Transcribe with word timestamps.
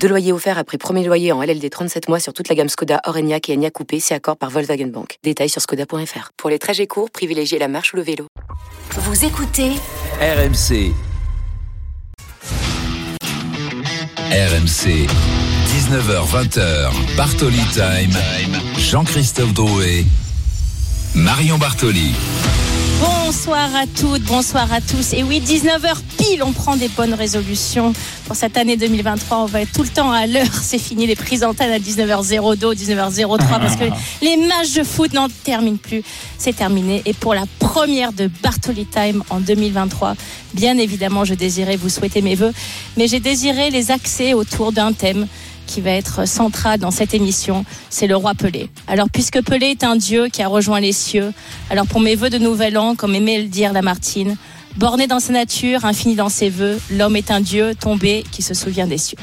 Deux 0.00 0.08
loyers 0.08 0.32
offerts 0.32 0.58
après 0.58 0.78
premier 0.78 1.04
loyer 1.04 1.32
en 1.32 1.42
LLD 1.42 1.68
37 1.70 2.08
mois 2.08 2.20
sur 2.20 2.32
toute 2.32 2.48
la 2.48 2.54
gamme 2.54 2.68
Skoda, 2.68 3.00
Orenia 3.04 3.38
et 3.48 3.54
Enya 3.54 3.70
Coupé, 3.70 4.00
c'est 4.00 4.14
accord 4.14 4.36
par 4.36 4.50
Volkswagen 4.50 4.86
Bank. 4.86 5.18
Détails 5.22 5.48
sur 5.48 5.60
skoda.fr. 5.60 6.30
Pour 6.36 6.50
les 6.50 6.58
trajets 6.58 6.86
courts, 6.86 7.10
privilégiez 7.10 7.58
la 7.58 7.68
marche 7.68 7.92
ou 7.92 7.96
le 7.96 8.02
vélo. 8.02 8.26
Vous 8.90 9.24
écoutez 9.24 9.72
RMC. 10.20 10.92
RMC. 14.30 15.06
19h20h. 15.66 17.16
Bartoli 17.16 17.62
Time. 17.72 18.16
Jean-Christophe 18.78 19.52
Drouet. 19.52 20.04
Marion 21.14 21.58
Bartoli. 21.58 22.12
Bonsoir 23.00 23.74
à 23.76 23.86
toutes, 23.86 24.22
bonsoir 24.22 24.72
à 24.72 24.80
tous. 24.80 25.12
Et 25.12 25.22
oui, 25.22 25.40
19h 25.40 25.96
pile, 26.16 26.42
on 26.42 26.52
prend 26.52 26.76
des 26.76 26.88
bonnes 26.88 27.12
résolutions 27.12 27.92
pour 28.26 28.36
cette 28.36 28.56
année 28.56 28.76
2023. 28.76 29.38
On 29.38 29.44
va 29.44 29.60
être 29.62 29.72
tout 29.72 29.82
le 29.82 29.88
temps 29.88 30.10
à 30.10 30.26
l'heure. 30.26 30.46
C'est 30.62 30.78
fini 30.78 31.06
les 31.06 31.16
prises 31.16 31.40
d'antenne 31.40 31.72
à 31.72 31.78
19h02, 31.78 32.74
19h03 32.74 33.38
parce 33.60 33.76
que 33.76 33.84
les 34.22 34.36
matchs 34.38 34.72
de 34.74 34.82
foot 34.82 35.12
n'en 35.12 35.28
terminent 35.44 35.76
plus. 35.76 36.02
C'est 36.38 36.56
terminé. 36.56 37.02
Et 37.04 37.12
pour 37.12 37.34
la 37.34 37.44
première 37.58 38.12
de 38.12 38.30
Bartoli 38.42 38.86
Time 38.86 39.22
en 39.28 39.40
2023, 39.40 40.14
bien 40.54 40.78
évidemment, 40.78 41.24
je 41.24 41.34
désirais 41.34 41.76
vous 41.76 41.90
souhaiter 41.90 42.22
mes 42.22 42.34
voeux, 42.34 42.52
mais 42.96 43.08
j'ai 43.08 43.20
désiré 43.20 43.70
les 43.70 43.90
axer 43.90 44.32
autour 44.32 44.72
d'un 44.72 44.92
thème 44.92 45.26
qui 45.66 45.80
va 45.80 45.90
être 45.90 46.26
central 46.26 46.78
dans 46.78 46.90
cette 46.90 47.14
émission, 47.14 47.64
c'est 47.90 48.06
le 48.06 48.16
roi 48.16 48.34
Pelé. 48.34 48.70
Alors 48.86 49.08
puisque 49.12 49.42
Pelé 49.42 49.66
est 49.66 49.84
un 49.84 49.96
dieu 49.96 50.28
qui 50.28 50.42
a 50.42 50.48
rejoint 50.48 50.80
les 50.80 50.92
cieux, 50.92 51.32
alors 51.70 51.86
pour 51.86 52.00
mes 52.00 52.14
voeux 52.14 52.30
de 52.30 52.38
nouvel 52.38 52.78
an, 52.78 52.94
comme 52.94 53.14
aimait 53.14 53.42
le 53.42 53.48
dire 53.48 53.72
Lamartine, 53.72 54.36
borné 54.76 55.06
dans 55.06 55.20
sa 55.20 55.32
nature, 55.32 55.84
infini 55.84 56.14
dans 56.14 56.28
ses 56.28 56.50
voeux, 56.50 56.78
l'homme 56.90 57.16
est 57.16 57.30
un 57.30 57.40
dieu 57.40 57.74
tombé 57.74 58.24
qui 58.30 58.42
se 58.42 58.54
souvient 58.54 58.86
des 58.86 58.98
cieux. 58.98 59.18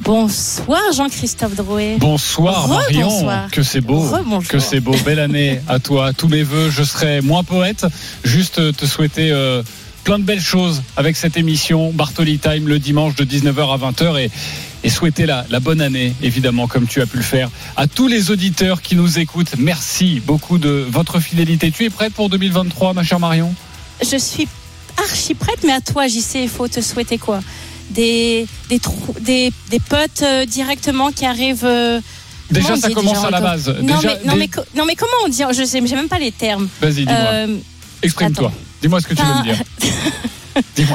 Bonsoir 0.00 0.80
Jean-Christophe 0.94 1.54
Drouet. 1.54 1.96
Bonsoir 1.98 2.68
Marion. 2.68 3.26
Que 3.50 3.62
c'est 3.62 3.80
beau. 3.80 4.04
Que 4.48 4.58
c'est 4.58 4.80
beau. 4.80 4.94
Belle 5.04 5.20
année 5.20 5.60
à 5.66 5.78
toi. 5.78 6.12
Tous 6.12 6.28
mes 6.28 6.42
voeux. 6.42 6.68
Je 6.68 6.82
serai 6.82 7.22
moins 7.22 7.42
poète. 7.42 7.86
Juste 8.22 8.76
te 8.76 8.84
souhaiter 8.84 9.30
euh, 9.30 9.62
plein 10.04 10.18
de 10.18 10.24
belles 10.24 10.42
choses 10.42 10.82
avec 10.96 11.16
cette 11.16 11.38
émission 11.38 11.90
Bartoli 11.90 12.38
Time 12.38 12.68
le 12.68 12.78
dimanche 12.78 13.14
de 13.14 13.24
19h 13.24 13.72
à 13.72 13.90
20h 13.90 14.20
et, 14.20 14.30
et 14.84 14.90
souhaiter 14.90 15.24
la, 15.24 15.46
la, 15.48 15.60
bonne 15.60 15.80
année, 15.80 16.14
évidemment, 16.22 16.68
comme 16.68 16.86
tu 16.86 17.00
as 17.00 17.06
pu 17.06 17.16
le 17.16 17.22
faire. 17.22 17.50
À 17.76 17.86
tous 17.86 18.06
les 18.06 18.30
auditeurs 18.30 18.82
qui 18.82 18.94
nous 18.94 19.18
écoutent, 19.18 19.54
merci 19.58 20.20
beaucoup 20.24 20.58
de 20.58 20.86
votre 20.88 21.20
fidélité. 21.20 21.70
Tu 21.70 21.84
es 21.84 21.90
prête 21.90 22.12
pour 22.12 22.28
2023, 22.28 22.92
ma 22.92 23.02
chère 23.02 23.18
Marion? 23.18 23.54
Je 24.02 24.18
suis 24.18 24.46
archi 25.02 25.34
prête, 25.34 25.64
mais 25.64 25.72
à 25.72 25.80
toi, 25.80 26.06
JC, 26.06 26.42
il 26.42 26.48
faut 26.50 26.68
te 26.68 26.82
souhaiter 26.82 27.16
quoi? 27.16 27.40
Des, 27.90 28.46
des, 28.68 28.80
des, 29.20 29.52
des 29.70 29.80
potes 29.80 30.22
euh, 30.22 30.44
directement 30.44 31.10
qui 31.10 31.24
arrivent. 31.24 31.64
Euh, 31.64 32.00
déjà, 32.50 32.76
ça 32.76 32.90
commence 32.90 33.14
déjà, 33.14 33.28
à 33.28 33.30
la 33.30 33.40
base. 33.40 33.68
Non, 33.82 33.96
déjà, 33.96 34.18
mais, 34.22 34.30
non, 34.30 34.36
mais, 34.36 34.50
non, 34.76 34.84
mais, 34.86 34.96
comment 34.96 35.12
on 35.24 35.28
dit 35.28 35.42
Je 35.52 35.64
sais, 35.64 35.80
j'ai 35.84 35.96
même 35.96 36.08
pas 36.08 36.18
les 36.18 36.32
termes. 36.32 36.68
Vas-y, 36.80 37.06
dis-moi. 37.06 37.14
Euh, 37.14 37.56
Exprime-toi. 38.02 38.52
Dis-moi 38.82 39.00
ce 39.00 39.06
que 39.06 39.14
tu 39.14 39.22
veux 39.22 39.34
me 39.34 39.42
dire. 39.44 39.62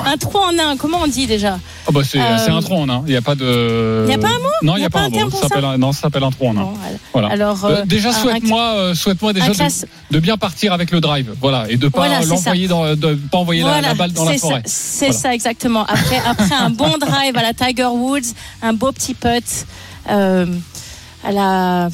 Un 0.05 0.17
trou 0.17 0.37
en 0.37 0.57
un, 0.57 0.77
comment 0.77 0.99
on 1.03 1.07
dit 1.07 1.27
déjà 1.27 1.59
oh 1.87 1.91
bah 1.91 2.01
c'est, 2.03 2.19
euh... 2.19 2.57
un 2.57 2.61
trou 2.61 2.75
en 2.75 2.89
un. 2.89 3.03
Il 3.05 3.11
n'y 3.11 3.17
a 3.17 3.21
pas 3.21 3.35
de. 3.35 4.05
Il 4.05 4.07
n'y 4.07 4.13
a 4.13 4.17
pas 4.17 4.27
un 4.27 4.39
mot 4.39 4.49
Non, 4.63 4.75
il 4.75 4.79
n'y 4.79 4.83
a, 4.83 4.87
a, 4.87 4.89
pas 4.89 5.01
un 5.01 5.09
mot. 5.09 5.29
Ça 5.29 5.47
ça 5.47 5.77
non, 5.77 5.91
ça 5.91 6.01
s'appelle 6.01 6.23
un 6.23 6.31
trou 6.31 6.47
en 6.47 6.57
un. 6.57 6.61
Bon, 6.61 6.73
voilà. 7.13 7.27
Alors, 7.29 7.65
euh, 7.65 7.83
déjà, 7.85 8.13
souhaite-moi, 8.13 8.61
euh, 8.61 8.95
souhaite-moi 8.95 9.33
déjà 9.33 9.51
de, 9.51 9.87
de, 10.11 10.19
bien 10.19 10.37
partir 10.37 10.73
avec 10.73 10.91
le 10.91 11.01
drive. 11.01 11.33
Voilà. 11.41 11.65
Et 11.69 11.77
de 11.77 11.85
ne 11.85 11.89
pas 11.89 12.07
voilà, 12.07 12.21
l'envoyer 12.25 12.67
dans, 12.67 12.95
de 12.95 13.15
pas 13.15 13.37
envoyer 13.37 13.61
voilà, 13.61 13.81
la, 13.81 13.87
la, 13.89 13.93
balle 13.95 14.11
dans 14.13 14.25
la 14.25 14.37
forêt. 14.37 14.63
C'est 14.65 15.11
ça, 15.11 15.33
exactement. 15.33 15.85
Après, 15.85 16.21
après 16.25 16.55
un 16.55 16.69
bon 16.69 16.97
drive 16.97 17.35
à 17.35 17.41
la 17.41 17.53
Tiger 17.53 17.85
Woods, 17.85 18.33
un 18.61 18.73
beau 18.73 18.91
petit 18.91 19.13
putt. 19.13 19.65
Euh, 20.09 20.45
à 21.23 21.31
la 21.31 21.89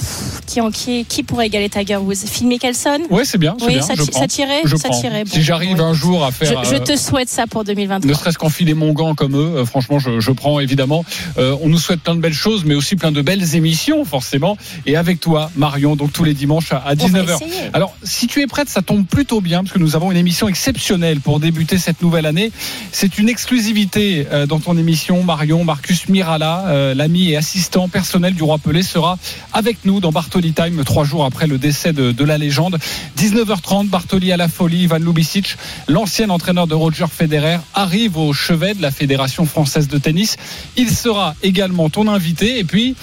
qui, 0.46 0.60
qui, 0.72 1.06
qui 1.06 1.24
pourrait 1.24 1.48
égaler 1.48 1.70
Tiger 1.70 1.98
Woods? 1.98 2.16
Phil 2.28 2.48
Mickelson? 2.48 3.00
Oui, 3.10 3.24
c'est 3.26 3.38
bien. 3.38 3.56
C'est 3.60 3.66
oui, 3.66 3.74
bien. 3.74 3.82
ça, 3.82 3.96
je 3.96 4.04
ça 4.04 4.28
tirait. 4.28 4.62
Je 4.66 4.76
ça 4.76 4.90
tirait. 4.90 5.24
Bon, 5.24 5.32
si 5.32 5.42
j'arrive 5.42 5.82
un 5.82 5.94
jour 5.94 6.24
à 6.24 6.32
faire. 6.32 6.64
Je, 6.64 6.76
je, 6.76 6.78
te 6.78 6.96
souhaite 6.96 7.30
ça 7.30 7.48
pour 7.48 7.64
2023. 7.64 8.10
Ne 8.10 8.14
serait-ce 8.16 8.38
qu'enfiler 8.38 8.74
mon 8.74 8.94
gant 8.94 9.16
comme 9.16 9.36
eux, 9.36 9.58
euh, 9.58 9.66
franchement, 9.66 10.00
je, 10.00 10.20
je, 10.20 10.32
prends 10.32 10.60
évidemment. 10.60 11.04
Euh, 11.38 11.56
on 11.62 11.70
nous 11.70 11.78
souhaite 11.78 12.02
plein 12.02 12.16
de 12.16 12.22
belles 12.22 12.34
choses, 12.34 12.66
mais 12.66 12.76
aussi 12.76 12.96
plein 12.96 13.12
de 13.12 13.22
belles 13.22 13.56
émissions, 13.56 14.06
forcément. 14.06 14.58
Et 14.86 14.96
avec 14.96 15.20
toi, 15.20 15.50
Marion, 15.56 15.96
donc 15.96 16.14
tous 16.14 16.24
les 16.24 16.34
dimanches 16.34 16.72
à, 16.72 16.78
à 16.78 16.96
19h. 16.96 17.40
Alors, 17.74 17.96
si 18.04 18.28
tu 18.28 18.42
es 18.42 18.48
prête, 18.48 18.70
ça 18.70 18.82
tombe 18.82 19.06
plutôt 19.06 19.42
bien, 19.42 19.64
parce 19.64 19.74
que 19.74 19.80
nous 19.80 19.96
avons 19.96 20.12
une 20.12 20.18
émission 20.18 20.48
exceptionnelle 20.48 21.20
pour 21.20 21.40
débuter 21.40 21.78
cette 21.78 22.02
nouvelle 22.02 22.26
année. 22.26 22.52
C'est 22.92 23.18
une 23.18 23.30
exclusivité 23.30 24.28
euh, 24.32 24.46
dans 24.46 24.60
ton 24.60 24.78
émission, 24.78 25.24
Marion. 25.24 25.64
Marcus 25.64 26.08
Mirala, 26.10 26.66
euh, 26.68 26.94
l'ami 26.94 27.32
et 27.32 27.38
assistant 27.38 27.90
personnel 27.90 28.34
du 28.34 28.44
roi 28.44 28.58
Pelé, 28.58 28.84
sera 28.84 29.15
avec 29.54 29.86
nous 29.86 30.00
dans 30.00 30.12
Bartoli 30.12 30.54
Time 30.54 30.84
trois 30.84 31.04
jours 31.04 31.26
après 31.26 31.48
le 31.48 31.58
décès 31.58 31.94
de, 31.94 32.24
la 32.24 32.38
légende. 32.38 32.78
19h30, 33.18 33.88
Bartoli 33.88 34.32
à 34.32 34.38
la 34.38 34.48
folie, 34.48 34.84
Ivan 34.84 35.00
Lubicic, 35.00 35.58
l'ancien 35.88 36.30
entraîneur 36.30 36.68
de 36.68 36.76
Roger 36.76 37.06
Federer, 37.12 37.58
arrive 37.74 38.18
au 38.18 38.34
chevet 38.34 38.74
de 38.74 38.82
la 38.82 38.92
Fédération 38.92 39.46
française 39.46 39.88
de 39.88 39.98
tennis. 39.98 40.38
Il 40.78 40.90
sera 40.90 41.36
également 41.44 41.90
ton 41.90 42.08
invité 42.08 42.60
et 42.60 42.64
puis 42.64 42.96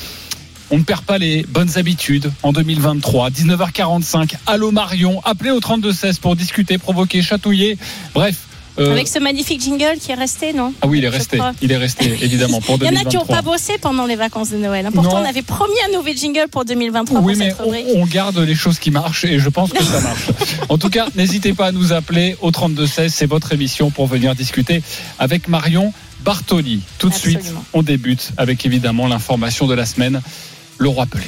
on 0.71 0.79
ne 0.79 0.85
perd 0.85 1.03
pas 1.03 1.19
les 1.19 1.45
bonnes 1.49 1.77
habitudes 1.77 2.33
en 2.43 2.53
2023. 2.53 3.31
19h45, 3.31 4.35
allô 4.47 4.71
Marion, 4.71 5.21
appelez 5.25 5.51
au 5.51 5.61
32-16 5.61 6.19
pour 6.19 6.35
discuter, 6.35 6.79
provoquer, 6.79 7.21
chatouiller. 7.21 7.77
Bref, 8.15 8.37
euh... 8.79 8.93
Avec 8.93 9.09
ce 9.09 9.19
magnifique 9.19 9.61
jingle 9.61 9.99
qui 10.01 10.13
est 10.13 10.17
resté, 10.17 10.53
non 10.53 10.73
Ah 10.81 10.87
oui, 10.87 10.99
il 10.99 11.05
est 11.05 11.09
resté. 11.09 11.39
Il 11.61 11.73
est 11.73 11.77
resté, 11.77 12.07
évidemment, 12.23 12.61
pour 12.61 12.79
2023. 12.79 12.83
Il 12.93 12.95
y 12.95 12.99
en 12.99 13.07
a 13.07 13.11
qui 13.11 13.17
n'ont 13.17 13.37
pas 13.37 13.43
bossé 13.43 13.75
pendant 13.81 14.07
les 14.07 14.17
vacances 14.17 14.51
de 14.51 14.57
Noël. 14.57 14.89
Pourtant, 14.93 15.21
on 15.23 15.29
avait 15.29 15.43
promis 15.43 15.75
un 15.89 15.97
nouveau 15.97 16.13
jingle 16.15 16.49
pour 16.51 16.65
2023. 16.65 17.21
Oui, 17.21 17.35
pour 17.35 17.39
mais 17.39 17.51
cette 17.51 17.97
on, 17.97 18.03
on, 18.03 18.07
garde 18.07 18.39
les 18.39 18.55
choses 18.55 18.79
qui 18.79 18.91
marchent 18.91 19.25
et 19.25 19.39
je 19.39 19.49
pense 19.49 19.73
que 19.73 19.83
ça 19.83 20.01
marche. 20.01 20.29
en 20.69 20.79
tout 20.79 20.91
cas, 20.91 21.07
n'hésitez 21.15 21.53
pas 21.53 21.67
à 21.67 21.73
nous 21.73 21.93
appeler 21.93 22.37
au 22.41 22.51
32-16. 22.51 23.09
C'est 23.09 23.27
votre 23.27 23.53
émission 23.53 23.91
pour 23.91 24.07
venir 24.07 24.35
discuter 24.35 24.83
avec 25.19 25.49
Marion 25.49 25.93
Bartoli. 26.25 26.81
Tout 26.99 27.09
de 27.09 27.15
Absolument. 27.15 27.41
suite, 27.43 27.55
on 27.73 27.83
débute 27.83 28.33
avec 28.37 28.65
évidemment 28.65 29.07
l'information 29.07 29.67
de 29.67 29.75
la 29.75 29.87
semaine, 29.87 30.21
le 30.79 30.89
roi 30.89 31.07
Pelé. 31.07 31.25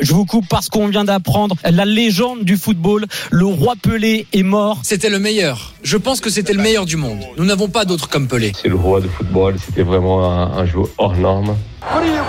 Je 0.00 0.14
vous 0.14 0.24
coupe 0.24 0.46
parce 0.48 0.68
qu'on 0.68 0.88
vient 0.88 1.04
d'apprendre 1.04 1.56
la 1.64 1.84
légende 1.84 2.44
du 2.44 2.56
football. 2.56 3.06
Le 3.30 3.44
roi 3.44 3.74
Pelé 3.80 4.26
est 4.32 4.42
mort. 4.42 4.78
C'était 4.82 5.10
le 5.10 5.18
meilleur. 5.18 5.74
Je 5.82 5.96
pense 5.96 6.20
que 6.20 6.30
c'était 6.30 6.54
le 6.54 6.62
meilleur 6.62 6.86
du 6.86 6.96
monde. 6.96 7.20
Nous 7.36 7.44
n'avons 7.44 7.68
pas 7.68 7.84
d'autre 7.84 8.08
comme 8.08 8.26
Pelé. 8.26 8.52
C'est 8.60 8.68
le 8.68 8.76
roi 8.76 9.00
du 9.00 9.08
football. 9.08 9.56
C'était 9.64 9.82
vraiment 9.82 10.24
un, 10.24 10.58
un, 10.58 10.64
joueur 10.64 10.88
hors 10.98 11.16
norme. 11.16 11.56
Frio 11.80 12.22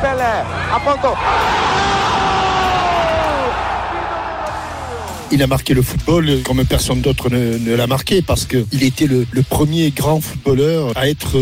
Pelé. 0.00 0.26
Il 5.32 5.42
a 5.42 5.46
marqué 5.46 5.74
le 5.74 5.82
football 5.82 6.42
comme 6.44 6.64
personne 6.64 7.00
d'autre 7.00 7.30
ne, 7.30 7.58
ne 7.58 7.74
l'a 7.74 7.86
marqué 7.86 8.22
parce 8.22 8.46
qu'il 8.46 8.82
était 8.82 9.06
le, 9.06 9.26
le, 9.30 9.42
premier 9.42 9.90
grand 9.90 10.20
footballeur 10.20 10.92
à 10.94 11.08
être, 11.08 11.36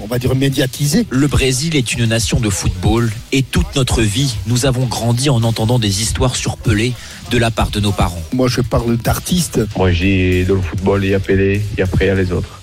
on 0.00 0.06
va 0.06 0.18
dire, 0.18 0.34
médiatisé. 0.34 1.06
Le 1.10 1.26
Brésil 1.26 1.76
est 1.76 1.92
une 1.92 2.06
nation 2.06 2.40
de 2.40 2.48
football 2.48 3.12
et 3.32 3.42
toute 3.42 3.76
notre 3.76 4.00
vie, 4.00 4.34
nous 4.46 4.64
avons 4.64 4.86
grandi 4.86 5.28
en 5.28 5.42
entendant 5.42 5.78
des 5.78 6.00
histoires 6.00 6.34
sur 6.34 6.56
Pelé 6.56 6.94
de 7.30 7.38
la 7.38 7.50
part 7.50 7.70
de 7.70 7.80
nos 7.80 7.92
parents. 7.92 8.22
Moi, 8.32 8.48
je 8.48 8.62
parle 8.62 8.96
d'artistes. 8.96 9.60
Moi, 9.76 9.92
j'ai 9.92 10.44
dans 10.44 10.54
le 10.54 10.62
football, 10.62 11.04
il 11.04 11.10
y 11.10 11.14
a 11.14 11.20
Pelé 11.20 11.60
et 11.76 11.82
après, 11.82 12.06
il 12.06 12.08
y 12.08 12.10
a 12.10 12.14
les 12.14 12.32
autres. 12.32 12.60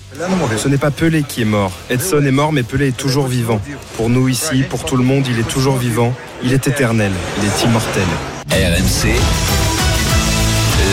Ce 0.56 0.68
n'est 0.68 0.78
pas 0.78 0.90
Pelé 0.90 1.22
qui 1.22 1.42
est 1.42 1.46
mort. 1.46 1.72
Edson 1.90 2.24
est 2.24 2.30
mort, 2.30 2.52
mais 2.52 2.62
Pelé 2.62 2.88
est 2.88 2.96
toujours 2.96 3.26
vivant. 3.26 3.60
Pour 3.96 4.08
nous 4.08 4.28
ici, 4.28 4.62
pour 4.68 4.84
tout 4.84 4.96
le 4.96 5.04
monde, 5.04 5.24
il 5.28 5.38
est 5.38 5.48
toujours 5.48 5.76
vivant. 5.76 6.14
Il 6.42 6.52
est 6.52 6.66
éternel. 6.66 7.12
Il 7.38 7.44
est 7.44 7.64
immortel. 7.64 8.02
RMC, 8.50 9.08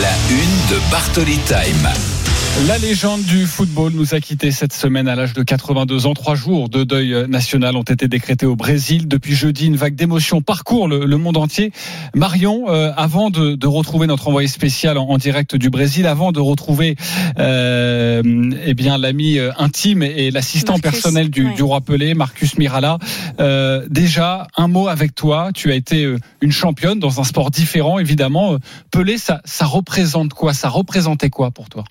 la 0.02 0.10
une 0.30 0.66
de 0.68 0.90
Bartoli 0.90 1.38
Time. 1.46 2.21
La 2.68 2.78
légende 2.78 3.22
du 3.24 3.44
football 3.46 3.92
nous 3.92 4.14
a 4.14 4.20
quittés 4.20 4.52
cette 4.52 4.72
semaine 4.72 5.08
à 5.08 5.16
l'âge 5.16 5.32
de 5.32 5.42
82 5.42 6.06
ans. 6.06 6.14
Trois 6.14 6.36
jours 6.36 6.68
de 6.68 6.84
deuil 6.84 7.26
national 7.28 7.76
ont 7.76 7.82
été 7.82 8.06
décrétés 8.06 8.46
au 8.46 8.54
Brésil. 8.54 9.08
Depuis 9.08 9.34
jeudi, 9.34 9.66
une 9.66 9.74
vague 9.74 9.96
d'émotions 9.96 10.42
parcourt 10.42 10.86
le, 10.86 11.04
le, 11.04 11.16
monde 11.16 11.38
entier. 11.38 11.72
Marion, 12.14 12.66
euh, 12.68 12.92
avant 12.96 13.30
de, 13.30 13.56
de, 13.56 13.66
retrouver 13.66 14.06
notre 14.06 14.28
envoyé 14.28 14.46
spécial 14.46 14.96
en, 14.96 15.08
en, 15.08 15.18
direct 15.18 15.56
du 15.56 15.70
Brésil, 15.70 16.06
avant 16.06 16.30
de 16.30 16.38
retrouver 16.38 16.94
euh, 17.38 18.22
eh 18.64 18.74
bien 18.74 18.96
l'ami 18.96 19.38
euh, 19.38 19.50
intime 19.58 20.04
et 20.04 20.30
l'assistant 20.30 20.78
personnel 20.78 21.30
du, 21.30 21.46
ouais. 21.46 21.54
du, 21.54 21.64
roi 21.64 21.80
Pelé, 21.80 22.14
Marcus 22.14 22.58
Mirala, 22.58 22.98
euh, 23.40 23.86
déjà 23.90 24.46
un 24.56 24.68
mot 24.68 24.86
avec 24.86 25.16
toi. 25.16 25.50
Tu 25.52 25.72
as 25.72 25.74
été 25.74 26.06
une 26.40 26.52
championne 26.52 27.00
dans 27.00 27.20
un 27.20 27.24
sport 27.24 27.50
différent, 27.50 27.98
évidemment. 27.98 28.58
Pelé, 28.92 29.18
ça, 29.18 29.40
ça 29.44 29.66
représente 29.66 30.32
quoi? 30.32 30.54
Ça 30.54 30.68
représentait 30.68 31.30
quoi 31.30 31.50
pour 31.50 31.68
toi? 31.68 31.82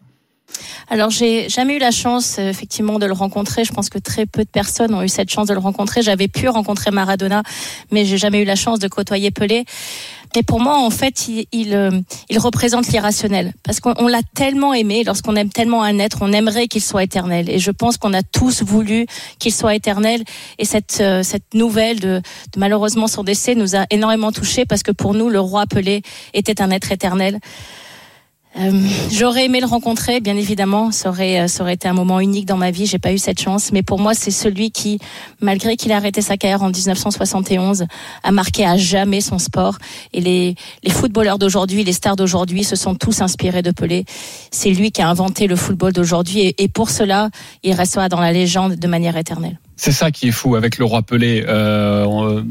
Alors 0.90 1.10
j'ai 1.10 1.50
jamais 1.50 1.76
eu 1.76 1.80
la 1.80 1.92
chance 1.92 2.38
euh, 2.40 2.50
effectivement 2.50 3.00
de 3.00 3.06
le 3.06 3.14
rencontrer. 3.14 3.64
Je 3.64 3.72
pense 3.72 3.90
que 3.90 4.00
très 4.00 4.26
peu 4.26 4.44
de 4.44 4.50
personnes 4.50 4.94
ont 4.94 5.02
eu 5.02 5.10
cette 5.10 5.30
chance 5.30 5.48
de 5.48 5.54
le 5.54 5.60
rencontrer. 5.60 6.02
J'avais 6.02 6.28
pu 6.28 6.50
rencontrer 6.50 6.92
Maradona, 6.92 7.44
mais 7.92 8.06
j'ai 8.06 8.18
jamais 8.18 8.42
eu 8.42 8.46
la 8.46 8.56
chance 8.56 8.80
de 8.80 8.88
côtoyer 8.88 9.32
Pelé. 9.32 9.66
Mais 10.36 10.44
pour 10.44 10.62
moi, 10.62 10.78
en 10.78 10.90
fait, 10.90 11.28
il, 11.28 11.46
il, 11.52 11.76
euh, 11.76 11.92
il 12.30 12.40
représente 12.40 12.88
l'irrationnel. 12.88 13.54
Parce 13.64 13.80
qu'on 13.80 14.08
l'a 14.08 14.22
tellement 14.34 14.74
aimé, 14.74 15.04
lorsqu'on 15.06 15.36
aime 15.36 15.50
tellement 15.50 15.84
un 15.84 16.00
être, 16.00 16.20
on 16.22 16.32
aimerait 16.32 16.68
qu'il 16.68 16.82
soit 16.82 17.04
éternel. 17.04 17.50
Et 17.50 17.60
je 17.60 17.72
pense 17.72 17.98
qu'on 17.98 18.14
a 18.14 18.24
tous 18.24 18.64
voulu 18.64 19.08
qu'il 19.40 19.52
soit 19.52 19.76
éternel. 19.76 20.24
Et 20.58 20.66
cette, 20.66 21.00
euh, 21.02 21.22
cette 21.24 21.54
nouvelle 21.54 22.00
de, 22.00 22.22
de 22.54 22.60
malheureusement 22.60 23.08
son 23.08 23.24
décès 23.24 23.56
nous 23.56 23.76
a 23.76 23.86
énormément 23.90 24.32
touchés 24.32 24.66
parce 24.66 24.84
que 24.84 24.92
pour 24.92 25.14
nous, 25.14 25.30
le 25.30 25.40
roi 25.40 25.66
Pelé 25.68 26.02
était 26.34 26.62
un 26.62 26.72
être 26.72 26.92
éternel. 26.92 27.40
Euh, 28.58 28.72
J'aurais 29.12 29.46
aimé 29.46 29.62
le 29.62 29.66
rencontrer, 29.66 30.20
bien 30.20 30.36
évidemment. 30.36 30.92
Ça 30.92 31.10
aurait, 31.10 31.48
ça 31.48 31.64
aurait 31.64 31.76
été 31.76 31.88
un 31.88 31.94
moment 31.94 32.20
unique 32.20 32.46
dans 32.46 32.58
ma 32.58 32.72
vie. 32.72 32.86
J'ai 32.86 33.00
pas 33.00 33.14
eu 33.14 33.18
cette 33.18 33.40
chance, 33.40 33.72
mais 33.72 33.82
pour 33.82 34.00
moi, 34.00 34.14
c'est 34.14 34.32
celui 34.32 34.72
qui, 34.72 35.00
malgré 35.40 35.78
qu'il 35.78 35.92
a 35.92 35.96
arrêté 35.96 36.22
sa 36.22 36.38
carrière 36.38 36.62
en 36.62 36.70
1971, 36.70 37.86
a 38.24 38.32
marqué 38.32 38.66
à 38.66 38.76
jamais 38.78 39.22
son 39.22 39.40
sport. 39.40 39.78
Et 40.14 40.20
les, 40.20 40.56
les 40.84 40.92
footballeurs 40.92 41.40
d'aujourd'hui, 41.40 41.84
les 41.84 41.94
stars 41.94 42.16
d'aujourd'hui, 42.16 42.64
se 42.64 42.76
sont 42.76 42.96
tous 42.96 43.22
inspirés 43.22 43.62
de 43.62 43.72
Pelé. 43.72 44.06
C'est 44.52 44.72
lui 44.72 44.92
qui 44.92 45.02
a 45.02 45.10
inventé 45.10 45.48
le 45.48 45.56
football 45.56 45.94
d'aujourd'hui, 45.94 46.54
et, 46.58 46.68
pour 46.68 46.90
cela, 46.90 47.30
il 47.64 47.74
restera 47.74 48.10
dans 48.10 48.20
la 48.20 48.32
légende 48.32 48.76
de 48.76 48.88
manière 48.88 49.18
éternelle. 49.18 49.60
C'est 49.76 49.92
ça 49.92 50.12
qui 50.12 50.28
est 50.28 50.32
fou 50.32 50.56
avec 50.56 50.78
le 50.78 50.86
roi 50.86 51.02
Pelé. 51.02 51.44
Euh, 51.48 52.44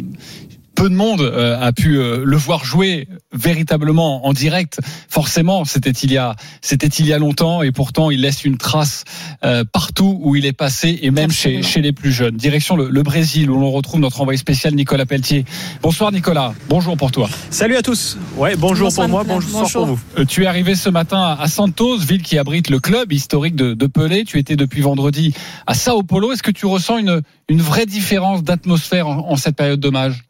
peu 0.80 0.88
de 0.88 0.94
monde 0.94 1.20
euh, 1.20 1.60
a 1.60 1.72
pu 1.72 1.98
euh, 1.98 2.22
le 2.24 2.36
voir 2.38 2.64
jouer 2.64 3.06
véritablement 3.34 4.26
en 4.26 4.32
direct. 4.32 4.80
Forcément, 5.10 5.66
c'était 5.66 5.90
il 5.90 6.10
y 6.10 6.16
a 6.16 6.36
c'était 6.62 6.86
il 6.86 7.06
y 7.06 7.12
a 7.12 7.18
longtemps 7.18 7.60
et 7.60 7.70
pourtant 7.70 8.10
il 8.10 8.22
laisse 8.22 8.46
une 8.46 8.56
trace 8.56 9.04
euh, 9.44 9.62
partout 9.70 10.18
où 10.22 10.36
il 10.36 10.46
est 10.46 10.54
passé 10.54 10.98
et 11.02 11.10
même 11.10 11.30
chez, 11.30 11.62
chez 11.62 11.82
les 11.82 11.92
plus 11.92 12.10
jeunes. 12.10 12.34
Direction 12.34 12.76
le, 12.76 12.88
le, 12.88 13.02
Brésil 13.02 13.50
où 13.50 13.60
l'on 13.60 13.70
retrouve 13.70 14.00
notre 14.00 14.22
envoyé 14.22 14.38
spécial 14.38 14.74
Nicolas 14.74 15.04
Pelletier. 15.04 15.44
Bonsoir 15.82 16.12
Nicolas. 16.12 16.54
Bonjour 16.70 16.96
pour 16.96 17.12
toi. 17.12 17.28
Salut 17.50 17.76
à 17.76 17.82
tous. 17.82 18.16
Ouais, 18.38 18.56
bonjour, 18.56 18.88
bonjour 18.88 19.02
pour 19.02 19.08
moi, 19.10 19.22
bonjour, 19.22 19.60
bonjour, 19.60 19.86
pour 19.86 19.96
vous. 19.96 20.24
tu 20.24 20.44
es 20.44 20.46
arrivé 20.46 20.74
ce 20.74 20.88
matin 20.88 21.36
à 21.38 21.46
Santos, 21.48 21.98
ville 21.98 22.22
qui 22.22 22.38
abrite 22.38 22.70
le 22.70 22.80
club 22.80 23.12
historique 23.12 23.54
de, 23.54 23.74
de 23.74 23.86
Pelé. 23.86 24.24
Tu 24.24 24.38
étais 24.38 24.56
depuis 24.56 24.80
vendredi 24.80 25.34
à 25.66 25.74
Sao 25.74 26.02
Paulo. 26.02 26.32
Est-ce 26.32 26.42
que 26.42 26.50
tu 26.50 26.64
ressens 26.64 26.96
une 26.96 27.20
une 27.50 27.60
vraie 27.60 27.84
différence 27.84 28.42
d'atmosphère 28.44 29.08
en, 29.08 29.30
en 29.32 29.36
cette 29.36 29.56
période 29.56 29.80
d'hommage? 29.80 30.24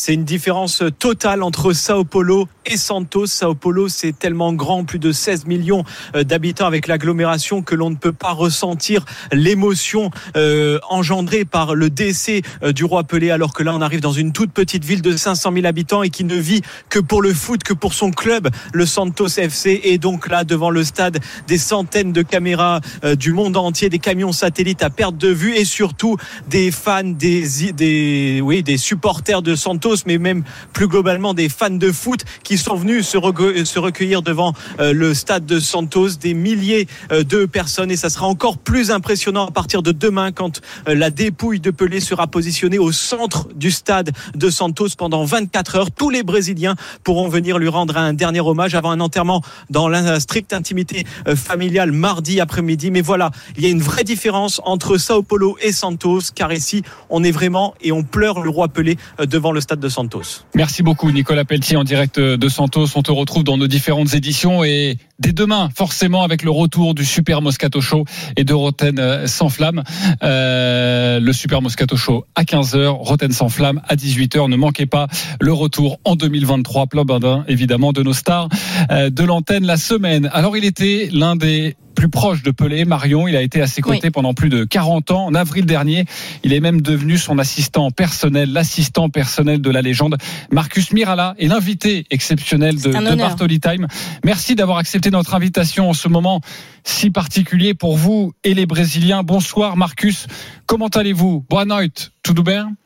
C'est 0.00 0.14
une 0.14 0.24
différence 0.24 0.84
totale 1.00 1.42
entre 1.42 1.72
Sao 1.72 2.04
Paulo 2.04 2.46
et 2.66 2.76
Santos. 2.76 3.26
Sao 3.26 3.56
Paulo, 3.56 3.88
c'est 3.88 4.16
tellement 4.16 4.52
grand, 4.52 4.84
plus 4.84 5.00
de 5.00 5.10
16 5.10 5.46
millions 5.46 5.82
euh, 6.14 6.22
d'habitants 6.22 6.66
avec 6.66 6.86
l'agglomération 6.86 7.62
que 7.62 7.74
l'on 7.74 7.90
ne 7.90 7.96
peut 7.96 8.12
pas 8.12 8.30
ressentir 8.30 9.04
l'émotion 9.32 10.12
euh, 10.36 10.78
engendrée 10.88 11.44
par 11.44 11.74
le 11.74 11.90
décès 11.90 12.42
euh, 12.62 12.70
du 12.70 12.84
roi 12.84 13.02
Pelé, 13.02 13.32
alors 13.32 13.52
que 13.52 13.64
là, 13.64 13.74
on 13.74 13.80
arrive 13.80 14.00
dans 14.00 14.12
une 14.12 14.32
toute 14.32 14.52
petite 14.52 14.84
ville 14.84 15.02
de 15.02 15.16
500 15.16 15.52
000 15.52 15.66
habitants 15.66 16.04
et 16.04 16.10
qui 16.10 16.22
ne 16.22 16.36
vit 16.36 16.62
que 16.90 17.00
pour 17.00 17.20
le 17.20 17.34
foot, 17.34 17.64
que 17.64 17.74
pour 17.74 17.92
son 17.92 18.12
club, 18.12 18.50
le 18.72 18.86
Santos 18.86 19.26
FC. 19.26 19.80
Et 19.82 19.98
donc 19.98 20.28
là, 20.28 20.44
devant 20.44 20.70
le 20.70 20.84
stade, 20.84 21.18
des 21.48 21.58
centaines 21.58 22.12
de 22.12 22.22
caméras 22.22 22.80
du 23.18 23.32
monde 23.32 23.56
entier, 23.56 23.88
des 23.88 23.98
camions 23.98 24.30
satellites 24.30 24.84
à 24.84 24.90
perte 24.90 25.16
de 25.16 25.28
vue 25.28 25.56
et 25.56 25.64
surtout 25.64 26.16
des 26.46 26.70
fans, 26.70 27.02
oui, 27.02 28.62
des 28.62 28.76
supporters 28.76 29.42
de 29.42 29.56
Santos 29.56 29.87
mais 30.06 30.18
même 30.18 30.44
plus 30.72 30.88
globalement 30.88 31.34
des 31.34 31.48
fans 31.48 31.70
de 31.70 31.92
foot 31.92 32.24
qui 32.42 32.58
sont 32.58 32.76
venus 32.76 33.06
se, 33.06 33.18
se 33.64 33.78
recueillir 33.78 34.22
devant 34.22 34.52
euh, 34.80 34.92
le 34.92 35.14
stade 35.14 35.46
de 35.46 35.60
Santos, 35.60 36.10
des 36.20 36.34
milliers 36.34 36.86
euh, 37.12 37.22
de 37.22 37.46
personnes 37.46 37.90
et 37.90 37.96
ça 37.96 38.10
sera 38.10 38.26
encore 38.26 38.58
plus 38.58 38.90
impressionnant 38.90 39.46
à 39.46 39.50
partir 39.50 39.82
de 39.82 39.92
demain 39.92 40.32
quand 40.32 40.60
euh, 40.88 40.94
la 40.94 41.10
dépouille 41.10 41.60
de 41.60 41.70
Pelé 41.70 42.00
sera 42.00 42.26
positionnée 42.26 42.78
au 42.78 42.92
centre 42.92 43.48
du 43.54 43.70
stade 43.70 44.12
de 44.34 44.50
Santos 44.50 44.88
pendant 44.96 45.24
24 45.24 45.76
heures. 45.76 45.90
Tous 45.90 46.10
les 46.10 46.22
Brésiliens 46.22 46.76
pourront 47.04 47.28
venir 47.28 47.58
lui 47.58 47.68
rendre 47.68 47.96
un 47.96 48.12
dernier 48.12 48.40
hommage 48.40 48.74
avant 48.74 48.90
un 48.90 49.00
enterrement 49.00 49.42
dans 49.70 49.88
la 49.88 50.20
stricte 50.20 50.52
intimité 50.52 51.04
familiale 51.36 51.92
mardi 51.92 52.40
après-midi. 52.40 52.90
Mais 52.90 53.00
voilà, 53.00 53.30
il 53.56 53.64
y 53.64 53.66
a 53.66 53.70
une 53.70 53.82
vraie 53.82 54.04
différence 54.04 54.60
entre 54.64 54.98
Sao 54.98 55.22
Paulo 55.22 55.56
et 55.60 55.72
Santos 55.72 56.20
car 56.34 56.52
ici 56.52 56.82
on 57.10 57.24
est 57.24 57.30
vraiment 57.30 57.74
et 57.80 57.92
on 57.92 58.02
pleure 58.02 58.40
le 58.40 58.50
roi 58.50 58.68
Pelé 58.68 58.96
devant 59.18 59.52
le 59.52 59.60
stade 59.60 59.77
de 59.80 59.88
Santos. 59.88 60.44
Merci 60.54 60.82
beaucoup 60.82 61.10
Nicolas 61.10 61.44
Pelletier 61.44 61.76
en 61.76 61.84
direct 61.84 62.18
de 62.18 62.48
Santos. 62.48 62.86
On 62.94 63.02
te 63.02 63.10
retrouve 63.10 63.44
dans 63.44 63.56
nos 63.56 63.66
différentes 63.66 64.14
éditions 64.14 64.64
et 64.64 64.98
dès 65.18 65.32
demain 65.32 65.68
forcément 65.74 66.22
avec 66.22 66.42
le 66.42 66.50
retour 66.50 66.94
du 66.94 67.04
Super 67.04 67.42
Moscato 67.42 67.80
Show 67.80 68.04
et 68.36 68.44
de 68.44 68.54
Roten 68.54 69.26
sans 69.26 69.48
flamme. 69.48 69.82
Euh, 70.22 71.20
le 71.20 71.32
Super 71.32 71.62
Moscato 71.62 71.96
Show 71.96 72.24
à 72.34 72.42
15h, 72.42 72.86
Roten 72.86 73.32
sans 73.32 73.48
flamme 73.48 73.80
à 73.88 73.96
18h. 73.96 74.48
Ne 74.48 74.56
manquez 74.56 74.86
pas 74.86 75.08
le 75.40 75.52
retour 75.52 75.98
en 76.04 76.14
2023, 76.16 76.86
plein 76.86 77.04
badin 77.04 77.44
évidemment 77.48 77.92
de 77.92 78.02
nos 78.02 78.12
stars 78.12 78.48
euh, 78.90 79.10
de 79.10 79.24
l'antenne 79.24 79.66
la 79.66 79.76
semaine. 79.76 80.30
Alors 80.32 80.56
il 80.56 80.64
était 80.64 81.08
l'un 81.12 81.36
des 81.36 81.76
plus 81.98 82.08
proche 82.08 82.44
de 82.44 82.52
Pelé, 82.52 82.84
Marion. 82.84 83.26
Il 83.26 83.34
a 83.34 83.42
été 83.42 83.60
à 83.60 83.66
ses 83.66 83.82
côtés 83.82 83.98
oui. 84.04 84.10
pendant 84.10 84.32
plus 84.32 84.50
de 84.50 84.62
40 84.62 85.10
ans. 85.10 85.26
En 85.26 85.34
avril 85.34 85.66
dernier, 85.66 86.04
il 86.44 86.52
est 86.52 86.60
même 86.60 86.80
devenu 86.80 87.18
son 87.18 87.40
assistant 87.40 87.90
personnel, 87.90 88.52
l'assistant 88.52 89.08
personnel 89.08 89.60
de 89.60 89.70
la 89.70 89.82
légende. 89.82 90.16
Marcus 90.52 90.92
Mirala 90.92 91.34
est 91.40 91.48
l'invité 91.48 92.06
exceptionnel 92.10 92.80
de, 92.80 92.92
de 92.92 93.16
Bartoli 93.16 93.58
Time. 93.58 93.88
Merci 94.24 94.54
d'avoir 94.54 94.78
accepté 94.78 95.07
notre 95.10 95.34
invitation 95.34 95.90
en 95.90 95.94
ce 95.94 96.08
moment 96.08 96.40
si 96.84 97.10
particulier 97.10 97.74
pour 97.74 97.96
vous 97.96 98.32
et 98.44 98.54
les 98.54 98.66
Brésiliens. 98.66 99.22
Bonsoir 99.22 99.76
Marcus, 99.76 100.26
comment 100.66 100.88
allez-vous? 100.88 101.44
Boa 101.48 101.64
noite, 101.64 102.12
tudo 102.22 102.42
bem 102.42 102.76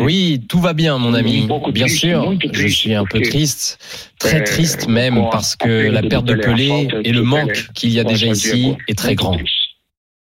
oui, 0.00 0.42
tout 0.48 0.58
va 0.58 0.72
bien, 0.72 0.98
mon 0.98 1.14
ami. 1.14 1.48
Bien 1.72 1.86
sûr, 1.86 2.34
je 2.52 2.66
suis 2.66 2.94
un 2.94 3.04
peu 3.04 3.20
triste, 3.20 3.78
très 4.18 4.42
triste 4.42 4.88
même, 4.88 5.28
parce 5.30 5.54
que 5.54 5.88
la 5.88 6.02
perte 6.02 6.24
de 6.24 6.34
Pelé 6.34 6.88
et 7.04 7.12
le 7.12 7.22
manque 7.22 7.68
qu'il 7.74 7.90
y 7.90 8.00
a 8.00 8.04
déjà 8.04 8.26
ici 8.26 8.74
est 8.88 8.98
très 8.98 9.14
grand. 9.14 9.38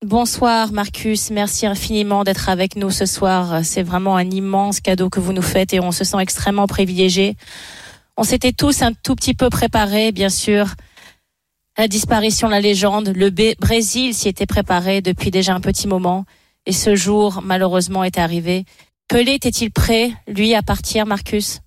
Bonsoir 0.06 0.72
Marcus, 0.72 1.32
merci 1.32 1.66
infiniment 1.66 2.24
d'être 2.24 2.48
avec 2.48 2.76
nous 2.76 2.92
ce 2.92 3.08
soir. 3.08 3.62
C'est 3.64 3.82
vraiment 3.82 4.16
un 4.16 4.30
immense 4.30 4.80
cadeau 4.80 5.10
que 5.10 5.20
vous 5.20 5.34
nous 5.34 5.42
faites 5.42 5.74
et 5.74 5.80
on 5.80 5.92
se 5.92 6.04
sent 6.04 6.18
extrêmement 6.20 6.68
privilégiés. 6.68 7.36
On 8.18 8.24
s'était 8.24 8.54
tous 8.54 8.82
un 8.82 8.94
tout 8.94 9.16
petit 9.16 9.34
peu 9.34 9.50
préparés, 9.50 10.12
bien 10.12 10.30
sûr. 10.30 10.68
La 11.78 11.88
disparition 11.90 12.48
de 12.48 12.54
la 12.54 12.62
légende, 12.62 13.12
le 13.14 13.30
Brésil 13.60 14.14
s'y 14.14 14.30
était 14.30 14.46
préparé 14.46 15.02
depuis 15.02 15.32
déjà 15.32 15.54
un 15.54 15.60
petit 15.60 15.88
moment. 15.88 16.26
Et 16.66 16.72
ce 16.72 16.96
jour, 16.96 17.42
malheureusement, 17.44 18.04
est 18.04 18.18
arrivé. 18.18 18.64
Pelé 19.10 19.34
était-il 19.34 19.72
prêt, 19.72 20.12
lui, 20.28 20.56
à 20.56 20.64
partir, 20.64 21.06
Marcus? 21.06 21.60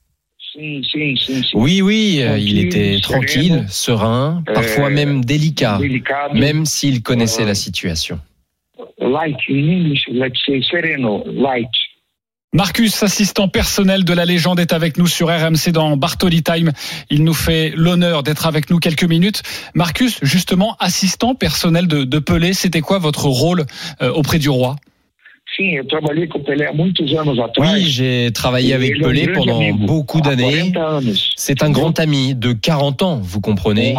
Oui, 1.55 1.83
oui, 1.83 2.23
il 2.41 2.59
était 2.59 2.99
tranquille, 3.01 3.67
serein, 3.69 4.43
parfois 4.47 4.89
même 4.91 5.25
délicat, 5.25 5.79
même 6.33 6.65
s'il 6.65 7.03
connaissait 7.03 7.45
la 7.45 7.55
situation. 7.55 8.19
Marcus, 12.55 13.03
assistant 13.03 13.47
personnel 13.47 14.05
de 14.05 14.15
la 14.15 14.25
légende, 14.25 14.59
est 14.59 14.73
avec 14.73 14.97
nous 14.97 15.07
sur 15.07 15.29
RMC 15.29 15.71
dans 15.71 15.99
Bartoli 15.99 16.43
Time. 16.43 16.73
Il 17.11 17.23
nous 17.23 17.35
fait 17.35 17.75
l'honneur 17.77 18.23
d'être 18.23 18.47
avec 18.47 18.71
nous 18.71 18.79
quelques 18.79 19.05
minutes. 19.05 19.43
Marcus, 19.75 20.19
justement, 20.23 20.75
assistant 20.81 21.35
personnel 21.35 21.87
de, 21.87 22.19
Pelé, 22.19 22.55
c'était 22.55 22.81
quoi 22.81 22.99
votre 22.99 23.27
rôle 23.27 23.67
euh, 24.01 24.11
auprès 24.13 24.39
du 24.39 24.49
roi? 24.49 24.77
Oui, 27.59 27.85
j'ai 27.87 28.31
travaillé 28.33 28.75
avec 28.75 29.01
Pelé 29.01 29.29
pendant 29.29 29.61
beaucoup 29.73 30.21
d'années. 30.21 30.73
C'est 31.37 31.63
un 31.63 31.71
grand 31.71 31.99
ami 31.99 32.35
de 32.35 32.53
40 32.53 33.03
ans, 33.03 33.21
vous 33.23 33.41
comprenez. 33.41 33.95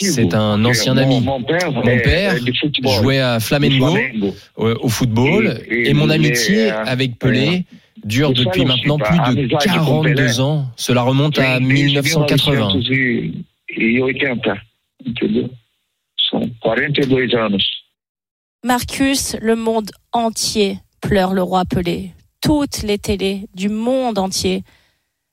C'est 0.00 0.34
un 0.34 0.64
ancien 0.64 0.96
ami. 0.96 1.20
Mon 1.20 1.42
père 1.42 2.36
jouait 3.00 3.20
à 3.20 3.40
Flamengo 3.40 3.96
au 4.56 4.88
football 4.88 5.60
et 5.68 5.92
mon 5.94 6.08
amitié 6.08 6.70
avec 6.70 7.18
Pelé 7.18 7.64
dure 8.04 8.32
depuis 8.32 8.64
maintenant 8.64 8.98
plus 8.98 9.18
de 9.18 9.56
42 9.64 10.40
ans. 10.40 10.66
Cela 10.76 11.02
remonte 11.02 11.38
à 11.38 11.60
1980. 11.60 12.80
42 16.62 17.34
anos. 17.36 17.62
Marcus, 18.64 19.36
le 19.40 19.56
monde 19.56 19.90
entier 20.12 20.78
pleure 21.02 21.34
le 21.34 21.42
roi 21.42 21.66
Pelé. 21.66 22.14
Toutes 22.40 22.82
les 22.82 22.96
télés 22.96 23.48
du 23.54 23.68
monde 23.68 24.18
entier, 24.18 24.64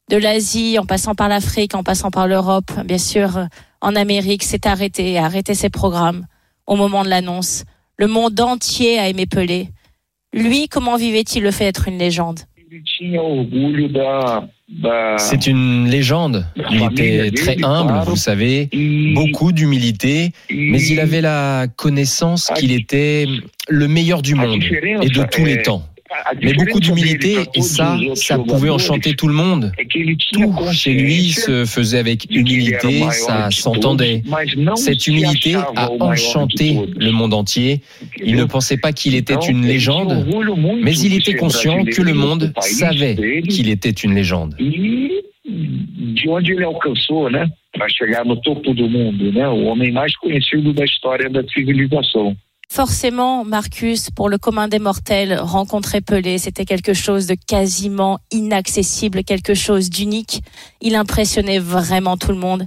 de 0.09 0.17
l'Asie 0.17 0.77
en 0.77 0.85
passant 0.85 1.15
par 1.15 1.29
l'Afrique, 1.29 1.75
en 1.75 1.83
passant 1.83 2.11
par 2.11 2.27
l'Europe, 2.27 2.71
bien 2.83 2.97
sûr, 2.97 3.47
en 3.79 3.95
Amérique, 3.95 4.43
s'est 4.43 4.67
arrêté, 4.67 5.17
a 5.17 5.25
arrêté 5.25 5.53
ses 5.53 5.69
programmes 5.69 6.25
au 6.67 6.75
moment 6.75 7.03
de 7.03 7.09
l'annonce. 7.09 7.63
Le 7.97 8.07
monde 8.07 8.39
entier 8.41 8.99
a 8.99 9.07
aimé 9.07 9.25
Pelé. 9.25 9.69
Lui, 10.33 10.67
comment 10.67 10.97
vivait-il 10.97 11.43
le 11.43 11.51
fait 11.51 11.65
d'être 11.65 11.87
une 11.87 11.97
légende? 11.97 12.41
C'est 15.17 15.47
une 15.47 15.87
légende. 15.87 16.45
Il 16.71 16.83
était 16.83 17.31
très 17.31 17.57
humble, 17.63 17.93
vous 18.05 18.15
savez, 18.15 18.69
beaucoup 19.15 19.51
d'humilité, 19.51 20.31
mais 20.51 20.81
il 20.81 20.99
avait 20.99 21.21
la 21.21 21.67
connaissance 21.75 22.51
qu'il 22.55 22.71
était 22.71 23.25
le 23.67 23.87
meilleur 23.87 24.21
du 24.21 24.35
monde 24.35 24.63
et 25.01 25.09
de 25.09 25.23
tous 25.31 25.45
les 25.45 25.61
temps 25.63 25.83
mais 26.41 26.53
beaucoup 26.53 26.79
d'humilité 26.79 27.37
et 27.53 27.61
ça, 27.61 27.97
ça 28.15 28.37
pouvait 28.37 28.69
enchanter 28.69 29.15
tout 29.15 29.27
le 29.27 29.33
monde. 29.33 29.71
Tout 30.33 30.53
chez 30.71 30.93
lui 30.93 31.31
se 31.31 31.65
faisait 31.65 31.99
avec 31.99 32.25
humilité, 32.29 33.03
ça 33.11 33.49
s'entendait. 33.51 34.23
Cette 34.75 35.07
humilité 35.07 35.55
a 35.55 35.91
enchanté 35.99 36.79
le 36.95 37.11
monde 37.11 37.33
entier. 37.33 37.81
Il 38.23 38.35
ne 38.35 38.45
pensait 38.45 38.77
pas 38.77 38.91
qu'il 38.91 39.15
était 39.15 39.35
une 39.35 39.65
légende, 39.65 40.25
mais 40.81 40.97
il 40.97 41.13
était 41.13 41.35
conscient 41.35 41.83
que 41.85 42.01
le 42.01 42.13
monde 42.13 42.53
savait 42.59 43.41
qu'il 43.47 43.69
était 43.69 43.89
une 43.89 44.15
légende. 44.15 44.55
para 47.71 47.87
chegar 47.89 48.25
no 48.25 48.35
topo 48.35 48.73
do 48.73 48.89
mundo, 48.89 49.31
né, 49.31 49.47
o 49.47 49.65
homem 49.65 49.91
mais 49.91 50.15
conhecido 50.17 50.73
da 50.73 50.85
história 50.85 51.29
da 51.29 51.43
civilização. 51.47 52.35
Forcément, 52.71 53.43
Marcus, 53.45 54.11
pour 54.11 54.29
le 54.29 54.37
commun 54.37 54.67
des 54.67 54.77
mortels, 54.77 55.39
rencontrer 55.39 56.01
Pelé, 56.01 56.37
c'était 56.37 56.65
quelque 56.65 56.93
chose 56.93 57.25
de 57.25 57.35
quasiment 57.47 58.19
inaccessible, 58.31 59.23
quelque 59.23 59.55
chose 59.55 59.89
d'unique. 59.89 60.41
Il 60.79 60.95
impressionnait 60.95 61.57
vraiment 61.57 62.15
tout 62.15 62.31
le 62.31 62.37
monde. 62.37 62.65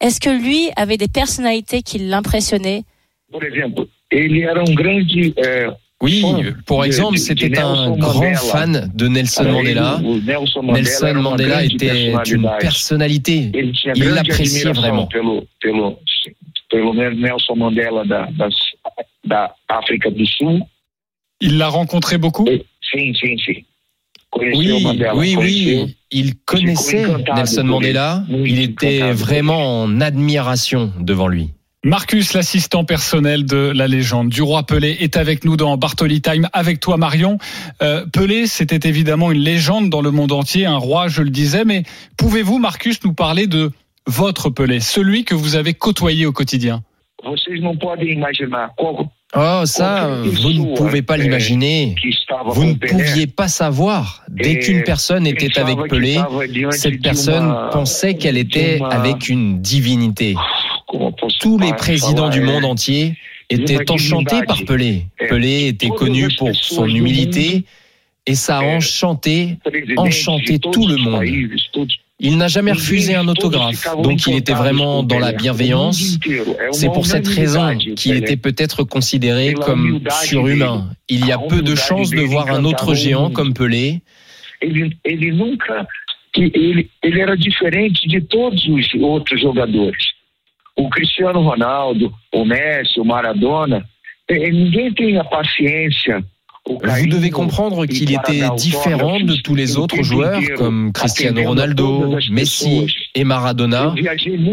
Est-ce 0.00 0.18
que 0.18 0.30
lui 0.30 0.70
avait 0.76 0.96
des 0.96 1.08
personnalités 1.08 1.82
qui 1.82 1.98
l'impressionnaient? 1.98 2.84
Oui, 6.00 6.24
pour 6.64 6.84
exemple, 6.84 7.18
c'était 7.18 7.58
un 7.58 7.90
grand 7.96 8.34
fan 8.34 8.90
de 8.94 9.08
Nelson 9.08 9.44
Mandela. 9.44 10.00
Nelson 10.02 11.14
Mandela 11.14 11.64
était 11.64 12.12
une 12.32 12.50
personnalité. 12.58 13.52
Il 13.94 14.04
l'appréciait 14.08 14.72
vraiment. 14.72 15.06
Nelson 16.72 17.56
Mandela 17.56 18.04
il 21.42 21.58
l'a 21.58 21.68
rencontré 21.68 22.18
beaucoup? 22.18 22.46
Oui, 24.38 24.86
oui, 25.14 25.36
oui. 25.36 25.96
Il 26.10 26.36
connaissait 26.36 27.04
Nelson 27.34 27.64
Mandela. 27.64 28.24
Il 28.30 28.60
était 28.60 29.12
vraiment 29.12 29.82
en 29.82 30.00
admiration 30.00 30.92
devant 31.00 31.28
lui. 31.28 31.50
Marcus, 31.84 32.32
l'assistant 32.32 32.84
personnel 32.84 33.44
de 33.44 33.72
la 33.74 33.88
légende 33.88 34.28
du 34.28 34.40
roi 34.40 34.62
Pelé, 34.64 34.96
est 35.00 35.16
avec 35.16 35.44
nous 35.44 35.56
dans 35.56 35.76
Bartoli 35.76 36.22
Time, 36.22 36.48
avec 36.52 36.78
toi 36.78 36.96
Marion. 36.96 37.38
Euh, 37.82 38.06
Pelé, 38.06 38.46
c'était 38.46 38.88
évidemment 38.88 39.32
une 39.32 39.40
légende 39.40 39.90
dans 39.90 40.00
le 40.00 40.12
monde 40.12 40.30
entier, 40.30 40.64
un 40.64 40.76
roi, 40.76 41.08
je 41.08 41.22
le 41.22 41.30
disais, 41.30 41.64
mais 41.64 41.82
pouvez-vous, 42.16 42.60
Marcus, 42.60 43.02
nous 43.02 43.14
parler 43.14 43.48
de 43.48 43.72
votre 44.06 44.48
Pelé, 44.48 44.78
celui 44.78 45.24
que 45.24 45.34
vous 45.34 45.56
avez 45.56 45.74
côtoyé 45.74 46.24
au 46.24 46.30
quotidien? 46.30 46.84
Oh, 49.34 49.62
ça, 49.64 50.20
vous 50.24 50.52
ne 50.52 50.76
pouvez 50.76 51.00
pas 51.02 51.16
l'imaginer. 51.16 51.94
Vous 52.46 52.64
ne 52.66 52.74
pouviez 52.74 53.26
pas 53.26 53.48
savoir. 53.48 54.22
Dès 54.28 54.58
qu'une 54.58 54.82
personne 54.82 55.26
était 55.26 55.58
avec 55.58 55.78
Pelé, 55.88 56.18
cette 56.70 57.00
personne 57.00 57.54
pensait 57.70 58.14
qu'elle 58.14 58.36
était 58.36 58.80
avec 58.90 59.28
une 59.28 59.60
divinité. 59.60 60.34
Tous 61.40 61.58
les 61.58 61.72
présidents 61.72 62.28
du 62.28 62.42
monde 62.42 62.64
entier 62.64 63.16
étaient 63.48 63.90
enchantés 63.90 64.42
par 64.42 64.62
Pelé. 64.64 65.06
Pelé 65.28 65.68
était 65.68 65.88
connu 65.88 66.28
pour 66.36 66.54
son 66.54 66.86
humilité 66.86 67.64
et 68.26 68.34
ça 68.34 68.58
a 68.58 68.62
enchanté, 68.62 69.58
enchanté 69.96 70.58
tout 70.58 70.86
le 70.86 70.96
monde. 70.96 71.24
Il 72.24 72.38
n'a 72.38 72.46
jamais 72.46 72.70
refusé 72.70 73.16
un 73.16 73.26
autographe, 73.26 73.84
donc 74.00 74.28
il 74.28 74.36
était 74.36 74.52
vraiment 74.52 75.02
dans 75.02 75.18
la 75.18 75.32
bienveillance. 75.32 76.20
C'est 76.70 76.86
pour 76.86 77.04
cette 77.04 77.26
raison 77.26 77.76
qu'il 77.96 78.16
était 78.16 78.36
peut-être 78.36 78.84
considéré 78.84 79.54
comme 79.54 80.00
surhumain. 80.22 80.90
Il 81.08 81.26
y 81.26 81.32
a 81.32 81.38
peu 81.38 81.62
de 81.62 81.74
chances 81.74 82.10
de 82.10 82.20
voir 82.20 82.48
un 82.48 82.64
autre 82.64 82.94
géant 82.94 83.30
comme 83.30 83.52
Pelé. 83.52 84.02
Ele 84.62 84.96
era 87.02 87.36
diferente 87.36 88.06
de 88.06 88.20
todos 88.20 88.68
os 88.68 88.94
outros 88.94 89.40
jogadores. 89.40 90.12
O 90.76 90.88
Cristiano 90.88 91.42
Ronaldo, 91.42 92.12
o 92.32 92.44
Messi, 92.44 92.98
o 92.98 93.04
Maradona, 93.04 93.84
ninguém 94.30 94.94
tem 94.94 95.18
a 95.18 95.24
paciência 95.24 96.24
vous 96.68 97.06
devez 97.06 97.30
comprendre 97.30 97.86
qu'il 97.86 98.12
était 98.12 98.48
différent 98.56 99.18
de 99.18 99.34
tous 99.42 99.54
les 99.54 99.76
autres 99.78 100.02
joueurs 100.02 100.40
comme 100.56 100.92
Cristiano 100.92 101.42
Ronaldo, 101.42 102.16
Messi 102.30 102.86
et 103.14 103.24
Maradona. 103.24 103.94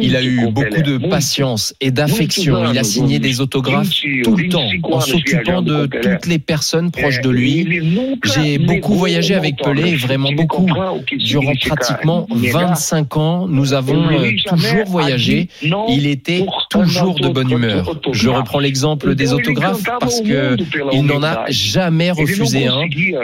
Il 0.01 0.15
a 0.15 0.23
eu 0.23 0.47
beaucoup 0.49 0.81
de 0.81 0.97
patience 0.97 1.75
et 1.81 1.91
d'affection. 1.91 2.71
Il 2.71 2.79
a 2.79 2.83
signé 2.83 3.19
des 3.19 3.41
autographes 3.41 3.91
tout 4.23 4.35
le 4.35 4.49
temps 4.49 4.69
en 4.83 5.01
s'occupant 5.01 5.61
de 5.61 5.85
toutes 5.85 6.25
les 6.25 6.39
personnes 6.39 6.91
proches 6.91 7.21
de 7.21 7.29
lui. 7.29 7.81
J'ai 8.23 8.57
beaucoup 8.57 8.95
voyagé 8.95 9.35
avec 9.35 9.57
Pelé, 9.57 9.95
vraiment 9.95 10.31
beaucoup. 10.31 10.67
Durant 11.11 11.53
pratiquement 11.67 12.27
25 12.31 13.17
ans, 13.17 13.47
nous 13.47 13.73
avons 13.73 14.09
euh, 14.09 14.31
toujours 14.45 14.85
voyagé. 14.87 15.49
Il 15.89 16.07
était 16.07 16.45
toujours 16.69 17.19
de 17.19 17.29
bonne 17.29 17.51
humeur. 17.51 17.99
Je 18.11 18.29
reprends 18.29 18.59
l'exemple 18.59 19.13
des 19.15 19.33
autographes 19.33 19.83
parce 19.99 20.21
que 20.21 20.57
il 20.91 21.05
n'en 21.05 21.21
a 21.21 21.45
jamais 21.49 21.98
refusé 22.11 22.67
un. 22.67 22.81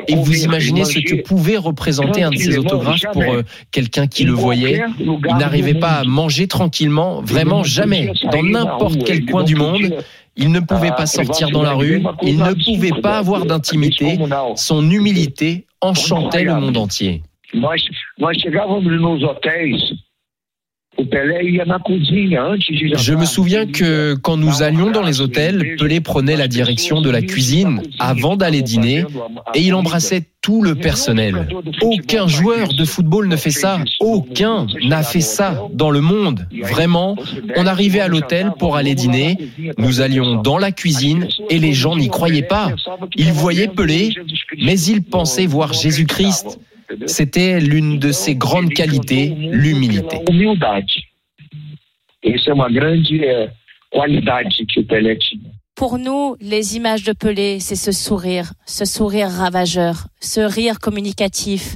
Et 0.07 0.15
vous 0.15 0.43
imaginez 0.43 0.85
ce 0.85 0.99
que 0.99 1.21
pouvait 1.21 1.57
représenter 1.57 2.23
un 2.23 2.31
de 2.31 2.37
ces 2.37 2.57
autographes 2.57 3.05
pour 3.13 3.23
euh, 3.23 3.43
quelqu'un 3.71 4.07
qui 4.07 4.23
le 4.23 4.33
voyait. 4.33 4.83
Il 4.99 5.37
n'arrivait 5.37 5.75
pas 5.75 5.93
à 5.93 6.03
manger 6.03 6.47
tranquillement, 6.47 7.21
vraiment 7.21 7.63
jamais, 7.63 8.11
dans 8.31 8.43
n'importe 8.43 9.03
quel 9.05 9.25
coin 9.25 9.43
du 9.43 9.55
monde. 9.55 9.95
Il 10.37 10.51
ne 10.51 10.59
pouvait 10.59 10.91
pas 10.91 11.05
sortir 11.05 11.49
dans 11.49 11.63
la 11.63 11.73
rue, 11.73 12.03
il 12.21 12.37
ne 12.37 12.53
pouvait 12.53 13.01
pas 13.01 13.17
avoir 13.17 13.45
d'intimité. 13.45 14.19
Son 14.55 14.89
humilité 14.89 15.65
enchantait 15.81 16.43
le 16.43 16.55
monde 16.55 16.77
entier. 16.77 17.21
Je 22.97 23.13
me 23.13 23.25
souviens 23.25 23.65
que 23.65 24.13
quand 24.15 24.37
nous 24.37 24.63
allions 24.63 24.91
dans 24.91 25.01
les 25.01 25.19
hôtels, 25.21 25.75
Pelé 25.77 25.99
prenait 25.99 26.37
la 26.37 26.47
direction 26.47 27.01
de 27.01 27.09
la 27.09 27.21
cuisine 27.21 27.81
avant 27.99 28.35
d'aller 28.37 28.61
dîner 28.61 29.05
et 29.53 29.61
il 29.61 29.73
embrassait 29.73 30.23
tout 30.41 30.61
le 30.61 30.75
personnel. 30.75 31.47
Aucun 31.81 32.27
joueur 32.27 32.69
de 32.69 32.85
football 32.85 33.27
ne 33.27 33.35
fait 33.35 33.49
ça. 33.51 33.79
Aucun 33.99 34.67
n'a 34.87 35.03
fait 35.03 35.21
ça 35.21 35.63
dans 35.73 35.89
le 35.89 36.01
monde. 36.01 36.47
Vraiment, 36.61 37.17
on 37.57 37.65
arrivait 37.65 37.99
à 37.99 38.07
l'hôtel 38.07 38.51
pour 38.57 38.75
aller 38.77 38.95
dîner. 38.95 39.37
Nous 39.77 40.01
allions 40.01 40.41
dans 40.41 40.57
la 40.57 40.71
cuisine 40.71 41.27
et 41.49 41.59
les 41.59 41.73
gens 41.73 41.95
n'y 41.97 42.09
croyaient 42.09 42.43
pas. 42.43 42.71
Ils 43.15 43.33
voyaient 43.33 43.67
Pelé, 43.67 44.13
mais 44.63 44.79
ils 44.79 45.03
pensaient 45.03 45.47
voir 45.47 45.73
Jésus-Christ. 45.73 46.59
C'était 47.07 47.59
l'une 47.59 47.99
de 47.99 48.11
ses 48.11 48.35
grandes 48.35 48.69
qualités, 48.69 49.33
l'humilité. 49.35 50.19
Pour 55.75 55.97
nous, 55.97 56.35
les 56.39 56.77
images 56.77 57.03
de 57.03 57.13
Pelé, 57.13 57.59
c'est 57.59 57.75
ce 57.75 57.91
sourire, 57.91 58.53
ce 58.65 58.85
sourire 58.85 59.27
ravageur, 59.27 60.07
ce 60.21 60.39
rire 60.39 60.79
communicatif, 60.79 61.75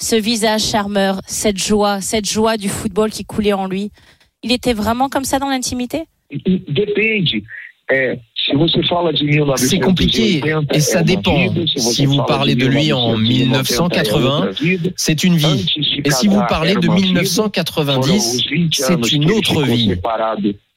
ce 0.00 0.16
visage 0.16 0.62
charmeur, 0.62 1.20
cette 1.26 1.58
joie, 1.58 2.00
cette 2.00 2.30
joie 2.30 2.56
du 2.56 2.68
football 2.68 3.10
qui 3.10 3.24
coulait 3.24 3.52
en 3.52 3.66
lui. 3.66 3.90
Il 4.42 4.52
était 4.52 4.72
vraiment 4.72 5.08
comme 5.08 5.24
ça 5.24 5.38
dans 5.38 5.48
l'intimité 5.48 6.04
c'est 9.56 9.78
compliqué 9.78 10.42
et 10.72 10.80
ça 10.80 11.02
dépend. 11.02 11.36
Si 11.76 12.06
vous 12.06 12.22
parlez 12.24 12.54
de 12.54 12.66
lui 12.66 12.92
en 12.92 13.16
1980, 13.16 14.50
c'est 14.96 15.24
une 15.24 15.36
vie. 15.36 15.66
Et 16.04 16.10
si 16.10 16.28
vous 16.28 16.42
parlez 16.48 16.74
de 16.74 16.88
1990, 16.88 18.44
c'est 18.72 19.12
une 19.12 19.30
autre 19.30 19.62
vie. 19.62 19.94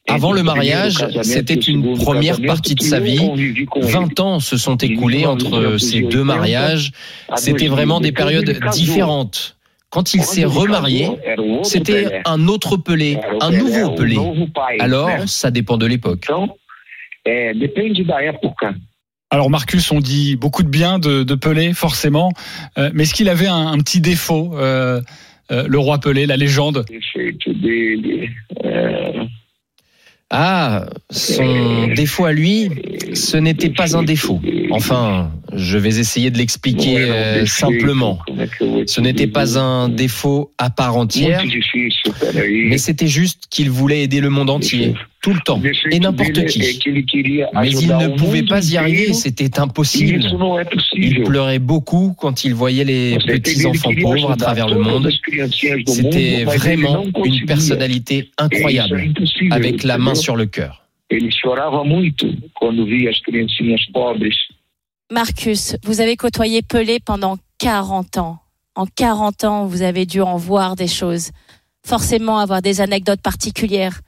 Avant 0.10 0.34
le 0.34 0.44
mariage, 0.44 1.08
c'était 1.22 1.54
une 1.54 1.98
première 1.98 2.42
partie 2.42 2.76
de 2.76 2.84
sa 2.84 3.00
vie. 3.00 3.66
20 3.76 4.20
ans 4.20 4.40
se 4.40 4.58
sont 4.58 4.76
écoulés 4.76 5.26
entre 5.26 5.78
ces 5.78 6.02
deux 6.02 6.24
mariages. 6.24 6.92
C'était 7.36 7.68
vraiment 7.68 8.02
des 8.02 8.12
périodes 8.12 8.60
différentes. 8.72 9.56
quand 9.90 10.16
il 10.16 10.24
s'est 10.24 10.44
remarié, 10.44 11.08
c'était 11.62 12.22
un 12.26 12.48
autre 12.48 12.78
Pelé, 12.78 13.20
un 13.42 13.52
nouveau 13.52 13.92
Pelé. 13.92 14.18
Alors, 14.80 15.10
ça 15.28 15.52
dépend 15.52 15.78
de 15.78 15.86
l'époque. 15.86 16.28
Alors 19.30 19.50
Marcus, 19.50 19.92
on 19.92 20.00
dit 20.00 20.36
beaucoup 20.36 20.62
de 20.62 20.68
bien 20.70 21.00
de, 21.00 21.24
de 21.24 21.36
Pelé, 21.36 21.74
forcément, 21.74 22.32
euh, 22.78 22.92
mais 22.94 23.04
est-ce 23.04 23.14
qu'il 23.16 23.30
avait 23.30 23.48
un, 23.48 23.68
un 23.68 23.78
petit 23.80 24.00
défaut, 24.00 24.52
euh, 24.56 25.02
euh, 25.52 25.66
le 25.68 25.80
roi 25.80 26.00
Pelé, 26.00 26.26
la 26.28 26.38
légende? 26.38 26.86
Ah, 30.36 30.88
son 31.12 31.90
défaut 31.96 32.26
à 32.26 32.34
lui, 32.34 32.70
ce 33.14 33.38
n'était 33.38 33.70
pas 33.70 33.96
un 33.96 34.02
défaut. 34.02 34.42
Enfin, 34.72 35.32
je 35.54 35.78
vais 35.78 36.00
essayer 36.00 36.32
de 36.32 36.40
l'expliquer 36.40 36.98
euh, 36.98 37.46
simplement. 37.46 38.18
Ce 38.88 39.00
n'était 39.00 39.28
pas 39.28 39.60
un 39.60 39.90
défaut 39.90 40.52
à 40.58 40.72
part 40.72 40.98
entière, 40.98 41.44
mais 42.36 42.80
c'était 42.80 43.08
juste 43.08 43.44
qu'il 43.52 43.70
voulait 43.70 44.02
aider 44.02 44.22
le 44.22 44.32
monde 44.32 44.50
entier, 44.50 44.96
tout 45.24 45.34
le 45.34 45.40
temps, 45.40 45.62
et 45.90 46.00
n'importe 46.00 46.46
qui. 46.46 46.60
Mais 46.60 47.72
il 47.72 47.88
ne 47.88 48.18
pouvait 48.18 48.44
pas 48.44 48.62
y 48.70 48.76
arriver, 48.78 49.14
c'était 49.14 49.58
impossible. 49.58 50.22
Il 50.96 51.24
pleurait 51.24 51.60
beaucoup 51.60 52.14
quand 52.20 52.44
il 52.44 52.54
voyait 52.54 52.84
les 52.84 53.18
petits 53.18 53.66
enfants 53.66 53.92
pauvres 54.02 54.32
à 54.32 54.36
travers 54.36 54.68
le 54.68 54.80
monde. 54.80 55.10
C'était 55.88 56.44
vraiment 56.44 57.06
une 57.24 57.46
personnalité 57.46 58.32
incroyable, 58.38 59.14
avec 59.50 59.84
la 59.84 59.98
main 59.98 60.14
sur 60.14 60.36
le 60.36 60.46
cœur. 60.46 60.84
Marcus, 65.12 65.78
vous 65.84 66.02
avez 66.02 66.18
côtoyé 66.18 66.62
Pelé 66.64 67.00
pendant 67.00 67.38
40 67.60 68.18
ans. 68.18 68.40
En 68.76 68.86
40 68.88 69.44
ans, 69.44 69.66
vous 69.68 69.84
avez 69.84 70.06
dû 70.06 70.22
en 70.22 70.38
voir 70.38 70.76
des 70.76 70.88
choses, 70.88 71.30
forcément 71.86 72.40
avoir 72.40 72.62
des 72.62 72.82
anecdotes 72.82 73.22
particulières. 73.22 74.02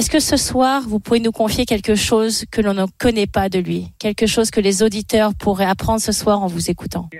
Est-ce 0.00 0.08
que 0.08 0.18
ce 0.18 0.38
soir, 0.38 0.80
vous 0.88 0.98
pouvez 0.98 1.20
nous 1.20 1.30
confier 1.30 1.66
quelque 1.66 1.94
chose 1.94 2.46
que 2.50 2.62
l'on 2.62 2.72
ne 2.72 2.86
connaît 2.98 3.26
pas 3.26 3.50
de 3.50 3.58
lui, 3.58 3.88
quelque 3.98 4.26
chose 4.26 4.50
que 4.50 4.58
les 4.58 4.82
auditeurs 4.82 5.34
pourraient 5.34 5.66
apprendre 5.66 6.00
ce 6.00 6.10
soir 6.10 6.42
en 6.42 6.46
vous 6.46 6.70
écoutant? 6.70 7.10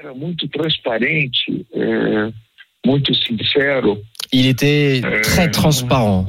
Il 4.32 4.46
était 4.46 5.02
très 5.22 5.50
transparent, 5.50 6.26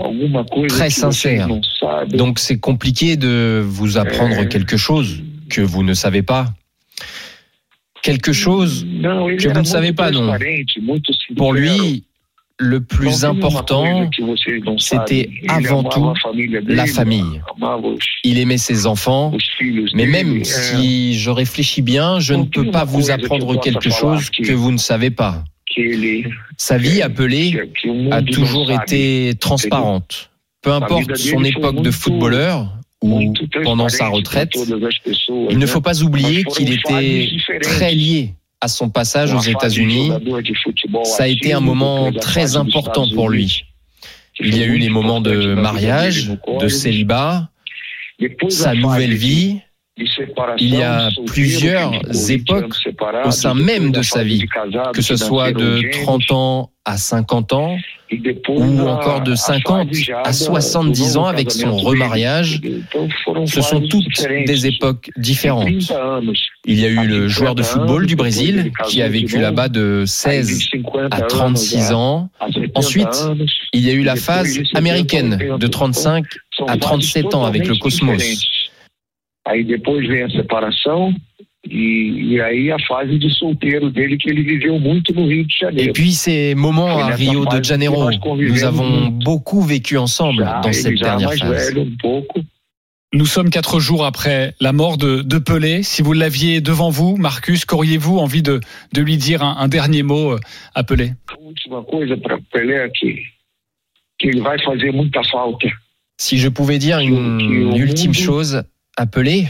très 0.68 0.90
sincère. 0.90 1.48
Donc 2.10 2.38
c'est 2.38 2.60
compliqué 2.60 3.16
de 3.16 3.64
vous 3.66 3.98
apprendre 3.98 4.44
quelque 4.44 4.76
chose 4.76 5.24
que 5.50 5.62
vous 5.62 5.84
ne 5.84 5.94
savez 5.94 6.22
pas. 6.22 6.48
Quelque 8.04 8.34
chose 8.34 8.86
que 8.86 9.48
vous 9.48 9.62
ne 9.62 9.64
savez 9.64 9.94
pas, 9.94 10.12
non. 10.12 10.34
Pour 11.38 11.54
lui, 11.54 12.04
le 12.62 12.80
plus 12.80 13.26
important, 13.26 14.10
c'était 14.78 15.30
avant 15.48 15.84
tout 15.84 16.14
la 16.68 16.86
famille. 16.86 17.42
Il 18.24 18.38
aimait 18.38 18.58
ses 18.58 18.86
enfants, 18.86 19.34
mais 19.94 20.06
même 20.06 20.44
si 20.44 21.18
je 21.18 21.30
réfléchis 21.32 21.82
bien, 21.82 22.20
je 22.20 22.36
ne 22.36 22.44
peux 22.44 22.70
pas 22.70 22.86
vous 22.86 23.10
apprendre 23.10 23.60
quelque 23.60 23.90
chose 23.90 24.30
que 24.30 24.54
vous 24.54 24.72
ne 24.72 24.78
savez 24.78 25.10
pas. 25.10 25.44
Sa 26.58 26.78
vie 26.78 27.02
appelée 27.02 27.60
a 28.12 28.22
toujours 28.22 28.72
été 28.72 29.34
transparente. 29.40 30.30
Peu 30.62 30.72
importe 30.72 31.16
son 31.16 31.44
époque 31.44 31.82
de 31.82 31.90
footballeur, 31.90 32.78
ou 33.02 33.34
pendant 33.64 33.90
sa 33.90 34.10
retraite, 34.10 34.54
il 35.50 35.58
ne 35.58 35.66
faut 35.66 35.82
pas 35.82 36.04
oublier 36.04 36.44
qu'il 36.44 36.72
était 36.72 37.32
très 37.64 37.96
lié 37.96 38.36
à 38.62 38.68
son 38.68 38.90
passage 38.90 39.34
aux 39.34 39.40
États-Unis. 39.40 40.12
Ça 41.04 41.24
a 41.24 41.28
été 41.28 41.54
un 41.54 41.60
moment 41.60 42.12
très 42.12 42.56
important 42.56 43.10
pour 43.10 43.30
lui. 43.30 43.66
Il 44.40 44.58
y 44.58 44.64
a 44.64 44.66
eu 44.66 44.78
les 44.78 44.90
moments 44.90 45.22
de 45.22 45.54
mariage, 45.54 46.32
de 46.60 46.68
célibat, 46.68 47.50
sa 48.50 48.74
nouvelle 48.74 49.14
vie. 49.14 49.60
Il 49.98 50.74
y 50.74 50.82
a 50.82 51.10
plusieurs 51.26 51.94
époques 52.30 52.76
au 53.26 53.32
sein 53.32 53.54
même 53.54 53.92
de 53.92 54.02
sa 54.02 54.24
vie, 54.24 54.46
que 54.94 55.02
ce 55.02 55.16
soit 55.16 55.52
de 55.52 55.82
30 56.04 56.32
ans 56.32 56.72
à 56.86 56.98
50 56.98 57.54
ans, 57.54 57.78
ou 58.50 58.88
encore 58.88 59.22
de 59.22 59.36
50 59.36 59.90
à 60.24 60.34
70 60.34 61.18
ans 61.18 61.26
avec 61.26 61.52
son 61.52 61.78
remariage. 61.78 62.62
Ce 63.46 63.62
sont 63.62 63.82
toutes 63.82 64.28
des 64.46 64.66
époques 64.66 65.10
différentes. 65.18 65.68
Il 66.66 66.80
y 66.80 66.86
a 66.86 66.90
eu 66.90 67.08
le 67.08 67.28
joueur 67.28 67.54
de 67.54 67.64
football 67.64 68.06
du 68.08 68.16
Brésil 68.16 68.72
qui 68.88 69.02
a 69.02 69.10
vécu 69.10 69.40
là-bas 69.40 69.68
de 69.68 70.06
16 70.06 70.70
à 71.12 71.22
36 71.22 71.92
ans. 71.92 72.30
Ensuite, 72.76 73.28
il 73.74 73.82
y 73.82 73.90
a 73.90 73.94
eu 73.94 74.04
la 74.04 74.16
phase 74.16 74.58
américaine 74.74 75.58
de 75.60 75.68
35 75.68 76.26
à 76.68 76.78
37 76.78 77.36
ans 77.36 77.46
avec 77.46 77.68
le 77.68 77.76
Cosmos. 77.76 78.48
Et 85.78 85.92
puis 85.94 86.12
ces 86.12 86.56
moments 86.56 86.98
à 86.98 87.08
Rio 87.08 87.46
de 87.46 87.64
Janeiro, 87.64 88.10
nous 88.36 88.64
avons 88.64 89.08
beaucoup 89.08 89.62
vécu 89.62 89.98
ensemble 89.98 90.44
dans 90.64 90.74
cette 90.74 91.00
dernière 91.00 91.34
phase. 91.34 91.76
Nous 93.14 93.26
sommes 93.26 93.50
quatre 93.50 93.82
jours 93.82 94.06
après 94.06 94.56
la 94.62 94.72
mort 94.72 94.98
de, 94.98 95.22
de 95.22 95.38
Pelé. 95.38 95.84
Si 95.84 96.02
vous 96.02 96.14
l'aviez 96.14 96.62
devant 96.62 96.90
vous, 96.90 97.18
Marcus, 97.18 97.66
qu'auriez-vous 97.66 98.18
envie 98.18 98.42
de, 98.42 98.62
de, 98.94 99.02
lui 99.02 99.18
dire 99.18 99.44
un, 99.44 99.58
un, 99.58 99.68
dernier 99.68 100.02
mot 100.02 100.38
à 100.76 100.84
Pelé? 100.84 101.12
Si 106.18 106.38
je 106.38 106.48
pouvais 106.48 106.80
dire 106.80 107.00
une 107.00 107.76
ultime 107.76 108.14
chose 108.14 108.64
à 108.98 109.06
Pelé, 109.06 109.48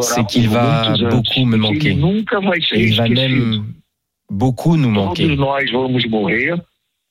c'est 0.00 0.26
qu'il 0.26 0.48
va 0.48 0.94
beaucoup 1.10 1.44
me 1.44 1.56
manquer. 1.56 1.96
il 2.74 2.96
va 2.96 3.08
même 3.08 3.64
beaucoup 4.30 4.76
nous 4.76 4.90
manquer. 4.90 5.36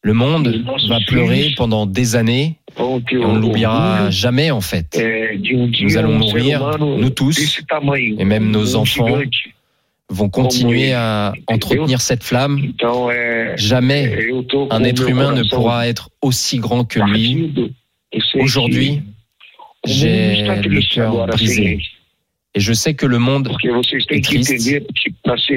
Le 0.03 0.13
monde 0.13 0.63
va 0.89 0.99
pleurer 1.07 1.53
pendant 1.55 1.85
des 1.85 2.15
années 2.15 2.57
et 2.77 2.81
on 2.81 3.33
ne 3.33 3.39
l'oubliera 3.39 4.09
jamais 4.09 4.49
en 4.49 4.61
fait. 4.61 4.99
Nous 5.81 5.97
allons 5.97 6.17
mourir, 6.17 6.77
nous 6.79 7.09
tous, 7.09 7.61
et 8.17 8.25
même 8.25 8.49
nos 8.49 8.75
enfants 8.75 9.19
vont 10.09 10.29
continuer 10.29 10.93
à 10.93 11.33
entretenir 11.47 12.01
cette 12.01 12.23
flamme. 12.23 12.73
Jamais 13.55 14.29
un 14.71 14.83
être 14.83 15.07
humain 15.07 15.33
ne 15.33 15.43
pourra 15.43 15.87
être 15.87 16.09
aussi 16.21 16.57
grand 16.57 16.83
que 16.83 16.99
lui. 16.99 17.53
Aujourd'hui, 18.35 19.03
j'ai 19.85 20.43
le 20.43 20.81
cœur 20.93 21.27
brisé. 21.27 21.79
Et 22.53 22.59
je 22.59 22.73
sais 22.73 22.93
que 22.95 23.05
le 23.05 23.17
monde 23.17 23.49
est 24.09 24.23
triste. 24.23 24.83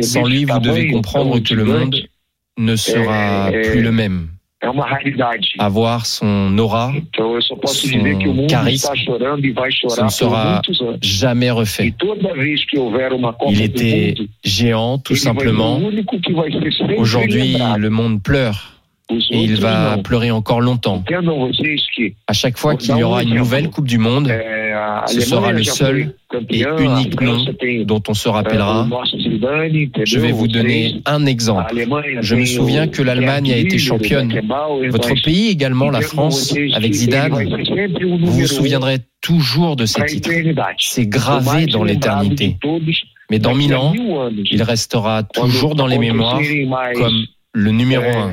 Sans 0.02 0.24
lui, 0.26 0.44
vous 0.44 0.58
devez 0.60 0.90
comprendre 0.90 1.40
que 1.40 1.54
le 1.54 1.64
monde 1.64 1.96
ne 2.56 2.76
sera 2.76 3.50
plus 3.50 3.82
le 3.82 3.92
même. 3.92 4.28
Avoir 5.58 6.06
son 6.06 6.56
aura, 6.58 6.92
son 7.14 8.46
charisme, 8.48 8.94
ça 9.88 10.04
ne 10.04 10.08
sera 10.08 10.62
jamais 11.02 11.50
refait. 11.50 11.92
Il 13.50 13.60
était 13.60 14.14
géant, 14.42 14.98
tout 14.98 15.16
simplement. 15.16 15.80
Aujourd'hui, 16.96 17.56
le 17.76 17.90
monde 17.90 18.22
pleure. 18.22 18.73
Et 19.10 19.16
il 19.30 19.56
va 19.56 19.98
pleurer 19.98 20.30
encore 20.30 20.62
longtemps. 20.62 21.04
À 22.26 22.32
chaque 22.32 22.56
fois 22.56 22.74
qu'il 22.76 22.96
y 22.96 23.02
aura 23.02 23.22
une 23.22 23.34
nouvelle 23.34 23.68
Coupe 23.68 23.86
du 23.86 23.98
Monde, 23.98 24.32
ce 25.06 25.20
sera 25.20 25.52
le 25.52 25.62
seul 25.62 26.14
et 26.48 26.64
unique 26.78 27.20
nom 27.20 27.44
dont 27.84 28.02
on 28.08 28.14
se 28.14 28.28
rappellera. 28.28 28.88
Je 30.04 30.18
vais 30.18 30.32
vous 30.32 30.48
donner 30.48 31.02
un 31.04 31.26
exemple. 31.26 31.74
Je 32.20 32.34
me 32.34 32.46
souviens 32.46 32.88
que 32.88 33.02
l'Allemagne 33.02 33.52
a 33.52 33.56
été 33.56 33.78
championne. 33.78 34.40
Votre 34.88 35.14
pays 35.22 35.48
également, 35.48 35.90
la 35.90 36.00
France, 36.00 36.54
avec 36.74 36.94
Zidane, 36.94 37.32
vous 38.02 38.32
vous 38.32 38.46
souviendrez 38.46 38.98
toujours 39.20 39.76
de 39.76 39.84
ces 39.84 40.04
titres. 40.06 40.30
C'est 40.78 41.06
gravé 41.06 41.66
dans 41.66 41.84
l'éternité. 41.84 42.56
Mais 43.30 43.38
dans 43.38 43.54
mille 43.54 43.74
ans, 43.74 43.92
il 44.50 44.62
restera 44.62 45.22
toujours 45.24 45.74
dans 45.74 45.86
les 45.86 45.98
mémoires 45.98 46.40
comme 46.94 47.26
le 47.54 47.70
numéro 47.70 48.04
un. 48.04 48.32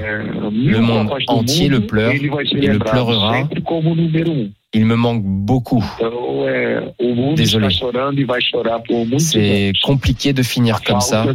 Le 0.52 0.80
monde 0.80 1.10
entier 1.28 1.70
le 1.70 1.86
pleure 1.86 2.12
et 2.12 2.68
le 2.68 2.80
pleurera. 2.80 3.48
Il 4.74 4.86
me 4.86 4.96
manque 4.96 5.24
beaucoup. 5.24 5.84
Désolé. 7.36 7.68
C'est 9.20 9.72
compliqué 9.84 10.34
de 10.34 10.44
finir 10.44 10.82
comme 10.82 11.02
ça. 11.02 11.26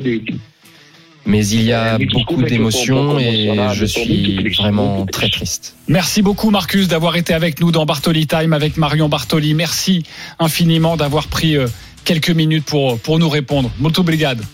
Mais 1.28 1.44
il 1.48 1.62
y 1.62 1.72
a 1.72 1.98
beaucoup 1.98 2.42
d'émotions 2.42 3.18
et 3.18 3.52
je 3.72 3.84
suis 3.84 4.48
vraiment 4.50 5.06
très 5.06 5.28
triste. 5.28 5.76
Merci 5.88 6.22
beaucoup 6.22 6.50
Marcus 6.50 6.86
d'avoir 6.88 7.16
été 7.16 7.34
avec 7.34 7.60
nous 7.60 7.72
dans 7.72 7.84
Bartoli 7.84 8.26
Time 8.26 8.52
avec 8.52 8.76
Marion 8.76 9.08
Bartoli. 9.08 9.54
Merci 9.54 10.04
infiniment 10.38 10.96
d'avoir 10.96 11.26
pris 11.26 11.56
euh, 11.56 11.66
quelques 12.04 12.30
minutes 12.30 12.64
pour, 12.64 12.98
pour 13.00 13.18
nous 13.18 13.28
répondre. 13.28 13.70
Molto 13.80 14.02
obrigado. 14.02 14.44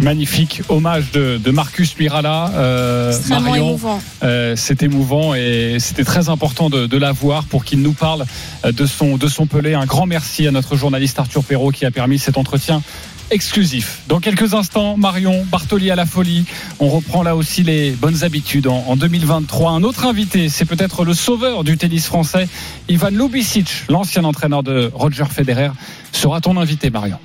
Magnifique 0.00 0.62
hommage 0.70 1.10
de, 1.10 1.36
de 1.36 1.50
Marcus 1.50 1.98
Mirala. 1.98 2.50
Euh, 2.54 3.12
Marion, 3.28 3.68
émouvant. 3.68 4.02
Euh, 4.22 4.54
c'est 4.56 4.82
émouvant 4.82 5.34
et 5.34 5.76
c'était 5.78 6.04
très 6.04 6.30
important 6.30 6.70
de, 6.70 6.86
de 6.86 6.96
l'avoir 6.96 7.44
pour 7.44 7.66
qu'il 7.66 7.82
nous 7.82 7.92
parle 7.92 8.24
euh, 8.64 8.72
de 8.72 8.86
son, 8.86 9.18
de 9.18 9.28
son 9.28 9.46
Pelé. 9.46 9.74
Un 9.74 9.84
grand 9.84 10.06
merci 10.06 10.46
à 10.46 10.52
notre 10.52 10.74
journaliste 10.74 11.18
Arthur 11.18 11.44
Perrault 11.44 11.70
qui 11.70 11.84
a 11.84 11.90
permis 11.90 12.18
cet 12.18 12.38
entretien 12.38 12.82
exclusif. 13.30 14.00
Dans 14.08 14.20
quelques 14.20 14.54
instants, 14.54 14.96
Marion 14.96 15.44
Bartoli 15.44 15.90
à 15.90 15.96
la 15.96 16.06
folie. 16.06 16.46
On 16.78 16.88
reprend 16.88 17.22
là 17.22 17.36
aussi 17.36 17.62
les 17.62 17.90
bonnes 17.90 18.24
habitudes. 18.24 18.68
En, 18.68 18.84
en 18.88 18.96
2023, 18.96 19.70
un 19.70 19.82
autre 19.82 20.06
invité, 20.06 20.48
c'est 20.48 20.64
peut-être 20.64 21.04
le 21.04 21.12
sauveur 21.12 21.62
du 21.62 21.76
tennis 21.76 22.06
français, 22.06 22.48
Ivan 22.88 23.10
Lubicic, 23.10 23.84
l'ancien 23.90 24.24
entraîneur 24.24 24.62
de 24.62 24.90
Roger 24.94 25.26
Federer, 25.30 25.70
sera 26.10 26.40
ton 26.40 26.56
invité, 26.56 26.88
Marion. 26.88 27.18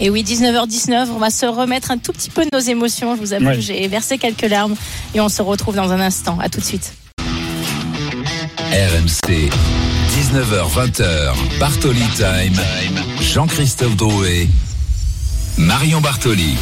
Et 0.00 0.10
oui, 0.10 0.22
19h19, 0.24 1.08
on 1.14 1.18
va 1.18 1.30
se 1.30 1.46
remettre 1.46 1.90
un 1.90 1.96
tout 1.98 2.12
petit 2.12 2.28
peu 2.30 2.42
de 2.44 2.50
nos 2.52 2.58
émotions. 2.60 3.16
Je 3.16 3.20
vous 3.20 3.32
avoue 3.32 3.46
Ouais. 3.46 3.54
que 3.56 3.60
j'ai 3.62 3.86
versé 3.88 4.18
quelques 4.18 4.42
larmes 4.48 4.74
et 5.14 5.20
on 5.20 5.28
se 5.28 5.40
retrouve 5.42 5.74
dans 5.76 5.90
un 5.90 6.00
instant. 6.00 6.38
À 6.40 6.48
tout 6.48 6.60
de 6.60 6.64
suite. 6.64 6.92
RMC, 8.72 9.48
19h20h, 10.18 11.32
Bartoli 11.58 12.02
Time, 12.14 12.60
Jean-Christophe 13.20 13.96
Drouet, 13.96 14.48
Marion 15.56 16.00
Bartoli. 16.02 16.56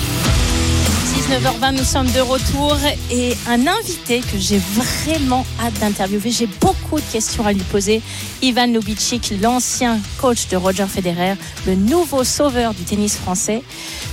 19h20, 1.29 1.79
nous 1.79 1.85
sommes 1.85 2.11
de 2.13 2.21
retour 2.21 2.77
et 3.11 3.35
un 3.49 3.67
invité 3.67 4.21
que 4.21 4.39
j'ai 4.39 4.59
vraiment 4.59 5.47
hâte 5.59 5.73
d'interviewer. 5.81 6.31
J'ai 6.31 6.49
beaucoup 6.61 6.97
de 6.97 7.13
questions 7.13 7.47
à 7.47 7.53
lui 7.55 7.63
poser. 7.63 8.03
Ivan 8.43 8.67
Lubicic, 8.67 9.33
l'ancien 9.41 9.99
coach 10.21 10.49
de 10.49 10.57
Roger 10.57 10.85
Federer, 10.87 11.35
le 11.67 11.77
nouveau 11.77 12.25
sauveur 12.25 12.75
du 12.75 12.83
tennis 12.83 13.17
français. 13.17 13.63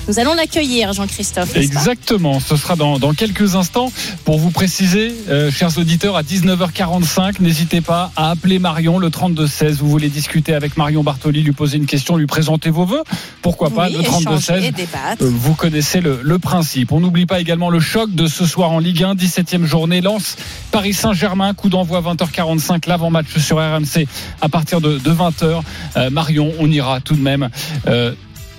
Nous 0.08 0.20
allons 0.20 0.34
l'accueillir, 0.34 0.94
Jean-Christophe. 0.94 1.56
Exactement, 1.58 2.40
ce 2.40 2.56
sera 2.56 2.78
dans, 2.78 2.98
dans 2.98 3.14
quelques 3.14 3.56
instants. 3.56 3.92
Pour 4.24 4.40
vous 4.40 4.50
préciser, 4.52 5.14
euh, 5.28 5.52
chers 5.52 5.78
auditeurs, 5.78 6.16
à 6.16 6.24
19h45, 6.24 7.42
n'hésitez 7.42 7.82
pas 7.82 8.12
à 8.16 8.32
appeler 8.32 8.58
Marion 8.58 9.00
le 9.00 9.10
32-16. 9.10 9.74
Vous 9.74 9.90
voulez 9.90 10.10
discuter 10.10 10.54
avec 10.54 10.78
Marion 10.78 11.04
Bartoli, 11.04 11.42
lui 11.44 11.52
poser 11.52 11.78
une 11.78 11.86
question, 11.88 12.16
lui 12.16 12.26
présenter 12.26 12.70
vos 12.70 12.86
voeux 12.86 13.04
Pourquoi 13.42 13.70
pas 13.70 13.88
Oui, 13.88 13.98
le 13.98 14.04
32-16 14.04 14.38
échanger, 14.38 14.72
débattre. 14.72 15.24
Euh, 15.24 15.30
Vous 15.30 15.56
connaissez 15.56 16.00
le, 16.00 16.22
le 16.24 16.40
principe. 16.40 16.92
On 16.94 17.01
n'oublie 17.02 17.26
pas 17.26 17.40
également 17.40 17.70
le 17.70 17.80
choc 17.80 18.14
de 18.14 18.28
ce 18.28 18.46
soir 18.46 18.72
en 18.72 18.80
Ligue 18.80 19.04
1, 19.04 19.16
17e 19.16 19.66
journée. 19.66 20.02
Lance 20.02 20.38
Paris 20.72 20.94
Saint-Germain, 20.94 21.54
coup 21.54 21.70
d'envoi 21.70 22.02
20h45, 22.02 22.88
l'avant-match 22.88 23.38
sur 23.38 23.58
RMC 23.58 24.08
à 24.40 24.50
partir 24.50 24.80
de, 24.80 24.98
de 24.98 25.12
20h. 25.12 25.62
Euh, 25.98 26.10
Marion, 26.10 26.54
on 26.60 26.70
ira 26.72 27.02
tout 27.02 27.16
de 27.16 27.22
même 27.22 27.50
euh, 27.88 28.14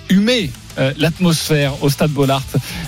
humer 0.09 0.51
euh, 0.77 0.93
l'atmosphère 0.97 1.83
au 1.83 1.89
stade 1.89 2.11
Bollard 2.11 2.43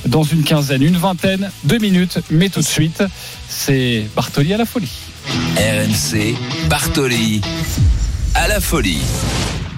dans 0.05 0.23
une 0.23 0.43
quinzaine, 0.43 0.83
une 0.83 0.97
vingtaine 0.97 1.49
de 1.63 1.77
minutes. 1.77 2.19
Mais 2.29 2.49
tout 2.49 2.59
de 2.59 2.65
suite, 2.65 3.03
c'est 3.47 4.05
Bartoli 4.15 4.53
à 4.53 4.57
la 4.57 4.65
folie. 4.65 4.91
RMC, 5.57 6.35
Bartoli, 6.69 7.41
à 8.35 8.47
la 8.47 8.59
folie. 8.59 9.01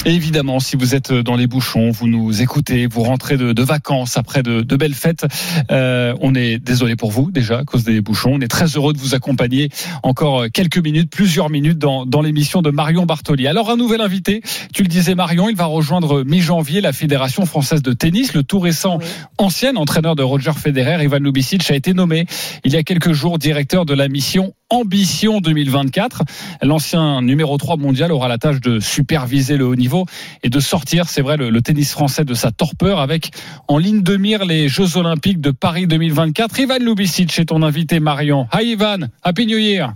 Et 0.08 0.12
évidemment, 0.12 0.62
si 0.62 0.78
vous 0.78 0.96
êtes 0.96 1.12
dans 1.12 1.36
les 1.36 1.48
bouchons, 1.48 1.92
vous 1.92 2.08
nous 2.08 2.42
écoutez, 2.42 2.88
vous 2.88 3.04
rentrez 3.04 3.36
de, 3.36 3.52
de 3.52 3.62
vacances 3.62 4.16
après 4.16 4.42
de, 4.42 4.62
de 4.62 4.76
belles 4.78 4.94
fêtes, 4.94 5.26
euh, 5.70 6.16
on 6.22 6.34
est 6.34 6.60
désolé 6.60 6.96
pour 6.96 7.12
vous 7.12 7.30
déjà 7.30 7.60
à 7.60 7.66
cause 7.66 7.84
des 7.84 8.00
bouchons. 8.00 8.36
On 8.36 8.40
est 8.40 8.48
très 8.48 8.68
heureux 8.78 8.94
de 8.94 9.00
vous 9.00 9.16
accompagner 9.16 9.68
encore 10.04 10.46
quelques 10.54 10.78
minutes, 10.78 11.10
plusieurs 11.12 11.50
minutes 11.50 11.78
dans, 11.78 12.06
dans 12.06 12.22
l'émission 12.22 12.62
de 12.62 12.72
Marion 12.72 13.06
Bartoli. 13.06 13.48
Alors 13.48 13.70
un 13.70 13.76
nouvel 13.76 14.00
invité, 14.00 14.42
tu 14.74 14.82
le 14.82 14.88
disais 14.88 15.14
Marion, 15.14 15.50
il 15.50 15.58
va 15.58 15.66
rejoindre 15.66 16.24
mi-janvier 16.24 16.80
la 16.80 16.94
Fédération 16.94 17.46
française 17.46 17.82
de 17.82 17.92
tennis. 17.92 18.34
Le 18.34 18.44
tout 18.44 18.60
récent 18.60 19.00
ancien 19.38 19.76
entraîneur 19.76 20.16
de 20.16 20.24
Roger 20.24 20.54
Federer, 20.54 21.04
Ivan 21.04 21.20
Lubicic, 21.20 21.70
a 21.70 21.76
été 21.76 21.94
nommé 21.94 22.28
il 22.64 22.72
y 22.72 22.78
a 22.78 22.84
quelques 22.84 23.12
jours 23.12 23.40
directeur 23.40 23.86
de 23.86 23.94
la 23.94 24.08
mission 24.08 24.54
Ambition 24.70 25.40
2024. 25.40 26.24
L'ancien 26.62 27.22
numéro 27.22 27.58
3 27.58 27.78
mondial 27.78 28.12
aura 28.12 28.28
la 28.28 28.38
tâche 28.38 28.60
de 28.60 28.82
superviser 28.82 29.56
le 29.56 29.66
haut 29.66 29.76
niveau 29.78 29.97
et 30.44 30.50
de 30.50 30.60
sortir, 30.60 31.10
c'est 31.10 31.22
vrai, 31.22 31.38
le, 31.38 31.50
le 31.50 31.62
tennis 31.62 31.92
français 31.92 32.26
de 32.26 32.34
sa 32.34 32.52
torpeur 32.52 33.00
avec 33.00 33.32
en 33.68 33.78
ligne 33.78 34.02
de 34.02 34.18
mire 34.18 34.46
les 34.46 34.68
Jeux 34.68 34.98
Olympiques 34.98 35.42
de 35.42 35.52
Paris 35.52 35.88
2024. 35.88 36.60
Ivan 36.60 36.78
Lubicic 36.80 37.38
est 37.40 37.46
ton 37.46 37.64
invité 37.64 38.00
Marion. 38.00 38.48
Hi 38.54 38.72
Ivan, 38.72 39.08
Happy 39.24 39.46
New 39.48 39.58
Year. 39.58 39.94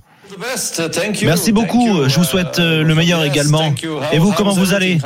Merci 1.26 1.52
beaucoup. 1.52 2.08
Je 2.08 2.16
vous 2.16 2.24
souhaite 2.24 2.60
euh, 2.60 2.84
le 2.84 2.96
meilleur 2.96 3.24
également. 3.24 3.74
Et 4.14 4.18
vous, 4.18 4.32
comment 4.32 4.54
vous 4.54 4.74
allez? 4.74 4.98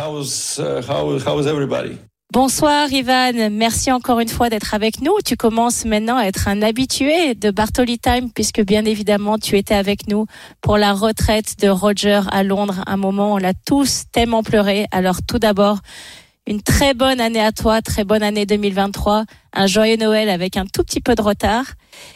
Bonsoir 2.34 2.92
Ivan, 2.92 3.50
merci 3.52 3.92
encore 3.92 4.20
une 4.20 4.28
fois 4.28 4.50
d'être 4.50 4.74
avec 4.74 5.00
nous. 5.02 5.14
Tu 5.24 5.38
commences 5.38 5.86
maintenant 5.86 6.18
à 6.18 6.24
être 6.24 6.48
un 6.48 6.64
habitué 6.64 7.36
de 7.36 7.52
Bartoli 7.52 8.00
Time 8.00 8.32
puisque 8.34 8.62
bien 8.62 8.84
évidemment 8.84 9.38
tu 9.38 9.58
étais 9.58 9.76
avec 9.76 10.08
nous 10.08 10.26
pour 10.60 10.78
la 10.78 10.94
retraite 10.94 11.60
de 11.60 11.70
Roger 11.70 12.22
à 12.32 12.44
Londres, 12.44 12.84
un 12.88 12.98
moment 12.98 13.36
on 13.36 13.38
l'a 13.38 13.54
tous 13.54 14.06
tellement 14.12 14.44
pleuré. 14.44 14.88
Alors 14.92 15.20
tout 15.26 15.40
d'abord, 15.40 15.80
une 16.48 16.62
très 16.62 16.94
bonne 16.94 17.22
année 17.22 17.40
à 17.40 17.52
toi, 17.52 17.82
très 17.82 18.04
bonne 18.04 18.24
année 18.24 18.46
2023, 18.46 19.26
un 19.54 19.68
joyeux 19.68 19.98
Noël 19.98 20.30
avec 20.30 20.58
un 20.58 20.66
tout 20.66 20.84
petit 20.84 21.02
peu 21.02 21.16
de 21.16 21.22
retard. 21.22 21.66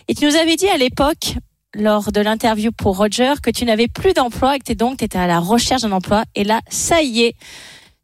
Et 0.08 0.15
tu 0.15 0.26
nous 0.26 0.36
avais 0.36 0.56
dit 0.56 0.67
à 0.67 0.78
l'époque, 0.78 1.36
lors 1.76 2.12
de 2.12 2.19
l'interview 2.19 2.72
pour 2.72 2.98
Roger, 2.98 3.34
que 3.43 3.52
tu 3.52 3.63
n'avais 3.63 3.88
plus 3.88 4.13
d'emploi 4.13 4.56
et 4.56 4.60
que 4.60 4.74
donc 4.74 4.98
tu 4.98 5.06
étais 5.06 5.19
à 5.19 5.28
la 5.28 5.39
recherche 5.39 5.84
d'un 5.84 5.91
emploi. 5.91 6.24
Et 6.36 6.43
là, 6.43 6.62
ça 6.67 7.04
y 7.04 7.22
est, 7.22 7.36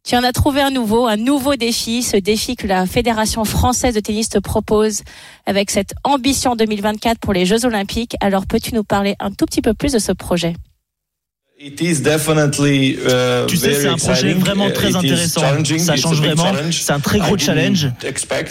tu 0.06 0.14
en 0.14 0.22
as 0.22 0.30
trouvé 0.30 0.60
un 0.60 0.70
nouveau, 0.70 1.08
un 1.08 1.16
nouveau 1.16 1.56
défi, 1.56 2.04
ce 2.04 2.16
défi 2.16 2.54
que 2.54 2.68
la 2.68 2.86
Fédération 2.86 3.44
française 3.44 3.96
de 3.96 4.00
tennis 4.00 4.28
te 4.28 4.38
propose 4.38 5.02
avec 5.46 5.68
cette 5.68 5.94
ambition 6.04 6.54
2024 6.54 7.18
pour 7.18 7.32
les 7.32 7.44
Jeux 7.44 7.64
Olympiques. 7.64 8.14
Alors 8.20 8.46
peux-tu 8.46 8.72
nous 8.72 8.84
parler 8.84 9.16
un 9.18 9.32
tout 9.32 9.46
petit 9.46 9.62
peu 9.62 9.74
plus 9.74 9.92
de 9.92 9.98
ce 9.98 10.12
projet? 10.12 10.54
Tu 11.58 11.74
sais, 13.56 13.72
c'est 13.72 13.88
un 13.88 13.96
projet 13.96 14.34
vraiment 14.34 14.70
très 14.70 14.94
intéressant. 14.94 15.40
Ça 15.78 15.96
change 15.96 16.20
vraiment. 16.20 16.52
C'est 16.70 16.92
un 16.92 17.00
très 17.00 17.18
gros 17.18 17.38
challenge. 17.38 17.88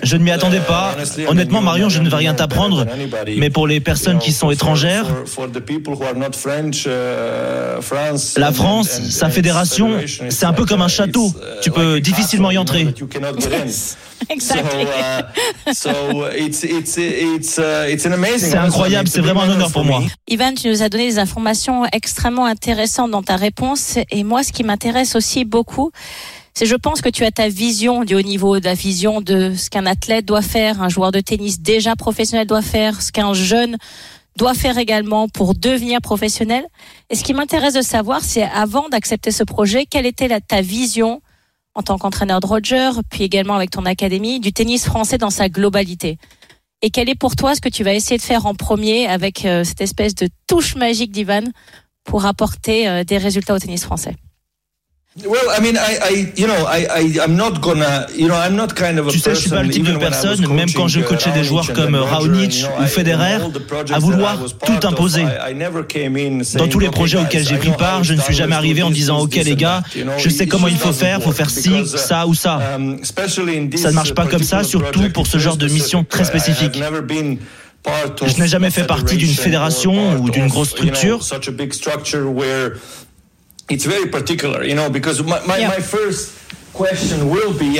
Je 0.01 0.17
ne 0.17 0.23
m'y 0.23 0.31
attendais 0.31 0.59
pas. 0.59 0.95
Honnêtement, 1.27 1.61
Marion, 1.61 1.87
je 1.89 2.01
ne 2.01 2.09
vais 2.09 2.15
rien 2.15 2.33
t'apprendre. 2.33 2.87
Mais 3.37 3.51
pour 3.51 3.67
les 3.67 3.79
personnes 3.79 4.17
qui 4.17 4.31
sont 4.31 4.49
étrangères, 4.49 5.05
la 8.37 8.51
France, 8.51 9.01
sa 9.11 9.29
fédération, 9.29 9.99
c'est 10.29 10.45
un 10.47 10.53
peu 10.53 10.65
comme 10.65 10.81
un 10.81 10.87
château. 10.87 11.31
Tu 11.61 11.69
peux 11.69 11.99
difficilement 12.01 12.49
y 12.49 12.57
entrer. 12.57 12.87
Exactly. 14.29 14.87
C'est 18.37 18.55
incroyable, 18.55 19.09
c'est 19.09 19.19
vraiment 19.19 19.41
un 19.41 19.49
honneur 19.49 19.71
pour 19.71 19.83
moi. 19.83 20.01
Ivan, 20.27 20.53
tu 20.55 20.69
nous 20.69 20.81
as 20.81 20.89
donné 20.89 21.07
des 21.09 21.19
informations 21.19 21.83
extrêmement 21.91 22.45
intéressantes 22.45 22.94
dans 23.03 23.23
ta 23.23 23.35
réponse. 23.35 23.97
Et 24.11 24.23
moi, 24.23 24.43
ce 24.43 24.51
qui 24.51 24.63
m'intéresse 24.63 25.15
aussi 25.15 25.45
beaucoup, 25.45 25.91
c'est 26.53 26.65
je 26.65 26.75
pense 26.75 27.01
que 27.01 27.09
tu 27.09 27.25
as 27.25 27.31
ta 27.31 27.49
vision 27.49 28.03
du 28.03 28.15
haut 28.15 28.21
niveau, 28.21 28.57
la 28.59 28.73
vision 28.73 29.19
de 29.21 29.53
ce 29.55 29.69
qu'un 29.69 29.85
athlète 29.85 30.25
doit 30.25 30.41
faire, 30.41 30.81
un 30.81 30.89
joueur 30.89 31.11
de 31.11 31.19
tennis 31.19 31.59
déjà 31.59 31.95
professionnel 31.95 32.47
doit 32.47 32.61
faire, 32.61 33.01
ce 33.01 33.11
qu'un 33.11 33.33
jeune 33.33 33.77
doit 34.37 34.53
faire 34.53 34.77
également 34.77 35.27
pour 35.27 35.53
devenir 35.53 35.99
professionnel. 36.01 36.65
Et 37.09 37.15
ce 37.15 37.23
qui 37.23 37.33
m'intéresse 37.33 37.73
de 37.73 37.81
savoir, 37.81 38.21
c'est 38.21 38.43
avant 38.43 38.87
d'accepter 38.89 39.31
ce 39.31 39.43
projet, 39.43 39.85
quelle 39.85 40.05
était 40.05 40.27
la, 40.27 40.39
ta 40.41 40.61
vision 40.61 41.21
en 41.73 41.83
tant 41.83 41.97
qu'entraîneur 41.97 42.39
de 42.39 42.47
Roger, 42.47 42.89
puis 43.09 43.23
également 43.23 43.55
avec 43.55 43.69
ton 43.69 43.85
académie, 43.85 44.39
du 44.39 44.53
tennis 44.53 44.85
français 44.85 45.17
dans 45.17 45.29
sa 45.29 45.49
globalité 45.49 46.17
Et 46.81 46.89
quel 46.89 47.09
est 47.09 47.19
pour 47.19 47.35
toi 47.35 47.53
ce 47.53 47.59
que 47.59 47.67
tu 47.67 47.83
vas 47.83 47.93
essayer 47.93 48.17
de 48.17 48.23
faire 48.23 48.45
en 48.45 48.55
premier 48.55 49.07
avec 49.07 49.45
euh, 49.45 49.65
cette 49.65 49.81
espèce 49.81 50.15
de 50.15 50.29
touche 50.47 50.75
magique 50.75 51.11
d'Ivan 51.11 51.43
pour 52.05 52.25
apporter 52.25 52.87
euh, 52.87 53.03
des 53.03 53.17
résultats 53.17 53.55
au 53.55 53.59
tennis 53.59 53.83
français 53.83 54.15
Tu 55.17 55.23
sais, 59.19 59.29
je 59.33 59.39
suis 59.39 59.49
pas 59.49 59.63
le 59.63 59.69
type 59.69 59.85
de 59.85 59.95
personne, 59.95 60.45
même 60.53 60.69
quand 60.73 60.89
je 60.89 60.99
coachais 60.99 61.31
des 61.31 61.45
joueurs 61.45 61.71
comme 61.71 61.95
Raonic 61.95 62.65
ou 62.81 62.85
Federer, 62.85 63.37
à 63.93 63.99
vouloir 63.99 64.37
tout 64.65 64.85
imposer. 64.85 65.23
Dans 66.55 66.67
tous 66.67 66.79
les 66.79 66.89
projets 66.89 67.17
auxquels 67.17 67.47
j'ai 67.47 67.55
pris 67.57 67.71
part, 67.71 68.03
je 68.03 68.13
ne 68.13 68.19
suis 68.19 68.33
jamais 68.33 68.55
arrivé 68.55 68.83
en 68.83 68.91
disant 68.91 69.19
OK 69.19 69.35
les 69.35 69.55
gars, 69.55 69.83
je 70.17 70.29
sais 70.29 70.47
comment 70.47 70.67
il 70.67 70.77
faut 70.77 70.91
faire, 70.91 71.21
faut 71.21 71.31
faire 71.31 71.49
ci, 71.49 71.85
ça 71.85 72.27
ou 72.27 72.33
ça. 72.33 72.59
Ça 73.03 73.17
ne 73.89 73.91
marche 73.91 74.13
pas 74.13 74.25
comme 74.25 74.43
ça, 74.43 74.63
surtout 74.65 75.09
pour 75.13 75.27
ce 75.27 75.37
genre 75.37 75.55
de 75.55 75.69
mission 75.69 76.03
très 76.03 76.25
spécifique. 76.25 76.77
Je 78.27 78.41
n'ai 78.41 78.47
jamais 78.47 78.71
fait 78.71 78.85
partie 78.87 79.15
d'une 79.17 79.27
fédération 79.43 80.17
ou 80.19 80.29
d'une 80.29 80.47
grosse 80.47 80.69
structure. 80.69 81.21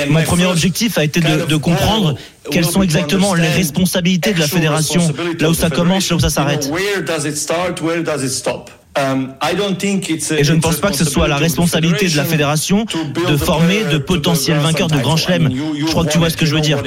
Mon 0.08 0.22
premier 0.22 0.46
objectif 0.46 0.96
a 0.96 1.04
été 1.04 1.20
de, 1.20 1.44
de 1.44 1.56
comprendre 1.56 2.14
quelles 2.50 2.64
sont 2.64 2.82
exactement 2.82 3.34
les 3.34 3.48
responsabilités 3.48 4.32
de 4.32 4.38
la 4.40 4.46
fédération, 4.48 5.00
là 5.38 5.50
où 5.50 5.54
ça 5.54 5.68
commence, 5.70 6.08
là 6.10 6.16
où 6.16 6.20
ça 6.20 6.30
s'arrête. 6.30 6.70
Et 8.98 10.44
je 10.44 10.52
ne 10.52 10.60
pense 10.60 10.76
pas 10.76 10.90
que 10.90 10.96
ce 10.96 11.04
soit 11.04 11.28
la 11.28 11.36
responsabilité 11.36 12.08
de 12.08 12.16
la 12.16 12.24
fédération 12.24 12.86
de 13.28 13.36
former 13.36 13.84
de 13.92 13.98
potentiels 13.98 14.58
vainqueurs 14.58 14.88
de 14.88 14.98
Grand 14.98 15.16
Chelem. 15.16 15.50
Je 15.78 15.84
crois 15.84 16.04
que 16.04 16.12
tu 16.12 16.18
vois 16.18 16.30
ce 16.30 16.36
que 16.36 16.46
je 16.46 16.54
veux 16.54 16.60
dire. 16.60 16.82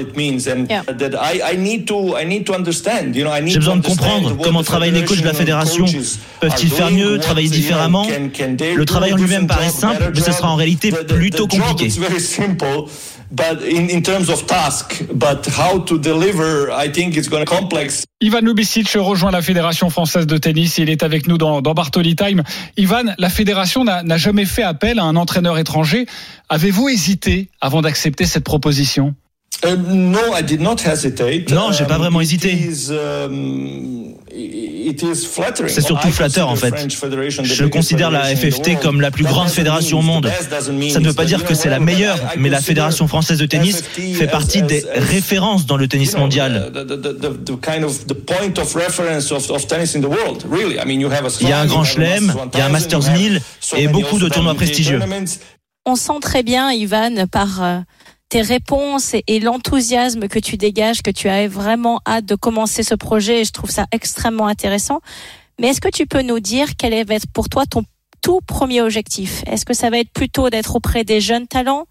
J'ai 3.45 3.59
besoin 3.59 3.75
de 3.75 3.85
comprendre 3.85 4.37
comment 4.41 4.63
travaillent 4.63 4.91
les 4.91 5.05
coachs 5.05 5.21
de 5.21 5.25
la 5.25 5.33
fédération. 5.33 5.85
Peuvent-ils 6.39 6.69
faire 6.69 6.91
mieux, 6.91 7.19
travailler 7.19 7.49
différemment? 7.49 8.07
Le 8.75 8.85
travail 8.85 9.13
en 9.13 9.17
lui-même 9.17 9.47
paraît 9.47 9.69
simple, 9.69 10.11
mais 10.13 10.21
ce 10.21 10.31
sera 10.31 10.51
en 10.51 10.55
réalité 10.55 10.91
plutôt 10.91 11.47
compliqué. 11.47 11.91
But 13.31 13.61
in, 13.63 14.01
terms 14.01 14.29
of 14.29 14.45
task, 14.45 15.03
but 15.13 15.47
how 15.47 15.79
to 15.79 15.97
deliver, 15.97 16.71
I 16.71 16.91
think 16.91 17.15
it's 17.15 17.29
going 17.29 17.45
to 17.45 17.51
complex. 17.51 18.05
Ivan 18.21 18.41
Lubicic 18.41 18.89
rejoint 18.97 19.31
la 19.31 19.41
Fédération 19.41 19.89
française 19.89 20.25
de 20.27 20.37
tennis 20.37 20.77
il 20.77 20.89
est 20.89 21.03
avec 21.03 21.27
nous 21.27 21.37
dans, 21.37 21.61
dans 21.61 21.73
Bartoli 21.73 22.15
Time. 22.15 22.43
Ivan, 22.77 23.13
la 23.17 23.29
Fédération 23.29 23.83
n'a 23.83 24.17
jamais 24.17 24.45
fait 24.45 24.63
appel 24.63 24.99
à 24.99 25.03
un 25.03 25.15
entraîneur 25.15 25.57
étranger. 25.57 26.05
Avez-vous 26.49 26.89
hésité 26.89 27.49
avant 27.61 27.81
d'accepter 27.81 28.25
cette 28.25 28.43
proposition? 28.43 29.15
Uh, 29.65 29.75
Non, 31.53 31.71
j'ai 31.71 31.85
pas 31.85 31.97
vraiment 31.97 32.21
hésité. 32.21 32.69
C'est 35.67 35.81
surtout 35.81 36.11
flatteur 36.11 36.49
en 36.49 36.55
fait. 36.55 36.87
Je 37.43 37.65
considère 37.65 38.11
la 38.11 38.23
FFT 38.35 38.79
comme 38.81 39.01
la 39.01 39.11
plus 39.11 39.23
grande 39.23 39.49
fédération 39.49 39.99
au 39.99 40.01
monde. 40.01 40.31
Ça 40.89 40.99
ne 40.99 41.07
veut 41.07 41.13
pas 41.13 41.25
dire 41.25 41.43
que 41.43 41.53
c'est 41.53 41.69
la 41.69 41.79
meilleure, 41.79 42.17
mais 42.37 42.49
la 42.49 42.61
Fédération 42.61 43.07
française 43.07 43.39
de 43.39 43.45
tennis 43.45 43.83
fait 44.13 44.27
partie 44.27 44.61
des 44.61 44.83
références 44.95 45.65
dans 45.65 45.77
le 45.77 45.87
tennis 45.87 46.15
mondial. 46.17 46.71
Il 51.41 51.47
y 51.47 51.51
a 51.51 51.59
un 51.59 51.65
grand 51.65 51.83
chelem, 51.83 52.33
il 52.53 52.57
y 52.57 52.61
a 52.61 52.65
un 52.65 52.69
Masters 52.69 53.11
1000 53.11 53.41
et 53.77 53.87
beaucoup 53.87 54.19
de 54.19 54.29
tournois 54.29 54.55
prestigieux. 54.55 54.99
On 55.85 55.95
sent 55.95 56.19
très 56.21 56.43
bien, 56.43 56.71
Ivan, 56.71 57.25
par 57.25 57.63
euh, 57.63 57.79
tes 58.29 58.41
réponses 58.41 59.15
et, 59.27 59.39
l'enthousiasme 59.39 60.27
que 60.27 60.39
tu 60.39 60.55
dégages, 60.55 61.01
que 61.01 61.11
tu 61.11 61.27
as 61.27 61.47
vraiment 61.47 61.99
hâte 62.07 62.25
de 62.25 62.35
commencer 62.35 62.83
ce 62.83 62.95
projet. 62.95 63.41
Et 63.41 63.45
je 63.45 63.51
trouve 63.51 63.71
ça 63.71 63.85
extrêmement 63.91 64.47
intéressant. 64.47 65.01
Mais 65.59 65.69
est-ce 65.69 65.81
que 65.81 65.89
tu 65.89 66.05
peux 66.05 66.21
nous 66.21 66.39
dire 66.39 66.77
quel 66.77 66.93
va 67.05 67.15
être 67.15 67.27
pour 67.33 67.49
toi 67.49 67.65
ton 67.65 67.83
tout 68.21 68.39
premier 68.45 68.81
objectif? 68.81 69.43
Est-ce 69.47 69.65
que 69.65 69.73
ça 69.73 69.89
va 69.89 69.97
être 69.97 70.11
plutôt 70.11 70.49
d'être 70.49 70.75
auprès 70.75 71.03
des 71.03 71.21
jeunes 71.21 71.47
talents, 71.47 71.85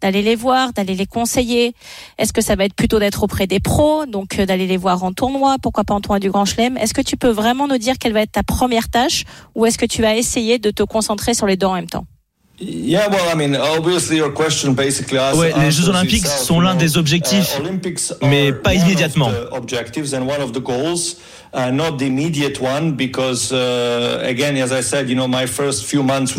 d'aller 0.00 0.22
les 0.22 0.34
voir, 0.34 0.72
d'aller 0.72 0.94
les 0.94 1.06
conseiller? 1.06 1.74
Est-ce 2.18 2.32
que 2.32 2.40
ça 2.40 2.56
va 2.56 2.64
être 2.64 2.74
plutôt 2.74 2.98
d'être 2.98 3.22
auprès 3.22 3.46
des 3.46 3.60
pros, 3.60 4.06
donc 4.06 4.38
euh, 4.38 4.46
d'aller 4.46 4.66
les 4.66 4.76
voir 4.76 5.04
en 5.04 5.12
tournoi, 5.12 5.56
pourquoi 5.62 5.84
pas 5.84 5.94
en 5.94 6.00
tournoi 6.00 6.18
du 6.18 6.30
Grand 6.30 6.46
Chelem? 6.46 6.76
Est-ce 6.78 6.94
que 6.94 7.02
tu 7.02 7.16
peux 7.16 7.28
vraiment 7.28 7.68
nous 7.68 7.78
dire 7.78 7.98
quelle 7.98 8.12
va 8.12 8.22
être 8.22 8.32
ta 8.32 8.42
première 8.42 8.88
tâche 8.88 9.24
ou 9.54 9.66
est-ce 9.66 9.78
que 9.78 9.86
tu 9.86 10.02
vas 10.02 10.16
essayer 10.16 10.58
de 10.58 10.70
te 10.70 10.82
concentrer 10.82 11.34
sur 11.34 11.46
les 11.46 11.56
deux 11.56 11.66
en 11.66 11.74
même 11.74 11.88
temps? 11.88 12.06
Yeah, 12.58 13.08
well, 13.10 13.28
I 13.30 13.34
mean, 13.34 13.54
obviously 13.54 14.16
your 14.16 14.32
question 14.32 14.72
basically 14.72 15.18
ouais, 15.18 15.52
les 15.60 15.70
Jeux 15.70 15.90
Olympiques 15.90 16.26
sont 16.26 16.58
l'un 16.58 16.74
des 16.74 16.96
objectifs, 16.96 17.60
uh, 17.60 18.26
mais 18.26 18.50
pas 18.50 18.72
immédiatement. 18.72 19.30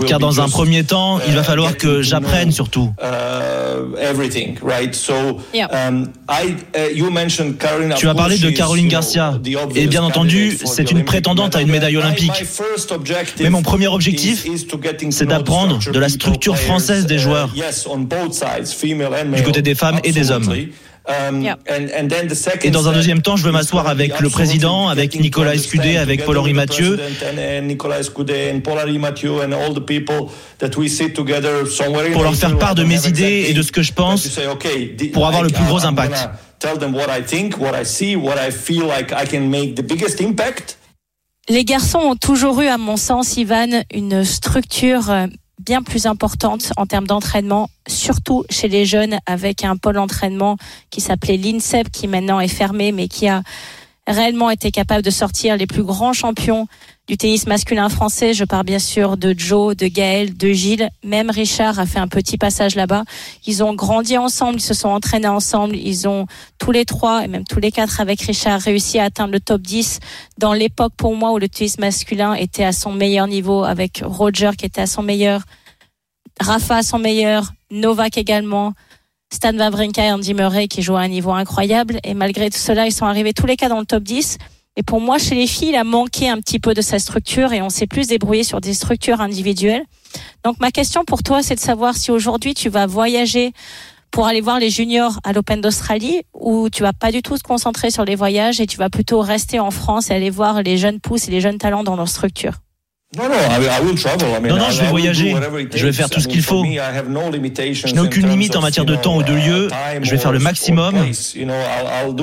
Car 0.07 0.19
dans 0.19 0.41
un 0.41 0.49
premier 0.49 0.83
temps, 0.83 1.19
il 1.27 1.33
va 1.33 1.41
uh, 1.41 1.43
falloir 1.43 1.77
que 1.77 2.01
j'apprenne 2.01 2.51
surtout. 2.51 2.91
Uh, 2.99 3.05
um, 5.71 6.09
uh, 6.29 6.55
tu 7.95 8.07
as 8.07 8.15
parlé 8.15 8.37
de 8.37 8.49
Caroline 8.49 8.87
Garcia, 8.87 9.39
et 9.75 9.87
bien 9.87 10.03
entendu, 10.03 10.57
c'est 10.65 10.91
une 10.91 11.03
prétendante 11.05 11.55
à 11.55 11.61
une 11.61 11.71
médaille 11.71 11.97
olympique. 11.97 12.43
Mais 13.39 13.49
mon 13.49 13.61
premier 13.61 13.87
objectif, 13.87 14.45
c'est 15.11 15.25
d'apprendre 15.25 15.79
de 15.91 15.99
la 15.99 16.06
structure 16.09 16.57
française 16.57 17.05
des 17.05 17.19
joueurs, 17.19 17.49
du 17.49 19.43
côté 19.43 19.61
des 19.61 19.75
femmes 19.75 19.99
et 20.03 20.11
des 20.11 20.31
hommes. 20.31 20.51
Um, 21.07 21.41
Et 22.63 22.69
dans 22.69 22.89
un 22.89 22.91
deuxième 22.91 23.21
temps, 23.21 23.37
je 23.37 23.43
veux 23.45 23.51
m'asseoir 23.53 23.87
avec 23.87 24.19
le 24.19 24.29
président, 24.29 24.89
avec 24.89 25.17
Nicolas 25.17 25.55
Escudé, 25.55 25.95
avec 25.95 26.25
Paul-Henri 26.25 26.53
Mathieu, 26.53 26.99
pour 32.11 32.23
leur 32.23 32.35
faire 32.35 32.57
part 32.57 32.75
de 32.75 32.83
mes 32.83 33.07
idées 33.07 33.45
et 33.47 33.53
de 33.53 33.61
ce 33.61 33.71
que 33.71 33.81
je 33.81 33.93
pense, 33.93 34.27
pour 35.13 35.27
avoir 35.27 35.43
le 35.43 35.49
plus 35.49 35.63
gros 35.63 35.85
impact. 35.85 36.29
Les 41.49 41.63
garçons 41.63 41.99
ont 41.99 42.15
toujours 42.17 42.59
eu, 42.59 42.67
à 42.67 42.77
mon 42.77 42.97
sens, 42.97 43.37
Ivan, 43.37 43.83
une 43.93 44.25
structure 44.25 45.09
euh, 45.09 45.27
bien 45.67 45.83
plus 45.83 46.05
importante 46.05 46.71
en 46.77 46.85
termes 46.85 47.07
d'entraînement, 47.07 47.69
surtout 47.87 48.45
chez 48.49 48.69
les 48.69 48.85
jeunes, 48.85 49.19
avec 49.25 49.65
un 49.65 49.75
pôle 49.75 49.95
d'entraînement 49.95 50.55
qui 50.89 51.01
s'appelait 51.01 51.35
l'INSEP, 51.35 51.91
qui 51.91 52.07
maintenant 52.07 52.39
est 52.39 52.47
fermé, 52.47 52.93
mais 52.93 53.09
qui 53.09 53.27
a 53.27 53.43
réellement 54.07 54.49
été 54.49 54.71
capable 54.71 55.03
de 55.03 55.09
sortir 55.09 55.57
les 55.57 55.67
plus 55.67 55.83
grands 55.83 56.13
champions 56.13 56.67
du 57.07 57.17
tennis 57.17 57.47
masculin 57.47 57.89
français. 57.89 58.33
Je 58.33 58.43
parle 58.43 58.65
bien 58.65 58.79
sûr 58.79 59.17
de 59.17 59.33
Joe, 59.37 59.75
de 59.75 59.87
Gaël, 59.87 60.35
de 60.35 60.51
Gilles. 60.51 60.89
Même 61.03 61.29
Richard 61.29 61.79
a 61.79 61.85
fait 61.85 61.99
un 61.99 62.07
petit 62.07 62.37
passage 62.37 62.75
là-bas. 62.75 63.03
Ils 63.45 63.63
ont 63.63 63.73
grandi 63.73 64.17
ensemble, 64.17 64.57
ils 64.57 64.61
se 64.61 64.73
sont 64.73 64.89
entraînés 64.89 65.27
ensemble. 65.27 65.75
Ils 65.75 66.07
ont 66.07 66.25
tous 66.57 66.71
les 66.71 66.85
trois, 66.85 67.23
et 67.23 67.27
même 67.27 67.43
tous 67.43 67.59
les 67.59 67.71
quatre 67.71 68.01
avec 68.01 68.21
Richard, 68.21 68.59
réussi 68.61 68.99
à 68.99 69.05
atteindre 69.05 69.33
le 69.33 69.39
top 69.39 69.61
10 69.61 69.99
dans 70.37 70.53
l'époque 70.53 70.93
pour 70.97 71.15
moi 71.15 71.31
où 71.31 71.37
le 71.37 71.47
tennis 71.47 71.77
masculin 71.77 72.33
était 72.33 72.65
à 72.65 72.71
son 72.71 72.91
meilleur 72.91 73.27
niveau 73.27 73.63
avec 73.63 74.01
Roger 74.03 74.51
qui 74.57 74.65
était 74.65 74.81
à 74.81 74.87
son 74.87 75.03
meilleur, 75.03 75.41
Rafa 76.39 76.77
à 76.77 76.83
son 76.83 76.99
meilleur, 76.99 77.51
Novak 77.71 78.17
également. 78.17 78.73
Stan 79.31 79.57
Wawrinka 79.57 80.05
et 80.05 80.11
Andy 80.11 80.33
Murray 80.33 80.67
qui 80.67 80.81
jouent 80.81 80.95
à 80.95 81.01
un 81.01 81.07
niveau 81.07 81.31
incroyable. 81.31 81.99
Et 82.03 82.13
malgré 82.13 82.49
tout 82.49 82.57
cela, 82.57 82.87
ils 82.87 82.91
sont 82.91 83.05
arrivés 83.05 83.33
tous 83.33 83.45
les 83.45 83.55
quatre 83.55 83.69
dans 83.69 83.79
le 83.79 83.85
top 83.85 84.03
10. 84.03 84.37
Et 84.77 84.83
pour 84.83 85.01
moi, 85.01 85.17
chez 85.17 85.35
les 85.35 85.47
filles, 85.47 85.69
il 85.69 85.75
a 85.75 85.83
manqué 85.83 86.29
un 86.29 86.37
petit 86.37 86.59
peu 86.59 86.73
de 86.73 86.81
sa 86.81 86.99
structure 86.99 87.51
et 87.51 87.61
on 87.61 87.69
s'est 87.69 87.87
plus 87.87 88.07
débrouillé 88.07 88.43
sur 88.43 88.61
des 88.61 88.73
structures 88.73 89.21
individuelles. 89.21 89.83
Donc 90.43 90.59
ma 90.59 90.71
question 90.71 91.03
pour 91.03 91.23
toi, 91.23 91.41
c'est 91.41 91.55
de 91.55 91.59
savoir 91.59 91.95
si 91.95 92.11
aujourd'hui 92.11 92.53
tu 92.53 92.69
vas 92.69 92.85
voyager 92.85 93.53
pour 94.11 94.27
aller 94.27 94.41
voir 94.41 94.59
les 94.59 94.69
juniors 94.69 95.19
à 95.23 95.33
l'Open 95.33 95.61
d'Australie 95.61 96.21
ou 96.33 96.69
tu 96.69 96.83
vas 96.83 96.93
pas 96.93 97.11
du 97.11 97.21
tout 97.21 97.37
te 97.37 97.43
concentrer 97.43 97.91
sur 97.91 98.05
les 98.05 98.15
voyages 98.15 98.61
et 98.61 98.67
tu 98.67 98.77
vas 98.77 98.89
plutôt 98.89 99.19
rester 99.19 99.59
en 99.59 99.71
France 99.71 100.09
et 100.09 100.13
aller 100.13 100.29
voir 100.29 100.63
les 100.63 100.77
jeunes 100.77 100.99
pousses 100.99 101.27
et 101.27 101.31
les 101.31 101.41
jeunes 101.41 101.57
talents 101.57 101.83
dans 101.83 101.95
leur 101.95 102.07
structure. 102.07 102.53
Non, 104.49 104.57
non, 104.57 104.69
je 104.69 104.81
vais 104.81 104.87
voyager. 104.89 105.33
Je 105.73 105.85
vais 105.85 105.93
faire 105.93 106.09
tout 106.09 106.19
ce 106.19 106.27
qu'il 106.27 106.43
faut. 106.43 106.63
Je 107.87 107.93
n'ai 107.95 108.01
aucune 108.01 108.27
limite 108.29 108.55
en 108.57 108.61
matière 108.61 108.83
de 108.85 108.95
temps 108.95 109.15
ou 109.15 109.23
de 109.23 109.33
lieu. 109.33 109.69
Je 110.01 110.11
vais 110.11 110.17
faire 110.17 110.33
le 110.33 110.39
maximum. 110.39 110.93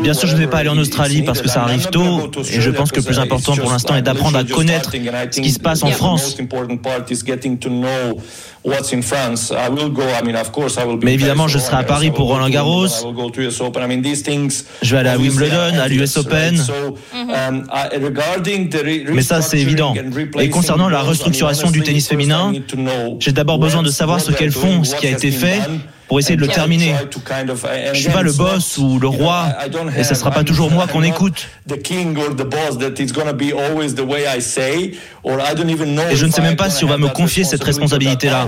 Bien 0.03 0.13
sûr, 0.15 0.29
je 0.29 0.35
ne 0.35 0.41
vais 0.41 0.47
pas 0.47 0.59
aller 0.59 0.69
en 0.69 0.77
Australie 0.79 1.23
parce 1.23 1.41
que 1.41 1.49
ça 1.49 1.63
arrive 1.63 1.87
tôt. 1.87 2.31
Et 2.53 2.61
je 2.61 2.71
pense 2.71 2.91
que 2.93 2.97
le 3.01 3.03
plus 3.07 3.19
important 3.19 3.57
pour 3.57 3.71
l'instant 3.71 3.97
est 3.97 4.03
d'apprendre 4.03 4.37
à 4.39 4.45
connaître 4.45 4.91
ce 5.31 5.41
qui 5.41 5.51
se 5.53 5.59
passe 5.59 5.83
en 5.83 5.91
France. 5.91 6.37
Mais 11.03 11.15
évidemment, 11.15 11.49
je 11.49 11.59
serai 11.59 11.77
à 11.77 11.83
Paris 11.83 12.11
pour 12.11 12.29
Roland 12.29 12.49
Garros. 12.49 12.87
Je 14.83 14.95
vais 14.95 15.01
aller 15.01 15.11
à 15.11 15.19
Wimbledon, 15.19 15.79
à 15.79 15.89
l'US 15.89 16.17
Open. 16.17 16.59
Um, 17.13 17.67
Mais 19.13 19.23
ça, 19.23 19.43
c'est 19.43 19.59
évident. 19.59 19.95
Et 20.39 20.49
concernant 20.49 20.89
la 20.89 21.03
restructuration 21.03 21.71
du 21.71 21.83
tennis 21.83 22.09
féminin, 22.09 22.53
j'ai 23.19 23.33
d'abord 23.33 23.59
besoin 23.59 23.83
de 23.83 23.91
savoir 23.91 24.21
ce 24.21 24.33
qu'elles 24.33 24.53
font, 24.53 24.83
ce 24.85 24.97
qui 24.97 25.07
a 25.07 25.11
été 25.11 25.31
fait 25.31 25.61
pour 26.09 26.19
essayer 26.19 26.37
de 26.37 26.41
le 26.41 26.49
terminer. 26.49 26.95
Je 27.93 27.99
suis 27.99 28.11
pas 28.11 28.23
le 28.23 28.33
boss 28.33 28.79
ou 28.79 28.99
le 28.99 29.09
roi 29.09 29.49
et 29.97 30.05
ce 30.05 30.15
sera 30.15 30.31
pas 30.31 30.45
toujours 30.45 30.71
moi 30.71 30.87
qu'on 30.87 31.03
écoute. 31.03 31.49
Et 36.11 36.17
je 36.17 36.27
ne 36.27 36.31
sais 36.31 36.43
même 36.43 36.57
pas 36.57 36.71
si 36.71 36.85
on 36.85 36.89
va 36.89 36.99
me 36.99 37.09
confier 37.09 37.45
cette 37.45 37.65
responsabilité-là. 37.65 38.47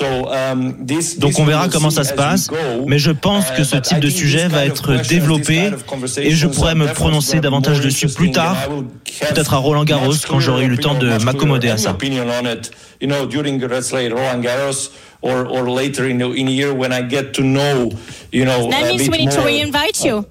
Um, 0.00 0.74
Donc 1.18 1.38
on 1.38 1.44
verra 1.44 1.68
comment 1.68 1.88
ça 1.88 2.04
se 2.04 2.12
passe, 2.12 2.50
mais 2.86 2.98
je 2.98 3.10
pense 3.10 3.50
que 3.50 3.64
ce 3.64 3.76
type 3.76 4.00
de 4.00 4.10
sujet 4.10 4.46
va 4.48 4.66
être 4.66 4.96
développé 5.08 5.70
et 6.18 6.30
je 6.32 6.46
pourrais 6.46 6.74
me 6.74 6.86
prononcer 6.88 7.40
davantage 7.40 7.80
dessus 7.80 8.08
plus 8.08 8.30
tard, 8.30 8.56
peut-être 9.30 9.54
à 9.54 9.56
Roland 9.56 9.84
Garros 9.84 10.12
quand 10.28 10.40
j'aurai 10.40 10.64
eu 10.64 10.68
le 10.68 10.76
temps 10.76 10.94
de 10.94 11.22
m'accommoder 11.24 11.70
à 11.70 11.78
ça. 11.78 11.96
Or 15.20 15.46
or 15.46 15.70
later 15.70 16.06
in 16.06 16.18
the, 16.18 16.30
in 16.32 16.46
the 16.46 16.52
year 16.52 16.74
when 16.74 16.92
I 16.92 17.02
get 17.02 17.34
to 17.34 17.42
know, 17.42 17.90
you 18.30 18.44
know. 18.44 18.70
That 18.70 18.86
means 18.88 19.08
we 19.08 19.18
need 19.18 19.32
to 19.32 19.40
reinvite 19.40 20.04
you. 20.04 20.26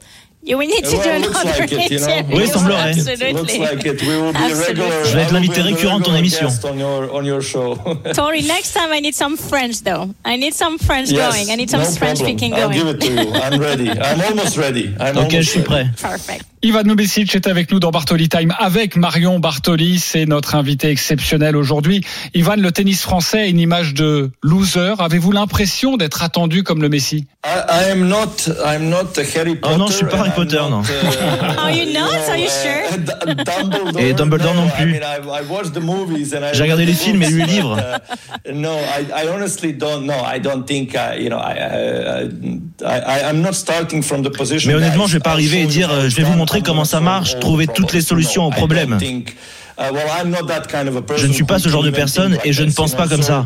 You 0.48 0.58
we 0.58 0.66
need 0.66 0.86
to 0.86 0.92
do 0.92 1.10
another 1.10 1.44
like 1.44 1.72
it, 1.74 1.92
you 1.92 2.00
know? 2.00 2.24
Oui, 2.32 2.48
semblerait. 2.48 2.96
Like 2.96 3.98
Je 3.98 5.14
vais 5.14 5.24
être 5.24 5.34
l'invité 5.34 5.62
récurrent 5.62 6.00
de 6.00 6.06
ton 6.06 6.16
émission. 6.16 6.48
On 6.64 6.78
your, 6.78 7.14
on 7.14 7.26
your 7.26 7.42
show. 7.42 7.76
Tori, 8.16 8.44
next 8.44 8.72
time 8.74 8.94
I 8.94 9.02
need 9.02 9.14
some 9.14 9.36
French 9.36 9.82
though. 9.82 10.16
I 10.24 10.38
need 10.38 10.54
some 10.54 10.78
French 10.78 11.10
yes, 11.10 11.20
going. 11.20 11.52
I 11.52 11.56
need 11.56 11.70
some 11.70 11.82
no 11.82 11.92
French 11.92 12.20
speaking 12.20 12.52
going. 12.52 12.64
I'll 12.64 12.70
give 12.72 12.88
it 12.88 13.02
to 13.02 13.12
you. 13.12 13.34
I'm 13.34 13.60
ready. 13.60 13.90
I'm 13.90 14.22
almost 14.22 14.56
ready. 14.56 14.96
I'm 15.02 15.18
ok, 15.18 15.32
je 15.32 15.50
suis 15.50 15.64
prêt. 15.64 15.90
Perfect. 16.02 16.46
Ivan 16.68 16.84
Nubesic 16.84 17.34
est 17.34 17.48
avec 17.48 17.72
nous 17.72 17.80
dans 17.80 17.92
Bartoli 17.92 18.28
Time 18.28 18.54
avec 18.60 18.98
Marion 18.98 19.40
Bartoli. 19.40 20.00
C'est 20.00 20.26
notre 20.26 20.54
invité 20.54 20.90
exceptionnel 20.90 21.56
aujourd'hui. 21.56 22.04
Ivan, 22.34 22.58
le 22.58 22.74
tennis 22.74 23.04
français 23.04 23.40
a 23.40 23.46
une 23.46 23.62
image 23.62 23.94
de 23.94 24.32
loser. 24.44 24.96
Avez-vous 25.00 25.32
l'impression 25.32 25.96
d'être 25.96 26.24
attendu 26.24 26.64
comme 26.64 26.82
le 26.82 26.90
Messi? 26.90 27.26
I, 27.46 27.90
am 27.90 28.10
not, 28.10 28.50
I'm 28.66 28.90
not 28.90 29.18
Harry 29.34 29.56
Potter. 29.56 29.76
Oh 29.76 29.78
non, 29.78 29.88
je 29.88 29.94
suis 29.94 30.06
pas 30.08 30.18
Harry 30.18 30.32
Potter, 30.36 30.60
non. 30.70 30.82
Uh, 30.82 31.58
Are 31.58 31.72
you 31.72 31.94
not? 31.94 32.30
Are 32.30 32.38
you 32.38 32.50
sure? 32.50 32.98
Uh, 33.96 34.00
et 34.02 34.14
Dumbledore 34.14 34.54
non 34.54 34.68
plus. 34.68 35.00
J'ai 36.52 36.64
regardé 36.64 36.86
les 36.86 36.94
films 36.94 37.24
et 37.24 37.28
lu 37.28 37.40
les 37.40 37.46
livres. 37.46 37.78
Uh, 38.46 38.52
no, 38.54 38.74
I, 38.74 39.24
I 39.24 39.30
honestly 39.34 39.72
don't 39.72 40.04
know. 40.04 40.22
I 40.26 40.42
don't 40.42 40.66
think, 40.66 40.96
uh, 40.96 41.16
you 41.18 41.30
know, 41.30 41.38
I, 41.38 42.28
I, 42.84 43.30
I'm 43.30 43.42
not 43.42 43.54
starting 43.54 44.04
from 44.04 44.22
the 44.22 44.30
position. 44.30 44.70
Mais 44.70 44.76
honnêtement, 44.76 45.08
je 45.08 45.14
vais 45.14 45.22
pas 45.22 45.32
arriver 45.32 45.62
et 45.62 45.66
dire, 45.66 45.90
euh, 45.90 46.10
je 46.10 46.16
vais 46.18 46.24
vous 46.24 46.34
montrer 46.34 46.57
comment 46.62 46.86
ça 46.86 47.00
marche, 47.00 47.40
trouver 47.40 47.68
toutes 47.68 47.94
les 47.94 48.02
solutions 48.02 48.46
aux 48.46 48.52
problèmes. 48.52 48.98
Je 49.80 51.28
ne 51.28 51.34
suis 51.34 51.44
pas 51.44 51.60
ce 51.60 51.70
genre 51.70 51.84
de 51.84 51.92
personne 51.92 52.38
et 52.44 52.54
je 52.54 52.64
ne 52.64 52.72
pense 52.72 52.96
pas 52.96 53.08
comme 53.08 53.22
ça. 53.22 53.46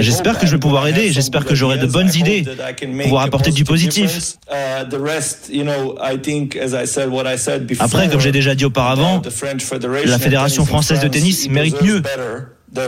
J'espère 0.00 0.38
que 0.38 0.46
je 0.46 0.52
vais 0.52 0.58
pouvoir 0.58 0.86
aider, 0.86 1.10
j'espère 1.10 1.46
que 1.46 1.54
j'aurai 1.54 1.78
de 1.78 1.86
bonnes 1.86 2.14
idées, 2.14 2.44
pouvoir 3.02 3.22
apporter 3.22 3.50
du 3.50 3.64
positif. 3.64 4.36
Après, 7.80 8.08
comme 8.08 8.20
j'ai 8.20 8.32
déjà 8.32 8.54
dit 8.54 8.64
auparavant, 8.66 9.22
la 10.04 10.18
Fédération 10.18 10.66
française 10.66 11.00
de 11.00 11.08
tennis 11.08 11.48
mérite 11.48 11.80
mieux. 11.80 12.02
Il 12.74 12.86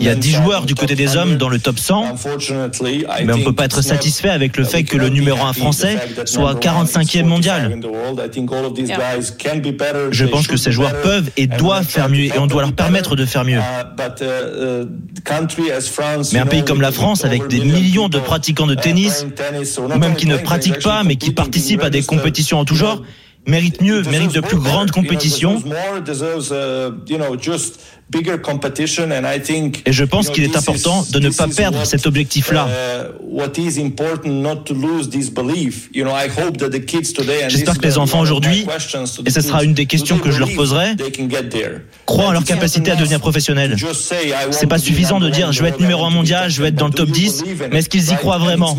y 0.00 0.08
a 0.08 0.14
10 0.14 0.30
joueurs 0.32 0.64
du 0.64 0.74
côté 0.74 0.94
des 0.94 1.16
hommes 1.16 1.36
dans 1.36 1.50
le 1.50 1.58
top 1.58 1.78
100, 1.78 2.14
mais 3.24 3.32
on 3.32 3.38
ne 3.38 3.44
peut 3.44 3.54
pas 3.54 3.66
être 3.66 3.82
satisfait 3.82 4.30
avec 4.30 4.56
le 4.56 4.64
fait 4.64 4.84
que 4.84 4.96
le 4.96 5.10
numéro 5.10 5.44
1 5.44 5.52
français 5.52 5.98
soit 6.24 6.54
45e 6.54 7.24
mondial. 7.24 7.78
Je 10.10 10.24
pense 10.24 10.46
que 10.46 10.56
ces 10.56 10.72
joueurs 10.72 10.98
peuvent 11.02 11.30
et 11.36 11.46
doivent 11.46 11.84
faire 11.86 12.08
mieux 12.08 12.24
et 12.24 12.38
on 12.38 12.46
doit 12.46 12.62
leur 12.62 12.72
permettre 12.72 13.16
de 13.16 13.26
faire 13.26 13.44
mieux. 13.44 13.58
Uh, 13.58 14.24
uh, 14.24 14.86
mais 16.32 16.38
un 16.38 16.46
pays 16.46 16.64
comme 16.64 16.80
la 16.80 16.92
France, 16.92 17.24
avec 17.24 17.48
des 17.48 17.60
millions 17.60 18.08
de 18.08 18.18
pratiquants 18.18 18.66
de 18.66 18.74
tennis, 18.74 19.26
ou 19.78 19.98
même 19.98 20.16
qui 20.16 20.26
ne 20.26 20.36
pratiquent 20.36 20.82
pas 20.82 21.02
mais 21.04 21.16
qui 21.16 21.32
participent 21.32 21.82
à 21.82 21.90
des 21.90 22.02
compétitions 22.02 22.58
en 22.58 22.64
tout 22.64 22.74
genre, 22.74 23.02
mérite 23.46 23.80
mieux, 23.80 24.02
mérite 24.02 24.34
de 24.34 24.40
plus 24.40 24.58
grandes 24.58 24.90
compétitions. 24.90 25.62
Et 29.86 29.92
je 29.92 30.04
pense 30.04 30.30
qu'il 30.30 30.44
est 30.44 30.56
important 30.56 31.06
de 31.10 31.18
ne 31.18 31.28
pas 31.28 31.46
perdre 31.46 31.84
cet 31.84 32.06
objectif-là. 32.06 32.68
J'espère 37.48 37.78
que 37.78 37.86
les 37.86 37.98
enfants 37.98 38.20
aujourd'hui, 38.20 38.66
et 39.26 39.30
ce 39.30 39.40
sera 39.42 39.62
une 39.62 39.74
des 39.74 39.84
questions 39.84 40.18
que 40.18 40.30
je 40.30 40.38
leur 40.38 40.52
poserai, 40.54 40.96
croient 42.06 42.26
en 42.26 42.32
leur 42.32 42.44
capacité 42.44 42.90
à 42.90 42.96
devenir 42.96 43.20
professionnels. 43.20 43.76
C'est 44.50 44.66
pas 44.66 44.78
suffisant 44.78 45.20
de 45.20 45.28
dire 45.28 45.52
je 45.52 45.62
vais 45.62 45.68
être 45.68 45.80
numéro 45.80 46.04
un 46.04 46.10
mondial, 46.10 46.50
je 46.50 46.62
vais 46.62 46.68
être 46.68 46.76
dans 46.76 46.88
le 46.88 46.94
top 46.94 47.10
10, 47.10 47.44
mais 47.70 47.80
est-ce 47.80 47.90
qu'ils 47.90 48.10
y 48.10 48.14
croient 48.16 48.38
vraiment? 48.38 48.78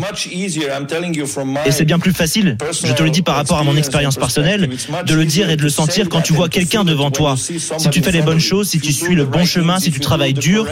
Et 1.66 1.70
c'est 1.70 1.84
bien 1.84 1.98
plus 2.00 2.12
facile, 2.12 2.58
je 2.84 2.92
te 2.92 3.02
le 3.02 3.10
dis 3.10 3.22
par 3.22 3.36
rapport 3.36 3.58
à 3.58 3.62
mon 3.62 3.76
expérience 3.76 4.16
personnelle, 4.16 4.68
de 5.06 5.14
le 5.14 5.24
dire 5.24 5.50
et 5.50 5.56
de 5.56 5.62
le 5.62 5.70
sentir 5.70 6.08
quand 6.08 6.20
tu 6.20 6.32
vois 6.32 6.48
quelqu'un 6.48 6.82
devant 6.82 7.12
toi. 7.12 7.36
Si 7.36 7.90
tu 7.90 8.02
fais 8.02 8.12
les 8.12 8.22
bonnes 8.22 8.40
choses, 8.40 8.70
si 8.70 8.80
tu 8.80 8.92
suis 8.92 9.19
le 9.20 9.26
bon 9.26 9.44
chemin, 9.44 9.78
si 9.78 9.90
tu 9.90 10.00
travailles 10.00 10.34
dur, 10.34 10.66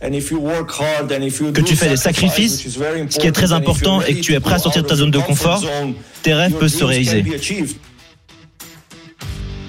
que 0.00 1.60
tu 1.60 1.76
fais 1.76 1.88
des 1.88 1.96
sacrifices, 1.96 2.66
ce 3.08 3.18
qui 3.18 3.26
est 3.26 3.32
très 3.32 3.52
important 3.52 4.02
et 4.02 4.16
que 4.16 4.20
tu 4.20 4.34
es 4.34 4.40
prêt 4.40 4.54
à 4.54 4.58
sortir 4.58 4.82
de 4.82 4.88
ta 4.88 4.96
zone 4.96 5.10
de 5.10 5.18
confort, 5.18 5.64
tes 6.22 6.34
rêves 6.34 6.52
peuvent 6.52 6.68
se 6.68 6.84
réaliser. 6.84 7.24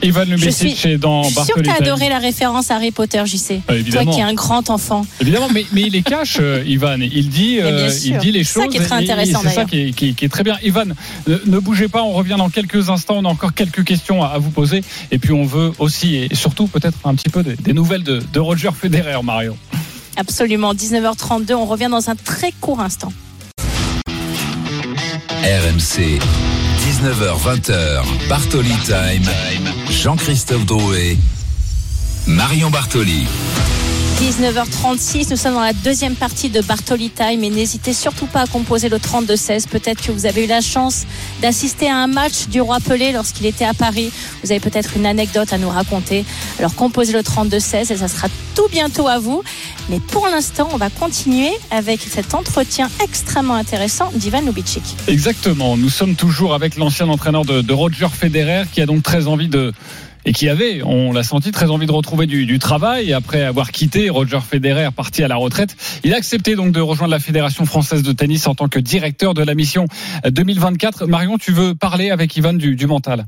Ivan 0.02 0.26
je 0.36 0.50
suis, 0.50 0.98
dans 0.98 1.24
je 1.24 1.30
suis 1.30 1.44
sûr 1.44 1.56
que 1.56 1.62
tu 1.62 1.70
as 1.70 1.76
adoré 1.76 2.10
la 2.10 2.20
référence 2.20 2.72
Harry 2.72 2.92
Potter, 2.92 3.24
JC. 3.26 3.62
Ah, 3.68 3.74
Toi 3.92 4.06
qui 4.06 4.20
es 4.20 4.24
un 4.24 4.34
grand 4.34 4.70
enfant. 4.70 5.06
Évidemment, 5.22 5.48
mais, 5.54 5.66
mais 5.72 5.84
il 5.84 5.94
les 5.94 6.04
cache, 6.04 6.38
euh, 6.40 6.64
Ivan. 6.66 6.98
Il 7.00 7.30
dit, 7.30 7.60
euh, 7.60 7.90
il 8.04 8.18
dit 8.18 8.32
les 8.32 8.44
choses. 8.44 8.54
C'est 8.54 8.60
ça 8.62 8.68
qui 8.68 8.78
est 8.78 8.82
très 8.82 8.96
intéressant. 8.96 9.40
C'est 9.44 9.50
ça 9.50 9.66
qui 9.66 9.82
est, 9.82 9.92
qui, 9.92 10.16
est, 10.26 10.30
très 10.30 10.44
bien. 10.44 10.58
Ivan, 10.64 10.86
ne, 11.28 11.60
bougez 11.60 11.88
pas, 11.88 12.04
on 12.04 12.14
revient 12.14 12.36
dans 12.38 12.50
quelques 12.50 12.90
instants. 12.90 13.16
On 13.18 13.26
a 13.26 13.30
encore 13.30 13.54
quelques 13.54 13.84
questions 13.84 14.24
à, 14.24 14.38
vous 14.38 14.52
poser. 14.52 14.82
Et 15.12 15.18
puis 15.18 15.32
on 15.32 15.46
veut 15.46 15.72
aussi, 15.80 16.16
et 16.16 16.36
surtout 16.36 16.68
peut-être 16.68 16.98
un 17.06 17.16
petit 17.16 17.30
peu 17.30 17.44
des, 17.44 17.74
nouvelles 17.74 18.04
de, 18.04 18.22
de 18.32 18.40
Roger 18.40 18.70
Federer, 18.80 19.22
Mario. 19.24 19.56
Absolument. 20.18 20.74
19h32, 20.74 21.54
on 21.54 21.66
revient 21.66 21.90
dans 21.90 22.10
un 22.10 22.16
très 22.16 22.52
court 22.60 22.80
instant. 22.80 23.12
RMC. 25.44 26.20
19h20h, 26.86 28.28
Bartoli 28.30 28.78
Time. 28.86 29.24
Jean-Christophe 29.90 30.66
Drouet, 30.66 31.18
Marion 32.28 32.70
Bartoli. 32.70 33.26
19h36, 34.16 35.30
nous 35.30 35.36
sommes 35.36 35.56
dans 35.56 35.60
la 35.60 35.74
deuxième 35.74 36.16
partie 36.16 36.50
de 36.50 36.62
Bartoli 36.62 37.10
Time 37.10 37.44
et 37.44 37.50
n'hésitez 37.50 37.92
surtout 37.92 38.28
pas 38.28 38.44
à 38.44 38.48
composer 38.48 38.88
le 38.88 38.98
32-16. 38.98 39.68
Peut-être 39.68 40.02
que 40.02 40.12
vous 40.14 40.26
avez 40.26 40.46
eu 40.46 40.48
la 40.48 40.62
chance 40.62 41.06
d'assister 41.42 41.90
à 41.90 41.98
un 41.98 42.08
match 42.08 42.48
du 42.48 42.62
Roi 42.62 42.80
Pelé 42.80 43.12
lorsqu'il 43.12 43.46
était 43.46 43.66
à 43.66 43.74
Paris. 43.74 44.12
Vous 44.42 44.52
avez 44.52 44.62
peut-être 44.62 44.96
une 44.96 45.06
anecdote 45.06 45.52
à 45.52 45.58
nous 45.58 45.68
raconter. 45.68 46.24
Alors 46.60 46.76
composez 46.76 47.12
le 47.12 47.20
32-16 47.20 47.92
et 47.92 47.98
ça 47.98 48.08
sera 48.08 48.30
tout 48.56 48.68
bientôt 48.72 49.10
à 49.10 49.20
vous. 49.20 49.44
Mais 49.90 50.00
pour 50.00 50.28
l'instant, 50.28 50.70
on 50.72 50.78
va 50.78 50.90
continuer 50.90 51.52
avec 51.70 52.00
cet 52.00 52.34
entretien 52.34 52.90
extrêmement 53.04 53.56
intéressant 53.56 54.12
d'Ivan 54.16 54.42
Lubicic. 54.42 54.84
Exactement. 55.10 55.76
Nous 55.76 55.90
sommes 55.90 56.16
toujours 56.16 56.54
avec 56.54 56.78
l'ancien 56.78 57.10
entraîneur 57.10 57.44
de, 57.44 57.62
de 57.62 57.74
Roger 57.74 58.08
Federer 58.08 58.64
qui 58.72 58.82
a 58.82 58.86
donc 58.86 59.04
très 59.04 59.28
envie 59.28 59.50
de 59.50 59.74
et 60.26 60.34
qui 60.34 60.50
avait, 60.50 60.82
on 60.84 61.12
l'a 61.12 61.24
senti, 61.24 61.52
très 61.52 61.70
envie 61.70 61.86
de 61.86 61.92
retrouver 61.92 62.26
du, 62.26 62.46
du, 62.46 62.60
travail. 62.60 63.14
Après 63.14 63.44
avoir 63.44 63.72
quitté 63.72 64.10
Roger 64.10 64.40
Federer, 64.40 64.90
parti 64.96 65.24
à 65.24 65.28
la 65.28 65.36
retraite, 65.36 65.76
il 66.04 66.14
a 66.14 66.18
accepté 66.18 66.56
donc 66.56 66.72
de 66.72 66.82
rejoindre 66.82 67.12
la 67.12 67.20
Fédération 67.20 67.66
française 67.66 68.04
de 68.04 68.12
tennis 68.12 68.48
en 68.48 68.56
tant 68.56 68.68
que 68.68 68.80
directeur 68.80 69.34
de 69.34 69.44
la 69.44 69.54
mission 69.54 69.86
2024. 70.28 71.06
Marion, 71.06 71.38
tu 71.38 71.52
veux 71.52 71.76
parler 71.76 72.10
avec 72.10 72.36
Ivan 72.36 72.54
du, 72.54 72.76
du 72.76 72.88
mental? 72.88 73.28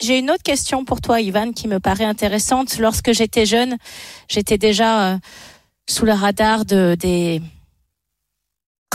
J'ai 0.00 0.18
une 0.18 0.30
autre 0.30 0.42
question 0.42 0.84
pour 0.84 1.00
toi, 1.00 1.20
Ivan, 1.20 1.52
qui 1.52 1.68
me 1.68 1.80
paraît 1.80 2.04
intéressante. 2.04 2.78
Lorsque 2.78 3.12
j'étais 3.12 3.46
jeune, 3.46 3.76
j'étais 4.28 4.58
déjà 4.58 5.12
euh, 5.14 5.18
sous 5.88 6.04
le 6.04 6.12
radar 6.12 6.64
de, 6.64 6.94
des, 6.98 7.40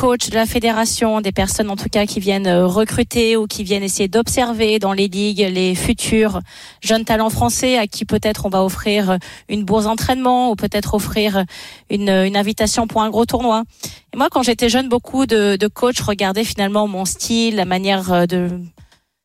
coach 0.02 0.32
de 0.32 0.36
la 0.36 0.48
fédération, 0.48 1.22
des 1.22 1.32
personnes 1.32 1.70
en 1.70 1.76
tout 1.76 1.88
cas 1.88 2.08
qui 2.08 2.20
viennent 2.20 2.48
euh, 2.48 2.66
recruter 2.66 3.38
ou 3.38 3.46
qui 3.46 3.64
viennent 3.64 3.84
essayer 3.84 4.08
d'observer 4.08 4.80
dans 4.80 4.94
les 4.94 5.08
ligues 5.08 5.48
les 5.48 5.76
futurs 5.76 6.40
jeunes 6.82 7.06
talents 7.06 7.30
français 7.30 7.78
à 7.78 7.86
qui 7.86 8.04
peut-être 8.06 8.48
on 8.48 8.50
va 8.50 8.64
offrir 8.64 9.20
une 9.48 9.64
bourse 9.64 9.84
d'entraînement 9.84 10.50
ou 10.50 10.56
peut-être 10.56 10.96
offrir 10.96 11.46
une, 11.92 12.10
une, 12.10 12.36
invitation 12.36 12.88
pour 12.88 13.04
un 13.04 13.12
gros 13.12 13.28
tournoi. 13.28 13.62
Et 14.12 14.18
moi, 14.18 14.30
quand 14.32 14.42
j'étais 14.42 14.70
jeune, 14.70 14.90
beaucoup 14.90 15.28
de, 15.28 15.56
de 15.56 15.68
coachs 15.68 16.00
regardaient 16.00 16.46
finalement 16.46 16.88
mon 16.88 17.06
style, 17.06 17.58
la 17.58 17.66
manière 17.66 18.12
euh, 18.12 18.26
de 18.26 18.50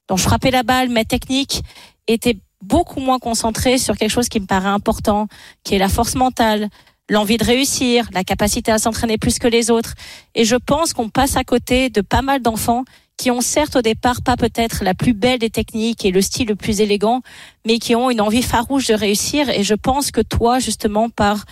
dont 0.08 0.18
je 0.18 0.24
frappais 0.24 0.50
la 0.50 0.62
balle, 0.62 0.90
mes 0.90 1.06
techniques, 1.06 1.62
étaient 2.06 2.36
beaucoup 2.60 3.00
moins 3.00 3.18
concentrés 3.18 3.78
sur 3.78 3.96
quelque 3.96 4.10
chose 4.10 4.28
qui 4.28 4.40
me 4.40 4.46
paraît 4.46 4.68
important, 4.68 5.26
qui 5.64 5.74
est 5.74 5.78
la 5.78 5.88
force 5.88 6.16
mentale, 6.16 6.68
l'envie 7.08 7.36
de 7.36 7.44
réussir, 7.44 8.08
la 8.12 8.24
capacité 8.24 8.72
à 8.72 8.78
s'entraîner 8.78 9.18
plus 9.18 9.38
que 9.38 9.48
les 9.48 9.70
autres. 9.70 9.94
Et 10.34 10.44
je 10.44 10.56
pense 10.56 10.92
qu'on 10.92 11.08
passe 11.08 11.36
à 11.36 11.44
côté 11.44 11.90
de 11.90 12.00
pas 12.00 12.22
mal 12.22 12.42
d'enfants 12.42 12.84
qui 13.16 13.30
ont 13.30 13.40
certes 13.40 13.76
au 13.76 13.82
départ 13.82 14.22
pas 14.22 14.36
peut-être 14.36 14.84
la 14.84 14.94
plus 14.94 15.14
belle 15.14 15.38
des 15.38 15.50
techniques 15.50 16.04
et 16.04 16.10
le 16.10 16.20
style 16.20 16.48
le 16.48 16.56
plus 16.56 16.80
élégant, 16.80 17.22
mais 17.66 17.78
qui 17.78 17.94
ont 17.94 18.10
une 18.10 18.20
envie 18.20 18.42
farouche 18.42 18.88
de 18.88 18.94
réussir. 18.94 19.48
Et 19.48 19.62
je 19.62 19.74
pense 19.74 20.10
que 20.10 20.20
toi, 20.20 20.58
justement, 20.58 21.08
par 21.08 21.44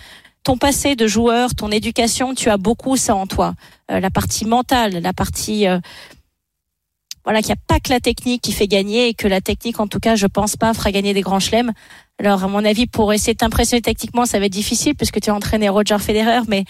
ton 0.43 0.59
passé 0.59 0.95
de 0.95 1.07
joueur, 1.07 1.55
ton 1.55 1.71
éducation, 1.71 2.35
tu 2.35 2.51
as 2.51 2.59
beaucoup 2.59 2.97
ça 2.97 3.15
en 3.15 3.27
toi. 3.27 3.55
Euh, 3.91 3.99
la 3.99 4.11
partie 4.11 4.45
mentale, 4.45 4.99
la 4.99 5.15
partie 5.15 5.67
euh, 5.67 5.79
voilà, 7.25 7.41
qu'il 7.41 7.49
n'y 7.49 7.59
a 7.59 7.63
pas 7.67 7.81
que 7.81 7.91
la 7.91 8.01
technique 8.01 8.43
qui 8.43 8.53
fait 8.53 8.67
gagner 8.67 9.09
et 9.09 9.15
que 9.15 9.27
la 9.27 9.41
technique, 9.41 9.81
en 9.81 9.87
tout 9.87 10.01
cas, 10.01 10.15
je 10.15 10.27
pense 10.27 10.57
pas, 10.57 10.75
fera 10.75 10.93
gagner 10.93 11.15
des 11.15 11.23
grands 11.23 11.41
chelems. 11.41 11.73
Alors, 12.19 12.45
à 12.45 12.49
mon 12.49 12.65
avis, 12.65 12.87
pour 12.87 13.13
essayer 13.13 13.33
de 13.33 13.39
t'impressionner 13.39 13.83
techniquement, 13.83 14.27
ça 14.27 14.39
va 14.39 14.47
être 14.47 14.53
difficile 14.53 14.95
puisque 14.95 15.21
tu 15.21 15.31
as 15.31 15.35
entraîné 15.35 15.69
Roger 15.69 15.99
Federer, 15.99 16.41
mais 16.49 16.65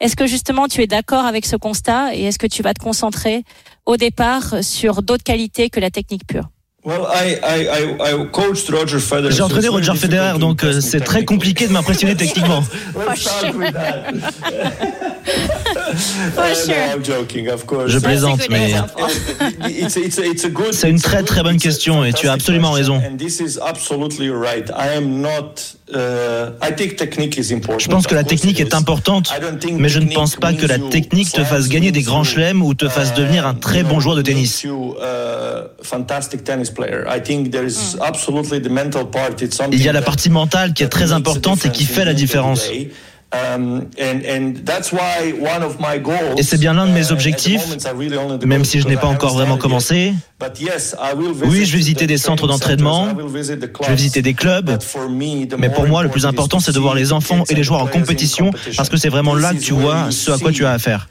est-ce 0.00 0.14
que 0.14 0.26
justement 0.26 0.68
tu 0.68 0.82
es 0.82 0.86
d'accord 0.86 1.24
avec 1.24 1.44
ce 1.44 1.56
constat 1.56 2.14
et 2.14 2.24
est-ce 2.24 2.38
que 2.38 2.46
tu 2.46 2.62
vas 2.62 2.72
te 2.72 2.80
concentrer 2.80 3.42
au 3.84 3.96
départ 3.96 4.62
sur 4.62 5.02
d'autres 5.02 5.24
qualités 5.24 5.70
que 5.70 5.80
la 5.80 5.90
technique 5.90 6.26
pure? 6.26 6.48
J'ai 9.30 9.42
entraîné 9.42 9.68
Roger 9.68 9.94
Federer, 9.94 10.38
donc 10.38 10.62
euh, 10.62 10.80
c'est 10.80 11.00
très 11.00 11.24
compliqué 11.24 11.66
de 11.66 11.72
m'impressionner 11.72 12.14
techniquement. 12.16 12.62
Je 17.88 17.98
plaisante, 17.98 18.40
mais 18.50 18.74
c'est 20.72 20.88
une 20.90 21.00
très 21.00 21.22
très 21.22 21.42
bonne 21.42 21.58
question 21.58 22.04
et 22.04 22.12
tu 22.12 22.28
as 22.28 22.32
absolument 22.32 22.72
raison. 22.72 23.00
Je 27.78 27.88
pense 27.88 28.06
que 28.06 28.14
la 28.14 28.24
technique 28.24 28.60
est 28.60 28.74
importante, 28.74 29.32
mais 29.78 29.88
je 29.88 30.00
ne 30.00 30.12
pense 30.12 30.36
pas 30.36 30.52
que 30.52 30.66
la 30.66 30.78
technique 30.78 31.32
te 31.32 31.42
fasse 31.44 31.68
gagner 31.68 31.92
des 31.92 32.02
grands 32.02 32.24
chelems 32.24 32.62
ou 32.62 32.74
te 32.74 32.88
fasse 32.88 33.14
devenir 33.14 33.46
un 33.46 33.54
très 33.54 33.82
bon 33.82 34.00
joueur 34.00 34.16
de 34.16 34.22
tennis. 34.22 34.66
Il 39.72 39.82
y 39.82 39.88
a 39.88 39.92
la 39.92 40.02
partie 40.02 40.30
mentale 40.30 40.72
qui 40.74 40.82
est 40.82 40.88
très 40.88 41.12
importante 41.12 41.64
et 41.64 41.70
qui 41.70 41.84
fait 41.84 42.04
la 42.04 42.14
différence. 42.14 42.68
Um, 43.30 43.84
Et 46.38 46.42
c'est 46.42 46.56
bien 46.56 46.72
l'un 46.72 46.86
de 46.86 46.92
mes 46.92 47.08
uh, 47.08 47.12
objectifs, 47.12 47.62
même 48.46 48.64
si 48.64 48.80
je 48.80 48.88
n'ai 48.88 48.96
pas 48.96 49.06
encore 49.06 49.34
vraiment 49.34 49.58
commencé. 49.58 50.14
Oui, 51.44 51.66
je 51.66 51.72
vais 51.72 51.78
visiter 51.78 52.06
des 52.06 52.16
centres 52.16 52.46
d'entraînement, 52.46 53.08
je 53.10 53.86
vais 53.88 53.94
visiter 53.94 54.22
des 54.22 54.32
clubs, 54.32 54.78
mais 55.58 55.68
pour 55.68 55.86
moi, 55.86 56.02
le 56.02 56.08
plus 56.08 56.24
important, 56.24 56.58
c'est 56.58 56.72
de 56.72 56.78
voir 56.78 56.94
les 56.94 57.12
enfants 57.12 57.44
et 57.50 57.54
les 57.54 57.62
joueurs 57.62 57.82
en 57.82 57.86
compétition, 57.86 58.50
parce 58.76 58.88
que 58.88 58.96
c'est 58.96 59.10
vraiment 59.10 59.34
là 59.34 59.52
que 59.52 59.60
tu 59.60 59.74
vois 59.74 60.10
ce 60.10 60.30
à 60.30 60.38
quoi 60.38 60.50
tu 60.50 60.64
as 60.64 60.72
affaire. 60.72 61.08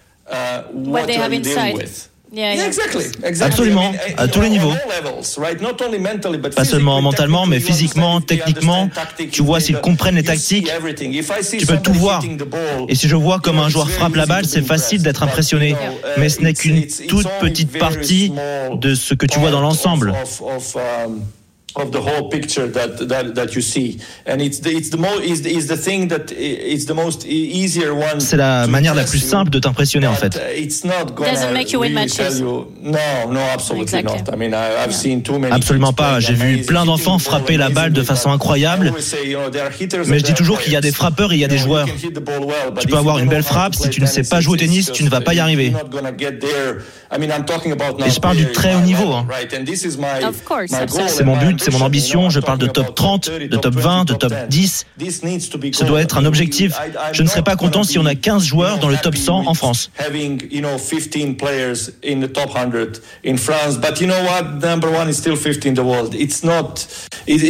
Absolument, 3.42 3.94
à 4.18 4.28
tous 4.28 4.42
les 4.42 4.50
niveaux. 4.50 4.74
Pas 6.56 6.66
seulement 6.66 7.02
mentalement, 7.02 7.46
mais 7.46 7.60
physiquement, 7.60 8.22
techniquement. 8.22 8.90
Tu 9.32 9.42
vois 9.42 9.60
s'ils 9.60 9.80
comprennent 9.80 10.16
les 10.16 10.24
tactiques. 10.24 10.70
Tu 11.58 11.66
peux 11.66 11.78
tout 11.78 11.94
voir. 11.94 12.24
Et 12.90 12.96
si 12.96 13.08
je 13.08 13.16
vois 13.16 13.40
comme 13.40 13.60
un 13.60 13.70
joueur 13.70 13.90
frappe 13.90 14.16
la 14.16 14.26
balle, 14.26 14.46
c'est 14.46 14.62
facile 14.62 15.02
d'être 15.02 15.24
impressionné. 15.24 15.76
Mais 16.18 16.30
ce 16.30 16.42
n'est 16.42 16.54
qu'une 16.54 16.86
toute 17.08 17.28
petite 17.40 17.78
partie 17.78 18.32
de 18.74 18.96
ce 18.96 19.14
que 19.14 19.26
tu 19.26 19.40
vois 19.40 19.52
dans 19.52 19.62
l'ensemble 19.62 20.14
of 21.80 21.92
the 21.92 22.00
whole 22.00 22.30
picture 22.30 22.68
that 22.68 23.08
that, 23.08 23.36
that 23.36 23.56
you 23.56 23.62
see. 23.62 24.00
And 24.26 24.42
it's 24.42 24.60
the, 24.60 24.72
it's 24.72 24.90
the 24.90 24.98
most 24.98 25.24
is 25.24 25.42
the, 25.42 25.56
is 25.56 25.68
the 25.68 25.78
thing 25.78 26.08
that 26.10 26.32
it's 26.32 26.86
the 26.86 26.94
most 26.94 27.26
easier 27.26 27.94
one 27.94 28.20
c'est 28.20 28.38
la 28.38 28.68
manière 28.68 28.96
la 28.96 29.04
plus 29.04 29.20
simple 29.20 29.50
de 29.50 29.60
t'impressionner 29.60 30.08
en 30.08 30.16
fait. 30.16 30.36
uh, 30.36 30.40
it's 30.56 30.84
not 30.84 31.16
doesn't 31.16 31.54
make 31.54 31.72
you 31.72 31.80
win 31.80 31.94
matches 31.94 32.42
no 32.42 32.68
no 33.30 33.40
absolutely 33.54 34.04
not. 34.04 34.30
I 34.32 34.36
mean 34.36 34.54
I, 34.54 34.84
I've 34.84 34.94
seen 34.94 35.22
too 35.22 35.40
many 35.40 35.54
absolument 35.54 35.94
pas. 35.94 36.20
j'ai 36.20 36.34
vu 36.34 36.62
plein 36.62 36.86
d'enfants 36.86 37.20
frapper 37.20 37.58
la 37.58 37.70
balle 37.70 37.94
de 37.94 38.04
façon 38.04 38.32
incroyable. 38.32 38.94
Mais 40.08 40.20
je 40.20 40.24
dis 40.24 40.34
toujours 40.34 40.60
qu'il 40.60 40.74
y 40.74 40.76
a 40.76 40.82
des 40.82 40.92
frappeurs 40.92 41.32
et 41.32 41.36
il 41.36 41.40
y 41.40 41.46
a 41.46 41.48
des 41.48 41.58
joueurs. 41.58 41.88
tu 42.80 42.88
peux 42.88 42.98
avoir 42.98 43.20
une 43.20 43.30
belle 43.30 43.44
frappe 43.44 43.76
si 43.76 43.90
tu 43.90 44.02
ne 44.02 44.06
sais 44.06 44.24
pas 44.24 44.42
jouer 44.42 44.54
au 44.54 44.58
tennis 44.58 44.92
tu 44.92 45.04
ne 45.04 45.10
vas 45.10 45.22
pas 45.22 45.34
y 45.34 45.40
arriver. 45.40 45.74
et 47.16 48.12
je 48.12 48.20
parle 48.20 48.38
du 48.38 48.52
très 48.52 48.76
haut 48.76 48.82
niveau 48.82 49.14
hein. 49.14 49.28
c'est 51.08 51.24
mon 51.24 51.38
but 51.38 51.67
c'est 51.68 51.78
mon 51.78 51.86
ambition. 51.86 52.30
Je 52.30 52.40
parle 52.40 52.60
de 52.60 52.68
top 52.68 52.96
30, 52.96 53.30
de 53.30 53.58
top 53.58 53.76
20, 53.76 54.06
de 54.06 54.14
top 54.14 54.34
10. 54.50 54.86
Ce 55.74 55.84
doit 55.84 56.02
être 56.02 56.18
un 56.18 56.26
objectif. 56.26 56.74
Je 57.12 57.24
ne 57.24 57.28
serais 57.28 57.44
pas 57.44 57.56
content 57.56 57.84
si 57.84 58.00
on 58.00 58.06
a 58.06 58.16
15 58.16 58.44
joueurs 58.44 58.80
dans 58.80 58.90
le 58.90 58.98
top 58.98 59.16
100 59.18 59.48
en 59.48 59.54
France. 59.54 59.92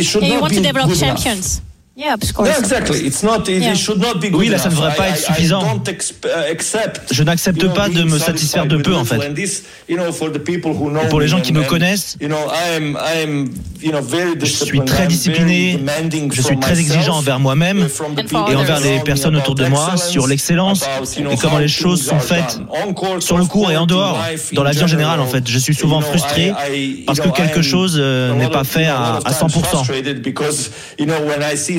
champions. 0.04 1.42
Yeah, 1.98 2.16
exactly. 2.60 3.08
It's 3.08 3.24
not, 3.24 3.50
it 3.50 3.76
should 3.76 4.00
not 4.00 4.20
be 4.22 4.28
oui, 4.32 4.50
là, 4.50 4.60
ça 4.60 4.70
ne 4.70 4.76
devrait 4.76 4.94
pas 4.94 5.10
être 5.10 5.18
suffisant. 5.18 5.82
Je 7.12 7.24
n'accepte 7.24 7.68
pas 7.74 7.90
de 7.90 8.04
me 8.04 8.20
satisfaire 8.20 8.68
de 8.68 8.78
peu, 8.78 8.94
en 8.94 9.04
fait. 9.04 9.18
pour 11.10 11.20
les 11.20 11.28
gens 11.28 11.42
qui 11.42 11.54
me 11.54 11.64
connaissent, 11.64 12.16
je 12.22 12.28
suis 14.46 14.80
très 14.82 15.08
discipliné, 15.08 15.80
je 16.32 16.42
suis 16.44 16.60
très 16.60 16.80
exigeant 16.80 17.18
envers 17.18 17.40
moi-même 17.40 17.88
et 18.52 18.56
envers 18.56 18.80
les 18.80 19.00
personnes 19.00 19.36
autour 19.36 19.56
de 19.56 19.66
moi 19.66 19.98
sur 19.98 20.28
l'excellence 20.28 20.86
et 21.18 21.36
comment 21.38 21.58
les 21.58 21.68
choses 21.68 22.06
sont 22.06 22.20
faites 22.20 22.60
sur 23.22 23.40
le 23.40 23.46
cours 23.46 23.72
et 23.72 23.78
en 23.78 23.88
dehors, 23.88 24.24
dans 24.54 24.62
la 24.64 24.70
vie 24.72 24.84
en 24.84 24.88
général, 24.88 25.20
en 25.20 25.26
fait. 25.26 25.48
Je 25.48 25.58
suis 25.58 25.74
souvent 25.74 26.02
frustré 26.02 26.54
parce 27.08 27.20
que 27.20 27.30
quelque 27.30 27.64
chose 27.64 27.98
euh, 28.00 28.36
n'est 28.36 28.52
pas 28.52 28.64
fait 28.64 28.86
à, 28.86 29.16
à 29.26 29.32
100% 29.32 29.84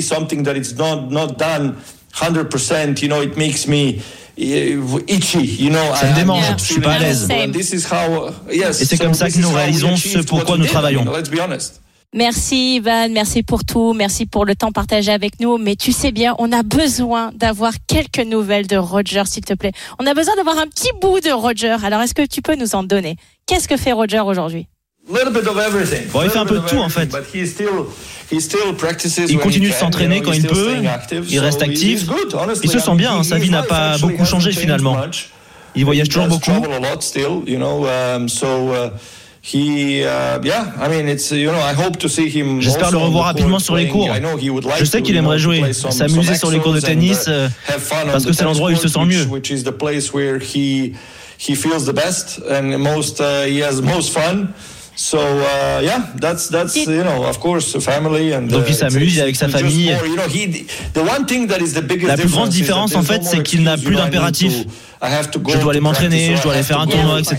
something 0.09 0.43
that 0.43 0.55
is 0.55 0.75
not 0.75 1.11
not 1.11 1.37
done 1.37 1.75
100%, 2.13 3.01
you 3.01 3.07
know, 3.07 3.21
it 3.21 3.37
makes 3.37 3.67
me 3.67 4.01
uh, 4.37 4.99
itchy, 5.07 5.39
you 5.39 5.69
know. 5.69 5.93
Ça 5.95 6.09
me 6.09 6.15
démange, 6.15 6.43
je 6.57 6.63
suis 6.63 6.81
pas 6.81 6.93
à 6.93 6.99
l'aise. 6.99 7.27
Et 7.29 8.73
c'est 8.73 8.97
comme 8.97 9.13
ça 9.13 9.29
que 9.29 9.39
nous 9.39 9.51
réalisons 9.51 9.95
ce 9.95 10.19
pourquoi 10.19 10.57
nous 10.57 10.65
travaillons. 10.65 11.05
Merci 12.11 12.77
Ivan, 12.77 13.09
merci 13.11 13.43
pour 13.43 13.63
tout, 13.63 13.93
merci 13.93 14.25
pour 14.25 14.43
le 14.43 14.55
temps 14.55 14.71
partagé 14.71 15.11
avec 15.11 15.39
nous. 15.39 15.59
Mais 15.59 15.75
tu 15.75 15.91
sais 15.91 16.11
bien, 16.11 16.33
on 16.39 16.51
a 16.51 16.63
besoin 16.63 17.31
d'avoir 17.35 17.73
quelques 17.85 18.25
nouvelles 18.25 18.65
de 18.65 18.77
Roger, 18.77 19.21
s'il 19.25 19.45
te 19.45 19.53
plaît. 19.53 19.73
On 19.99 20.07
a 20.07 20.15
besoin 20.15 20.35
d'avoir 20.35 20.57
un 20.57 20.65
petit 20.65 20.89
bout 20.99 21.19
de 21.19 21.29
Roger. 21.29 21.77
Alors, 21.83 22.01
est-ce 22.01 22.15
que 22.15 22.25
tu 22.25 22.41
peux 22.41 22.55
nous 22.55 22.73
en 22.73 22.81
donner? 22.81 23.15
Qu'est-ce 23.45 23.67
que 23.67 23.77
fait 23.77 23.91
Roger 23.91 24.21
aujourd'hui? 24.21 24.65
Bon, 26.13 26.21
il 26.23 26.29
fait 26.29 26.37
un 26.37 26.45
peu 26.45 26.59
de 26.59 26.65
tout 26.65 26.77
en 26.77 26.89
fait. 26.89 27.09
Il 29.27 29.39
continue 29.39 29.69
de 29.69 29.73
s'entraîner 29.73 30.21
quand 30.21 30.33
il 30.33 30.45
peut, 30.45 30.75
il 31.29 31.39
reste 31.39 31.61
actif, 31.61 32.05
il 32.63 32.69
se 32.69 32.79
sent 32.79 32.95
bien, 32.95 33.13
hein. 33.13 33.23
sa 33.23 33.37
vie 33.37 33.49
n'a 33.49 33.63
pas 33.63 33.97
beaucoup 33.97 34.25
changé 34.25 34.51
finalement. 34.51 34.97
Il 35.75 35.85
voyage 35.85 36.09
toujours 36.09 36.27
beaucoup. 36.27 36.51
J'espère 42.61 42.91
le 42.91 42.97
revoir 42.97 43.25
rapidement 43.25 43.59
sur 43.59 43.75
les 43.75 43.87
cours. 43.87 44.09
Je 44.77 44.85
sais 44.85 45.01
qu'il 45.01 45.15
aimerait 45.15 45.39
jouer, 45.39 45.73
s'amuser 45.73 46.35
sur 46.35 46.51
les 46.51 46.59
cours 46.59 46.73
de 46.73 46.79
tennis, 46.81 47.25
uh, 47.27 47.29
euh, 47.31 47.47
parce 48.11 48.25
que 48.25 48.33
c'est 48.33 48.43
l'endroit 48.43 48.69
où 48.69 48.73
il 48.73 48.77
se 48.77 48.87
sent 48.87 49.05
mieux. 49.05 49.25
So 55.01 55.17
uh, 55.17 55.79
yeah, 55.81 56.11
that's 56.19 56.49
that's 56.49 56.75
you 56.75 57.05
know 57.05 57.23
of 57.23 57.39
course 57.39 57.73
family 57.79 58.33
and. 58.33 58.49
Donc 58.49 58.65
il 58.67 58.73
uh, 58.73 58.77
s'amuse 58.77 59.21
avec 59.21 59.37
sa 59.37 59.47
famille. 59.47 59.95
La 62.05 62.17
plus 62.17 62.29
grande 62.29 62.49
différence 62.49 62.93
en 62.95 63.01
fait, 63.01 63.23
c'est 63.23 63.41
qu'il 63.41 63.63
n'a 63.63 63.77
plus 63.77 63.95
d'impératif. 63.95 64.65
Je 65.01 65.57
dois 65.59 65.71
aller 65.71 65.79
m'entraîner, 65.79 66.35
je 66.35 66.43
dois 66.43 66.53
aller 66.53 66.63
faire 66.63 66.81
un 66.81 66.87
tournoi, 66.87 67.21
etc. 67.21 67.37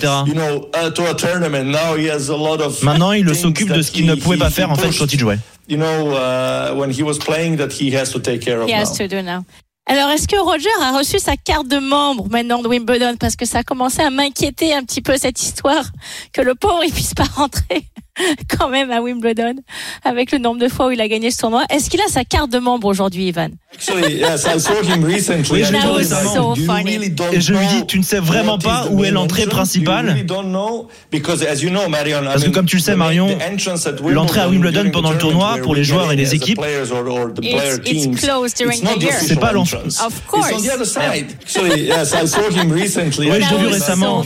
Maintenant, 2.82 3.12
il 3.12 3.34
s'occupe 3.34 3.72
de 3.72 3.82
ce 3.82 3.90
qu'il 3.90 4.06
ne 4.06 4.14
pouvait 4.14 4.38
pas 4.38 4.48
faire 4.48 4.70
en 4.70 4.76
fait 4.76 4.96
quand 4.98 5.12
il 5.12 5.18
jouait. 5.18 5.38
You 5.68 5.76
know, 5.76 6.16
uh, 6.16 6.74
when 6.74 6.90
he 6.90 7.02
was 7.02 7.18
playing, 7.18 7.58
that 7.58 7.68
he 7.70 7.94
has 7.94 8.10
to 8.10 8.18
take 8.18 8.40
care 8.40 8.60
of 8.60 8.68
he 8.68 8.72
has 8.72 8.90
to 8.96 9.06
do 9.06 9.22
now. 9.22 9.44
Alors, 9.86 10.10
est-ce 10.10 10.28
que 10.28 10.36
Roger 10.36 10.68
a 10.82 10.96
reçu 10.96 11.18
sa 11.18 11.36
carte 11.36 11.66
de 11.66 11.78
membre 11.78 12.28
maintenant 12.30 12.62
de 12.62 12.68
Wimbledon? 12.68 13.16
Parce 13.18 13.34
que 13.34 13.44
ça 13.44 13.58
a 13.58 13.62
commencé 13.62 14.00
à 14.02 14.10
m'inquiéter 14.10 14.74
un 14.74 14.84
petit 14.84 15.02
peu 15.02 15.16
cette 15.16 15.42
histoire, 15.42 15.84
que 16.32 16.42
le 16.42 16.54
pauvre 16.54 16.84
il 16.84 16.92
puisse 16.92 17.14
pas 17.14 17.24
rentrer. 17.24 17.86
quand 18.58 18.68
même 18.68 18.90
à 18.90 19.00
Wimbledon 19.00 19.54
avec 20.04 20.32
le 20.32 20.38
nombre 20.38 20.60
de 20.60 20.68
fois 20.68 20.88
où 20.88 20.90
il 20.90 21.00
a 21.00 21.08
gagné 21.08 21.30
ce 21.30 21.38
tournoi. 21.38 21.64
Est-ce 21.70 21.90
qu'il 21.90 22.00
a 22.00 22.08
sa 22.08 22.24
carte 22.24 22.50
de 22.50 22.58
membre 22.58 22.86
aujourd'hui, 22.86 23.28
Ivan? 23.28 23.48
Oui, 23.94 24.20
je 25.64 25.72
Et 27.32 27.40
je 27.40 27.52
lui 27.52 27.66
dis, 27.66 27.86
tu 27.86 27.98
ne 27.98 28.02
sais 28.02 28.18
vraiment 28.18 28.58
pas 28.58 28.88
où 28.90 29.04
est 29.04 29.10
l'entrée 29.10 29.46
principale? 29.46 30.16
Parce 31.10 32.44
que 32.44 32.50
comme 32.50 32.66
tu 32.66 32.76
le 32.76 32.82
sais, 32.82 32.96
Marion, 32.96 33.28
l'entrée 34.08 34.40
à 34.40 34.48
Wimbledon 34.48 34.90
pendant 34.90 35.12
le 35.12 35.18
tournoi 35.18 35.58
pour 35.62 35.74
les 35.74 35.84
joueurs 35.84 36.12
et 36.12 36.16
les 36.16 36.34
équipes, 36.34 36.60
c'est 39.20 39.40
pas 39.40 39.52
l'entrée. 39.52 39.78
Of 39.78 40.26
course. 40.26 40.52
Oui, 40.52 40.68
je 43.18 43.50
l'ai 43.50 43.58
vu 43.58 43.66
récemment. 43.66 44.24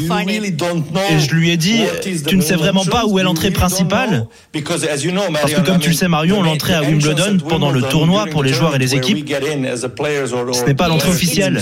Et 1.10 1.18
je 1.18 1.34
lui 1.34 1.50
ai 1.50 1.56
dit, 1.56 1.82
tu 2.26 2.36
ne 2.36 2.42
sais 2.42 2.56
vraiment 2.56 2.84
pas 2.84 3.04
où 3.06 3.18
est 3.18 3.22
l'entrée 3.22 3.50
principale 3.50 3.83
parce 3.84 5.52
que 5.52 5.60
comme 5.60 5.78
tu 5.78 5.90
le 5.90 5.94
sais 5.94 6.08
Marion, 6.08 6.42
l'entrée 6.42 6.74
à 6.74 6.82
Wimbledon 6.82 7.38
pendant 7.48 7.70
le 7.70 7.82
tournoi 7.82 8.26
pour 8.26 8.42
les 8.42 8.52
joueurs 8.52 8.74
et 8.74 8.78
les 8.78 8.94
équipes, 8.94 9.28
ce 9.28 10.64
n'est 10.64 10.74
pas 10.74 10.88
l'entrée 10.88 11.10
officielle. 11.10 11.60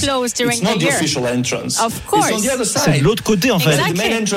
C'est 2.64 2.98
de 2.98 3.04
l'autre 3.04 3.22
côté 3.22 3.50
en 3.50 3.58
fait. 3.58 3.78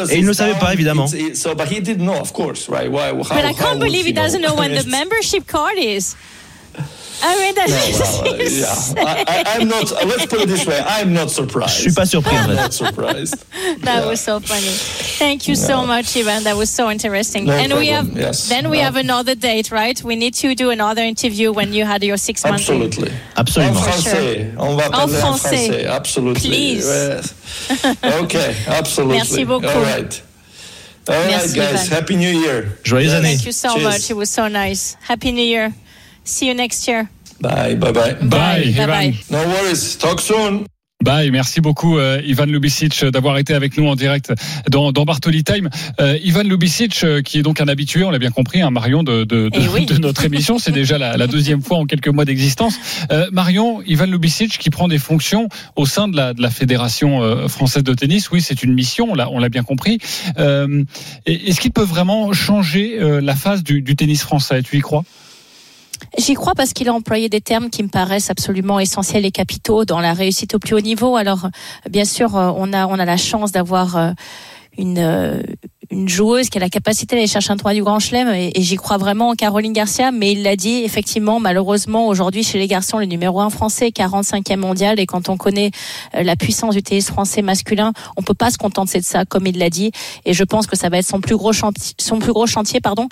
Et 0.09 0.17
il 0.17 0.21
ne 0.23 0.27
le 0.27 0.33
savait 0.33 0.59
pas 0.59 0.73
évidemment. 0.73 1.05
But 3.35 3.43
I 3.43 3.53
can't 3.53 3.79
believe 3.79 4.05
he 4.05 4.13
doesn't 4.13 4.41
know 4.41 4.55
when 4.55 4.73
the 4.73 4.85
membership 4.89 5.47
card 5.47 5.77
is. 5.77 6.15
Ah 7.21 7.33
oui, 7.39 7.53
d'accord. 7.53 8.23
No, 8.23 8.31
well, 8.31 8.41
yeah. 8.51 8.75
I, 8.97 9.23
I, 9.27 9.43
I'm 9.55 9.67
not. 9.67 9.91
Let's 10.05 10.25
put 10.27 10.41
it 10.41 10.47
this 10.47 10.65
way. 10.65 10.79
I'm 10.85 11.13
not 11.13 11.31
surprised. 11.31 11.75
Je 11.77 11.81
suis 11.89 11.93
pas 11.93 12.05
surpris. 12.09 12.33
I'm 12.37 12.55
not 12.55 12.73
surprised. 12.73 13.35
That 13.81 14.01
Yeah. 14.03 14.05
was 14.07 14.21
so 14.21 14.39
funny. 14.39 14.67
Thank 15.17 15.47
you 15.47 15.55
so 15.55 15.85
much, 15.85 16.15
Ivan. 16.17 16.43
That 16.43 16.55
was 16.57 16.69
so 16.69 16.89
interesting. 16.91 17.45
No 17.45 17.53
and 17.53 17.73
we 17.73 17.87
have 17.87 18.05
problem. 18.05 18.21
Yes. 18.25 18.47
then 18.49 18.69
we 18.69 18.77
No. 18.77 18.83
have 18.83 18.95
another 18.97 19.33
date, 19.35 19.71
right? 19.71 20.01
We 20.03 20.15
need 20.15 20.33
to 20.35 20.53
do 20.55 20.69
another 20.71 21.01
interview 21.03 21.51
when 21.53 21.73
you 21.73 21.85
had 21.85 22.03
your 22.03 22.17
six 22.17 22.43
months. 22.43 22.69
Absolutely. 22.69 23.11
Absolument. 23.37 23.77
En 23.77 23.81
français. 23.81 24.53
On 24.57 24.75
va 24.75 24.85
En 24.87 24.91
parler 24.91 25.21
en 25.23 25.37
français. 25.37 25.67
français. 25.69 25.87
Absolutely. 25.87 26.49
Please. 26.49 26.85
Yes. 26.85 27.33
Okay. 28.03 28.55
Absolutely. 28.67 29.17
Merci 29.17 29.45
beaucoup. 29.45 29.65
All 29.67 29.81
right. 29.83 30.21
All 31.07 31.15
right, 31.15 31.27
Merci, 31.29 31.55
guys. 31.55 31.85
Ivan. 31.85 31.87
Happy 31.97 32.15
New 32.17 32.29
Year. 32.41 32.77
Joyeuses 32.83 33.13
années. 33.13 33.35
Thank 33.37 33.45
you 33.45 33.51
so 33.51 33.73
Cheers. 33.75 33.83
much. 33.83 34.09
It 34.09 34.15
was 34.15 34.29
so 34.29 34.47
nice. 34.47 34.97
Happy 35.01 35.31
New 35.31 35.43
Year. 35.45 35.71
See 36.25 36.47
you 36.47 36.53
next 36.55 36.87
year. 36.87 37.07
Bye. 37.39 37.75
Bye. 37.75 37.91
Bye. 37.93 38.15
Bye, 38.21 38.87
Bye. 38.87 39.13
No 39.29 39.37
worries. 39.47 39.97
Talk 39.97 40.19
soon. 40.19 40.65
Bye, 41.03 41.29
merci 41.29 41.61
beaucoup 41.61 41.99
euh, 41.99 42.19
Ivan 42.25 42.45
Lubicic 42.45 43.03
euh, 43.03 43.11
d'avoir 43.11 43.37
été 43.37 43.53
avec 43.53 43.77
nous 43.77 43.85
en 43.87 43.95
direct 43.95 44.33
dans, 44.71 44.91
dans 44.91 45.03
Bartoli 45.03 45.43
Time. 45.43 45.69
Euh, 45.99 46.17
Ivan 46.23 46.41
Lubicic, 46.43 47.03
euh, 47.03 47.21
qui 47.21 47.37
est 47.37 47.41
donc 47.43 47.61
un 47.61 47.67
habitué, 47.67 48.03
on 48.03 48.09
l'a 48.09 48.17
bien 48.17 48.31
compris, 48.31 48.61
un 48.61 48.71
Marion 48.71 49.03
de, 49.03 49.23
de, 49.25 49.49
de, 49.49 49.51
Eh 49.53 49.67
oui. 49.67 49.85
de 49.85 49.97
notre 49.97 50.23
émission, 50.23 50.57
c'est 50.57 50.71
déjà 50.71 50.97
la, 50.97 51.15
la 51.17 51.27
deuxième 51.27 51.61
fois 51.61 51.77
en 51.77 51.85
quelques 51.85 52.07
mois 52.07 52.25
d'existence. 52.25 52.75
Euh, 53.11 53.27
Marion, 53.31 53.83
Ivan 53.85 54.05
Lubicic 54.07 54.57
qui 54.57 54.69
prend 54.71 54.87
des 54.87 54.97
fonctions 54.97 55.47
au 55.75 55.85
sein 55.85 56.07
de 56.07 56.15
la, 56.15 56.33
de 56.33 56.41
la 56.41 56.49
fédération 56.49 57.21
euh, 57.21 57.47
française 57.49 57.83
de 57.83 57.93
tennis, 57.93 58.31
oui, 58.31 58.41
c'est 58.41 58.63
une 58.63 58.73
mission, 58.73 59.07
on 59.11 59.15
l'a, 59.15 59.29
on 59.29 59.37
l'a 59.37 59.49
bien 59.49 59.63
compris. 59.63 59.99
Euh, 60.39 60.83
et- 61.27 61.49
Est-ce 61.49 61.59
qu'il 61.61 61.71
peut 61.73 61.83
vraiment 61.83 62.31
changer 62.33 62.97
euh, 62.99 63.21
la 63.21 63.35
phase 63.35 63.63
du, 63.63 63.81
du 63.83 63.95
tennis 63.95 64.23
français? 64.23 64.63
Tu 64.63 64.77
y 64.77 64.81
crois? 64.81 65.03
J'y 66.17 66.33
crois 66.33 66.53
parce 66.55 66.73
qu'il 66.73 66.89
a 66.89 66.93
employé 66.93 67.29
des 67.29 67.41
termes 67.41 67.69
qui 67.69 67.83
me 67.83 67.89
paraissent 67.89 68.29
absolument 68.29 68.79
essentiels 68.79 69.25
et 69.25 69.31
capitaux 69.31 69.85
dans 69.85 69.99
la 69.99 70.13
réussite 70.13 70.55
au 70.55 70.59
plus 70.59 70.75
haut 70.75 70.81
niveau. 70.81 71.15
Alors, 71.15 71.45
euh, 71.45 71.89
bien 71.89 72.05
sûr, 72.05 72.35
euh, 72.35 72.51
on 72.55 72.73
a 72.73 72.87
on 72.87 72.99
a 72.99 73.05
la 73.05 73.17
chance 73.17 73.51
d'avoir 73.51 73.97
euh, 73.97 74.11
une 74.77 75.43
une 75.91 76.09
joueuse 76.09 76.49
qui 76.49 76.57
a 76.57 76.61
la 76.61 76.69
capacité 76.69 77.15
d'aller 77.15 77.27
chercher 77.27 77.51
un 77.51 77.57
tournoi 77.57 77.75
du 77.75 77.83
Grand 77.83 77.99
Chelem 77.99 78.27
et, 78.29 78.51
j'y 78.57 78.75
crois 78.75 78.97
vraiment 78.97 79.35
Caroline 79.35 79.71
Garcia. 79.71 80.11
Mais 80.11 80.31
il 80.31 80.41
l'a 80.41 80.55
dit 80.55 80.83
effectivement 80.83 81.39
malheureusement 81.39 82.07
aujourd'hui 82.07 82.43
chez 82.43 82.57
les 82.57 82.67
garçons 82.67 82.97
le 82.97 83.05
numéro 83.05 83.39
un 83.39 83.49
français 83.49 83.89
45e 83.89 84.57
mondial. 84.57 84.99
Et 84.99 85.05
quand 85.05 85.29
on 85.29 85.37
connaît 85.37 85.71
la 86.13 86.35
puissance 86.35 86.75
du 86.75 86.81
tennis 86.81 87.07
français 87.07 87.41
masculin 87.41 87.93
on 88.17 88.23
peut 88.23 88.33
pas 88.33 88.49
se 88.49 88.57
contenter 88.57 88.99
de 88.99 89.05
ça 89.05 89.25
comme 89.25 89.45
il 89.45 89.57
l'a 89.59 89.69
dit. 89.69 89.91
Et 90.25 90.33
je 90.33 90.43
pense 90.43 90.65
que 90.65 90.75
ça 90.75 90.89
va 90.89 90.97
être 90.97 91.05
son 91.05 91.21
plus 91.21 91.37
gros 91.37 91.53
chantier 91.53 91.93
son 91.99 92.19
plus 92.19 92.33
gros 92.33 92.47
chantier 92.47 92.81
pardon 92.81 93.07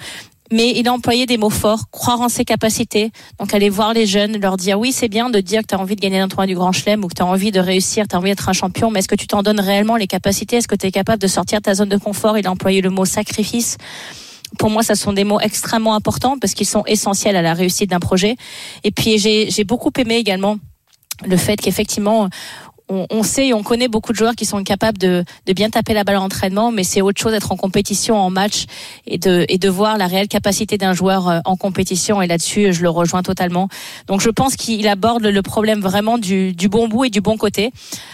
mais 0.54 0.72
il 0.76 0.88
a 0.88 0.93
employé 0.93 1.26
des 1.26 1.38
mots 1.38 1.49
forts, 1.49 1.89
croire 1.89 2.22
en 2.22 2.30
ses 2.30 2.45
capacités. 2.45 3.12
Donc 3.39 3.56
aller 3.56 3.70
voir 3.70 3.95
les 3.95 4.06
jeunes, 4.06 4.39
leur 4.39 4.56
dire 4.56 4.80
oui, 4.80 4.91
c'est 4.91 5.08
bien 5.08 5.32
de 5.32 5.39
dire 5.39 5.64
que 5.64 5.68
tu 5.68 5.76
as 5.76 5.80
envie 5.80 5.95
de 5.95 6.01
gagner 6.01 6.20
un 6.20 6.28
tournoi 6.28 6.45
du 6.45 6.54
Grand 6.54 6.72
Chelem 6.72 7.04
ou 7.04 7.08
que 7.08 7.16
tu 7.16 7.24
as 7.24 7.26
envie 7.26 7.49
de 7.49 7.60
réussir, 7.60 8.08
tu 8.08 8.16
as 8.16 8.20
envie 8.20 8.30
d'être 8.30 8.47
un 8.49 8.54
champion, 8.54 8.91
mais 8.91 8.99
est-ce 8.99 9.08
que 9.08 9.16
tu 9.16 9.26
t'en 9.26 9.41
donnes 9.41 9.60
réellement 9.60 9.95
les 9.95 10.06
capacités? 10.06 10.58
Est-ce 10.58 10.68
que 10.68 10.76
tu 10.76 10.86
es 10.86 10.91
capable 10.91 11.20
de 11.20 11.26
sortir 11.26 11.58
de 11.58 11.64
ta 11.64 11.74
zone 11.74 11.89
de 11.89 11.97
confort? 11.97 12.38
Il 12.38 12.45
a 12.45 12.51
employé 12.51 12.82
le 12.82 12.91
mot 12.91 13.04
sacrifice. 13.04 13.78
Pour 14.60 14.70
moi, 14.70 14.84
ça 14.84 14.93
sont 14.93 15.12
des 15.12 15.24
mots 15.24 15.39
extrêmement 15.39 15.95
importants 15.95 16.38
parce 16.39 16.54
qu'ils 16.54 16.68
sont 16.68 16.84
essentiels 16.86 17.36
à 17.36 17.41
la 17.41 17.56
réussite 17.56 17.89
d'un 17.89 17.99
projet. 17.99 18.36
Et 18.84 18.91
puis 18.91 19.18
j'ai 19.18 19.49
j'ai 19.49 19.64
beaucoup 19.64 19.91
aimé 19.97 20.18
également 20.18 20.58
le 21.26 21.38
fait 21.38 21.56
qu'effectivement 21.56 22.30
on, 22.89 23.07
on 23.09 23.23
sait 23.23 23.47
et 23.47 23.53
on 23.53 23.63
connaît 23.63 23.88
beaucoup 23.88 24.11
de 24.11 24.17
joueurs 24.17 24.36
qui 24.36 24.45
sont 24.45 24.63
capables 24.63 24.97
de, 24.97 25.23
de 25.45 25.53
bien 25.53 25.69
taper 25.69 25.93
la 25.93 26.03
balle 26.03 26.17
en 26.17 26.25
entraînement, 26.25 26.71
mais 26.71 26.84
c'est 26.84 27.01
autre 27.01 27.21
chose 27.21 27.31
d'être 27.31 27.51
en 27.51 27.55
compétition, 27.55 28.17
en 28.17 28.29
match 28.29 28.65
et 29.07 29.17
de, 29.17 29.45
et 29.49 29.57
de 29.57 29.69
voir 29.69 29.97
la 29.97 30.07
réelle 30.07 30.27
capacité 30.27 30.77
d'un 30.77 30.93
joueur 30.93 31.27
euh, 31.27 31.39
en 31.45 31.55
compétition. 31.55 32.21
Et 32.21 32.27
là-dessus, 32.27 32.73
je 32.73 32.81
le 32.81 32.89
rejoins 32.89 33.23
totalement. 33.23 33.69
Donc 34.07 34.21
je 34.21 34.29
pense 34.29 34.55
qu'il 34.55 34.88
aborde 34.88 35.25
le 35.25 35.41
problème 35.41 35.79
vraiment 35.79 36.17
du, 36.17 36.53
du 36.53 36.69
bon 36.69 36.88
bout 36.88 37.05
et 37.05 37.09
du 37.09 37.21
bon 37.21 37.38
côté. 37.38 37.71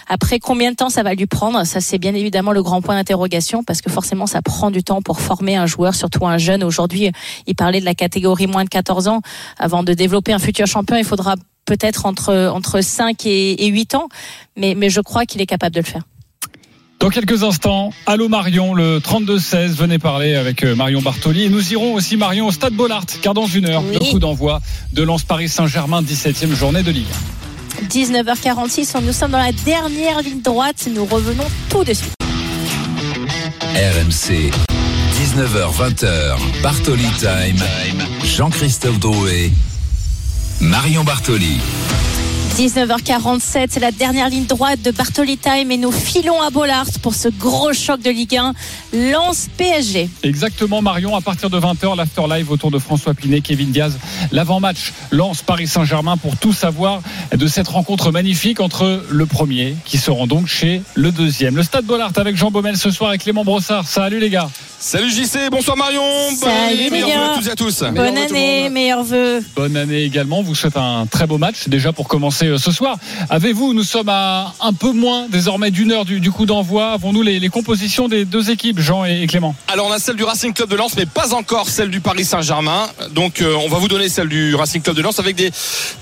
Après, 0.08 0.38
combien 0.38 0.70
de 0.70 0.76
temps 0.76 0.88
ça 0.88 1.02
va 1.02 1.14
lui 1.14 1.26
prendre? 1.26 1.64
Ça, 1.64 1.80
c'est 1.80 1.98
bien 1.98 2.14
évidemment 2.14 2.52
le 2.52 2.62
grand 2.62 2.82
point 2.82 2.94
d'interrogation 2.96 3.64
parce 3.64 3.80
que 3.82 3.90
forcément, 3.90 4.26
ça 4.26 4.42
prend 4.42 4.70
du 4.70 4.82
temps 4.82 5.02
pour 5.02 5.20
former 5.20 5.56
un 5.56 5.66
joueur, 5.66 5.94
surtout 5.94 6.26
un 6.26 6.38
jeune. 6.38 6.62
Aujourd'hui, 6.64 7.10
il 7.46 7.54
parlait 7.54 7.80
de 7.80 7.84
la 7.84 7.94
catégorie 7.94 8.46
moins 8.46 8.64
de 8.64 8.68
14 8.68 9.08
ans. 9.08 9.20
Avant 9.58 9.82
de 9.82 9.94
développer 9.94 10.32
un 10.32 10.38
futur 10.38 10.66
champion, 10.66 10.96
il 10.96 11.04
faudra 11.04 11.34
peut-être 11.66 12.06
entre, 12.06 12.50
entre 12.52 12.80
5 12.80 13.26
et, 13.26 13.64
et 13.64 13.68
8 13.68 13.94
ans, 13.94 14.08
mais, 14.56 14.74
mais 14.76 14.90
je 14.90 15.00
crois 15.00 15.24
qu'il 15.26 15.40
est 15.40 15.46
capable 15.46 15.74
de 15.74 15.80
le 15.80 15.86
faire. 15.86 16.02
Dans 16.98 17.08
quelques 17.08 17.44
instants, 17.44 17.94
allô 18.04 18.28
Marion, 18.28 18.74
le 18.74 18.98
32-16, 18.98 19.68
venez 19.68 19.98
parler 19.98 20.34
avec 20.34 20.62
euh, 20.64 20.74
Marion 20.76 21.00
Bartoli. 21.00 21.44
Et 21.44 21.48
nous 21.48 21.72
irons 21.72 21.94
aussi 21.94 22.18
Marion 22.18 22.48
au 22.48 22.52
Stade 22.52 22.74
Bollard, 22.74 23.06
car 23.22 23.32
dans 23.32 23.46
une 23.46 23.64
heure, 23.66 23.82
Oui. 23.82 23.94
le 23.98 24.10
coup 24.10 24.18
d'envoi 24.18 24.60
de 24.92 25.02
Lens 25.02 25.22
Paris 25.22 25.48
Saint-Germain, 25.48 26.02
17e 26.02 26.52
journée 26.54 26.82
de 26.82 26.90
Ligue 26.90 27.06
19h46, 27.88 29.00
nous 29.02 29.12
sommes 29.14 29.30
dans 29.30 29.38
la 29.38 29.52
dernière 29.52 30.20
ligne 30.20 30.42
droite, 30.42 30.86
nous 30.94 31.06
revenons 31.06 31.46
tout 31.70 31.84
de 31.84 31.94
suite. 31.94 32.12
RMC, 33.74 34.50
19h-20h, 35.22 36.36
Bartoli 36.62 37.06
Time, 37.18 37.62
Jean-Christophe 38.24 38.98
Drouet, 38.98 39.50
Marion 40.60 41.04
Bartoli. 41.04 41.99
19h47, 42.60 43.68
c'est 43.70 43.80
la 43.80 43.90
dernière 43.90 44.28
ligne 44.28 44.44
droite 44.44 44.82
de 44.82 44.90
Bartoli 44.90 45.38
Time 45.38 45.70
et 45.70 45.78
nous 45.78 45.90
filons 45.90 46.42
à 46.42 46.50
Bollard 46.50 46.84
pour 47.00 47.14
ce 47.14 47.28
gros 47.28 47.72
choc 47.72 48.02
de 48.02 48.10
Ligue 48.10 48.36
1, 48.36 48.52
Lance 49.12 49.46
PSG. 49.56 50.10
Exactement 50.22 50.82
Marion, 50.82 51.16
à 51.16 51.22
partir 51.22 51.48
de 51.48 51.58
20h, 51.58 51.96
l'after 51.96 52.20
live 52.28 52.50
autour 52.50 52.70
de 52.70 52.78
François 52.78 53.14
Pinet, 53.14 53.40
Kevin 53.40 53.70
Diaz, 53.70 53.96
l'avant-match 54.30 54.92
Lens 55.10 55.40
Paris 55.40 55.68
Saint-Germain 55.68 56.18
pour 56.18 56.36
tout 56.36 56.52
savoir 56.52 57.00
de 57.34 57.46
cette 57.46 57.68
rencontre 57.68 58.10
magnifique 58.10 58.60
entre 58.60 59.04
le 59.08 59.24
premier 59.24 59.74
qui 59.86 59.96
se 59.96 60.10
rend 60.10 60.26
donc 60.26 60.46
chez 60.46 60.82
le 60.92 61.12
deuxième. 61.12 61.56
Le 61.56 61.62
Stade 61.62 61.86
Bollard 61.86 62.12
avec 62.16 62.36
Jean 62.36 62.50
Baumel 62.50 62.76
ce 62.76 62.90
soir 62.90 63.14
et 63.14 63.16
Clément 63.18 63.42
Brossard. 63.42 63.88
Salut 63.88 64.20
les 64.20 64.28
gars. 64.28 64.50
Salut 64.78 65.10
JC, 65.10 65.50
bonsoir 65.50 65.76
Marion. 65.76 66.02
Bonne 66.02 66.36
Salut 66.36 66.52
année, 66.52 66.76
les 66.76 66.90
meilleurs 66.90 67.08
gars. 67.08 67.14
vœux 67.14 67.32
à 67.32 67.36
tous 67.36 67.48
et 67.48 67.50
à 67.50 67.56
tous. 67.56 67.84
Bonne 67.94 68.16
année, 68.18 68.70
meilleurs 68.70 69.04
vœux. 69.04 69.42
Bonne 69.54 69.76
année 69.76 70.02
également. 70.04 70.42
Vous 70.42 70.54
souhaite 70.54 70.76
un 70.78 71.06
très 71.06 71.26
beau 71.26 71.36
match. 71.36 71.68
Déjà 71.68 71.92
pour 71.92 72.08
commencer 72.08 72.49
euh, 72.50 72.58
ce 72.58 72.70
soir. 72.72 72.96
Avez-vous, 73.28 73.74
nous 73.74 73.84
sommes 73.84 74.08
à 74.08 74.54
un 74.60 74.72
peu 74.72 74.92
moins 74.92 75.26
désormais 75.28 75.70
d'une 75.70 75.92
heure 75.92 76.04
du, 76.04 76.20
du 76.20 76.30
coup 76.30 76.46
d'envoi. 76.46 76.92
Avons-nous 76.92 77.22
les, 77.22 77.40
les 77.40 77.48
compositions 77.48 78.08
des 78.08 78.24
deux 78.24 78.50
équipes, 78.50 78.78
Jean 78.80 79.04
et, 79.04 79.22
et 79.22 79.26
Clément 79.26 79.54
Alors 79.68 79.86
on 79.88 79.92
a 79.92 79.98
celle 79.98 80.16
du 80.16 80.24
Racing 80.24 80.52
Club 80.52 80.68
de 80.70 80.76
Lens, 80.76 80.92
mais 80.96 81.06
pas 81.06 81.34
encore 81.34 81.68
celle 81.68 81.90
du 81.90 82.00
Paris 82.00 82.24
Saint-Germain. 82.24 82.88
Donc 83.12 83.40
euh, 83.40 83.54
on 83.64 83.68
va 83.68 83.78
vous 83.78 83.88
donner 83.88 84.08
celle 84.08 84.28
du 84.28 84.54
Racing 84.54 84.82
Club 84.82 84.96
de 84.96 85.02
Lens 85.02 85.18
avec 85.18 85.36
des, 85.36 85.50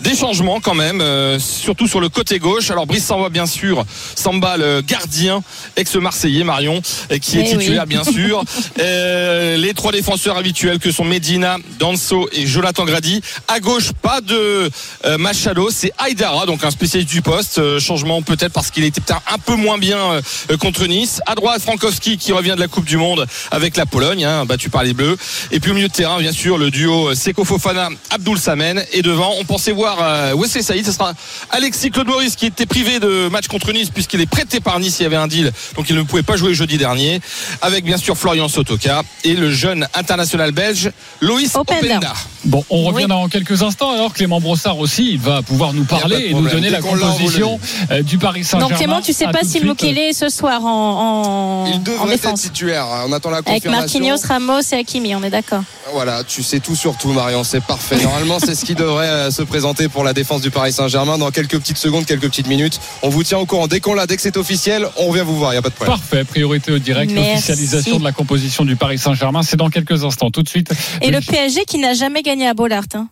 des 0.01 0.15
changements 0.17 0.61
quand 0.61 0.75
même, 0.75 1.01
euh, 1.01 1.39
surtout 1.39 1.87
sur 1.87 2.01
le 2.01 2.09
côté 2.09 2.39
gauche. 2.39 2.71
Alors 2.71 2.87
Brice 2.87 3.05
Samba 3.05 3.29
bien 3.29 3.47
sûr, 3.47 3.85
Samba 4.15 4.57
le 4.57 4.81
gardien 4.81 5.43
ex-marseillais 5.77 6.45
Marion, 6.45 6.81
qui 7.21 7.39
est 7.39 7.43
Eh 7.47 7.59
titulaire 7.59 7.85
oui. 7.89 7.95
bien 7.95 8.05
sûr. 8.05 8.43
Euh, 8.81 9.57
les 9.57 9.75
trois 9.75 9.93
défenseurs 9.93 10.37
habituels 10.37 10.79
que 10.79 10.91
sont 10.93 11.05
Medina, 11.05 11.57
Danso 11.79 12.29
et 12.33 12.47
Jonathan 12.47 12.85
Grady. 12.85 13.21
À 13.49 13.61
gauche 13.61 13.93
pas 13.93 14.21
de 14.21 14.71
euh, 15.05 15.19
Machado, 15.19 15.69
c'est 15.71 15.93
Aydara, 16.29 16.47
donc 16.47 16.63
un 16.65 16.71
spécialiste 16.71 17.11
du 17.11 17.23
poste. 17.23 17.59
Euh, 17.59 17.81
changement 17.81 18.23
peut-être 18.23 18.53
parce 18.53 18.71
qu'il 18.71 18.85
était 18.85 19.01
peut-être 19.01 19.23
un 19.33 19.39
peu 19.39 19.55
moins 19.55 19.79
bien 19.79 19.99
euh, 19.99 20.57
contre 20.59 20.87
Nice. 20.87 21.21
À 21.27 21.35
droite 21.35 21.63
Frankowski 21.63 22.19
qui 22.19 22.33
revient 22.33 22.55
de 22.55 22.61
la 22.61 22.69
Coupe 22.69 22.85
du 22.85 22.97
Monde 22.97 23.27
avec 23.51 23.77
la 23.77 23.87
Pologne, 23.87 24.25
hein, 24.25 24.45
battu 24.45 24.69
par 24.71 24.83
les 24.83 24.93
Bleus. 24.93 25.17
Et 25.51 25.61
puis 25.61 25.71
au 25.71 25.75
milieu 25.75 25.89
de 25.89 25.93
terrain, 25.93 26.19
bien 26.19 26.33
sûr, 26.33 26.59
le 26.59 26.71
duo 26.71 27.15
Seko 27.15 27.45
Fofana, 27.45 27.89
Abdul 28.11 28.39
Samen. 28.39 28.85
Et 28.93 29.03
devant, 29.03 29.33
on 29.39 29.45
pensait 29.45 29.73
voir 29.73 29.99
euh, 30.01 30.35
Wesley 30.35 30.63
Saïd. 30.63 30.85
Ce 30.85 30.93
sera 30.93 31.13
Alexis 31.51 31.91
Claude 31.91 32.07
Maurice 32.09 32.37
qui 32.37 32.47
était 32.47 32.67
privé 32.67 33.01
de 33.01 33.29
match 33.29 33.47
contre 33.49 33.73
Nice 33.73 33.91
puisqu'il 33.91 34.21
est 34.21 34.27
prêté 34.27 34.61
par 34.61 34.79
Nice. 34.81 34.97
Il 35.01 35.05
y 35.05 35.07
avait 35.07 35.17
un 35.17 35.29
deal, 35.29 35.53
donc 35.77 35.89
il 35.89 35.97
ne 35.97 36.03
pouvait 36.03 36.23
pas 36.23 36.37
jouer 36.37 36.55
jeudi 36.55 36.77
dernier. 36.79 37.21
Avec 37.63 37.85
bien 37.85 37.97
sûr 37.97 38.17
Florian 38.17 38.49
Sotoka 38.49 39.03
et 39.25 39.35
le 39.35 39.51
jeune 39.53 39.87
international 39.95 40.53
belge 40.53 40.91
Loïs 41.21 41.55
Openda. 41.57 41.97
Openda. 41.97 42.13
Bon, 42.45 42.65
on 42.71 42.85
revient 42.85 43.05
Oui. 43.05 43.07
dans 43.07 43.29
quelques 43.29 43.63
instants. 43.63 43.93
Alors 43.93 44.13
Clément 44.13 44.41
Brossard 44.41 44.79
aussi, 44.79 45.11
il 45.13 45.19
va 45.19 45.43
pouvoir 45.43 45.73
nous 45.73 45.85
parler 45.85 46.18
et 46.19 46.35
nous 46.35 46.49
donner 46.49 46.71
la 46.71 46.81
composition 46.81 47.59
euh, 47.91 48.03
du 48.03 48.19
Paris 48.19 48.45
Saint-Germain. 48.45 48.69
Donc 48.71 48.79
Clément, 48.79 49.01
tu 49.01 49.13
sais 49.13 49.27
À 49.27 49.31
pas 49.33 49.43
si. 49.45 49.61
Mukele 49.65 49.99
est 49.99 50.13
ce 50.13 50.29
soir 50.29 50.65
en, 50.65 51.65
en, 51.65 51.67
Il 51.67 51.75
en 51.75 51.79
devrait 51.79 52.15
être 52.15 52.23
défense. 52.23 52.43
titulaire. 52.43 52.87
On 53.07 53.13
attend 53.13 53.31
la 53.31 53.39
Avec 53.39 53.63
confirmation. 53.65 54.01
Marquinhos, 54.01 54.27
Ramos 54.29 54.61
et 54.73 54.77
Hakimi, 54.77 55.15
on 55.15 55.23
est 55.23 55.31
d'accord. 55.31 55.63
Voilà, 55.93 56.23
tu 56.25 56.43
sais 56.43 56.61
tout 56.61 56.77
sur 56.77 56.97
tout, 56.99 57.13
Marion. 57.13 57.45
C'est 57.45 57.63
parfait. 57.63 57.97
Normalement, 58.03 58.39
c'est 58.39 58.55
ce 58.55 58.65
qui 58.65 58.75
devrait 58.75 59.07
euh, 59.07 59.31
se 59.31 59.43
présenter 59.43 59.89
pour 59.89 60.05
la 60.05 60.13
défense 60.13 60.43
du 60.43 60.51
Paris 60.51 60.73
Saint-Germain 60.73 61.17
dans 61.19 61.31
quelques 61.31 61.59
petites 61.59 61.79
secondes, 61.79 62.05
quelques 62.05 62.29
petites 62.29 62.47
minutes. 62.49 62.79
On 63.03 63.09
vous 63.09 63.23
tient 63.25 63.39
au 63.39 63.47
courant. 63.47 63.67
Dès 63.69 63.81
qu'on 63.81 63.95
l'a, 63.95 64.07
dès 64.07 64.17
que 64.17 64.23
c'est 64.23 64.37
officiel, 64.37 64.87
on 64.97 65.07
revient 65.07 65.23
vous 65.25 65.37
voir. 65.37 65.53
Il 65.53 65.55
n'y 65.55 65.59
a 65.59 65.63
pas 65.63 65.71
de 65.71 65.75
problème. 65.75 65.97
Parfait, 65.99 66.25
priorité 66.25 66.73
au 66.73 66.79
direct, 66.79 67.11
l'officialisation 67.13 67.99
de 67.99 68.05
la 68.05 68.13
composition 68.13 68.65
du 68.65 68.77
Paris 68.77 68.99
Saint-Germain, 68.99 69.43
c'est 69.43 69.57
dans 69.57 69.71
quelques 69.71 70.05
instants. 70.05 70.31
Tout 70.31 70.43
de 70.43 70.49
suite, 70.49 70.71
Et 71.01 71.11
le 71.11 71.21
PSG 71.21 71.65
qui 71.65 71.79
n'a 71.79 71.95
jamais 71.95 72.23
gagné 72.23 72.47
à 72.47 72.55
Bollard, 72.55 72.85
hein. 72.95 73.09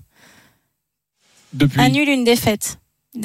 depuis 1.52 1.80
un 1.80 1.88
nul, 1.88 2.08
une 2.08 2.24
défaite. 2.24 2.78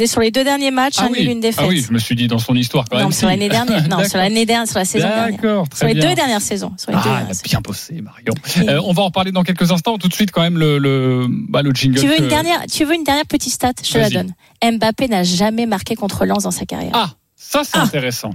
Sur 0.06 0.22
les 0.22 0.32
deux 0.32 0.44
derniers 0.44 0.72
matchs, 0.72 0.96
ah 0.98 1.06
un 1.06 1.10
nul, 1.10 1.30
une 1.30 1.40
défaite. 1.40 1.64
Ah 1.66 1.68
oui, 1.68 1.84
je 1.86 1.92
me 1.92 2.00
suis 2.00 2.16
dit 2.16 2.28
dans 2.28 2.40
son 2.40 2.56
histoire 2.56 2.86
quand 2.90 2.98
non, 2.98 3.04
même. 3.04 3.12
Sur 3.12 3.28
l'année 3.28 3.50
dernière, 3.50 3.88
non, 3.90 4.04
sur 4.04 4.18
l'année 4.18 4.46
dernière, 4.46 4.68
sur 4.68 4.80
la 4.80 4.86
saison 4.86 5.08
dernière. 5.08 5.32
D'accord, 5.32 5.66
Sur 5.74 5.88
les 5.88 5.94
deux 5.94 6.16
dernières 6.16 6.42
saisons. 6.42 6.74
Sur 6.78 6.92
les 6.92 6.98
ah, 6.98 7.04
deux 7.04 7.10
dernières 7.10 7.36
bien 7.44 7.62
bossé, 7.62 8.02
Marion. 8.02 8.34
Euh, 8.72 8.80
on 8.86 8.94
va 8.94 9.02
en 9.02 9.06
reparler 9.06 9.32
dans 9.32 9.44
quelques 9.44 9.72
instants. 9.72 9.98
Tout 9.98 10.08
de 10.08 10.14
suite, 10.14 10.32
quand 10.32 10.42
même, 10.42 10.58
le, 10.58 10.78
le, 10.78 11.26
bah, 11.50 11.62
le 11.62 11.72
jingle. 11.72 12.00
Tu 12.00 12.08
veux, 12.08 12.16
que... 12.16 12.22
une 12.22 12.28
dernière, 12.28 12.62
tu 12.72 12.86
veux 12.86 12.94
une 12.94 13.04
dernière 13.04 13.26
petite 13.26 13.54
stat 13.54 13.74
Je 13.84 13.92
te 13.92 13.98
la 13.98 14.10
donne. 14.10 14.34
Mbappé 14.64 15.08
n'a 15.08 15.24
jamais 15.24 15.66
marqué 15.66 15.96
contre 15.96 16.26
Lens 16.26 16.44
dans 16.44 16.52
sa 16.52 16.66
carrière. 16.66 16.92
Ah, 16.94 17.12
ça 17.36 17.64
c'est 17.64 17.78
ah. 17.78 17.84
intéressant. 17.84 18.32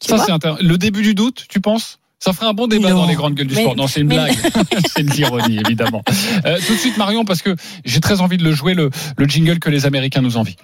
Tu 0.00 0.08
ça 0.08 0.18
c'est 0.18 0.32
intéressant. 0.32 0.62
Le 0.62 0.78
début 0.78 1.02
du 1.02 1.14
doute, 1.14 1.46
tu 1.48 1.60
penses? 1.60 2.00
Ça 2.20 2.32
ferait 2.32 2.46
un 2.46 2.52
bon 2.52 2.66
débat 2.66 2.90
non. 2.90 3.02
dans 3.02 3.06
les 3.06 3.14
grandes 3.14 3.34
gueules 3.34 3.46
du 3.46 3.54
mais, 3.54 3.62
sport. 3.62 3.76
Non, 3.76 3.86
c'est 3.86 4.00
une 4.00 4.08
mais... 4.08 4.16
blague. 4.16 4.36
c'est 4.94 5.02
une 5.02 5.14
ironie, 5.16 5.58
évidemment. 5.64 6.02
Euh, 6.44 6.58
tout 6.66 6.72
de 6.74 6.78
suite, 6.78 6.96
Marion, 6.96 7.24
parce 7.24 7.42
que 7.42 7.54
j'ai 7.84 8.00
très 8.00 8.20
envie 8.20 8.36
de 8.38 8.44
le 8.44 8.52
jouer, 8.52 8.74
le, 8.74 8.90
le 9.16 9.26
jingle 9.26 9.58
que 9.60 9.70
les 9.70 9.86
Américains 9.86 10.20
nous 10.20 10.36
envient. 10.36 10.56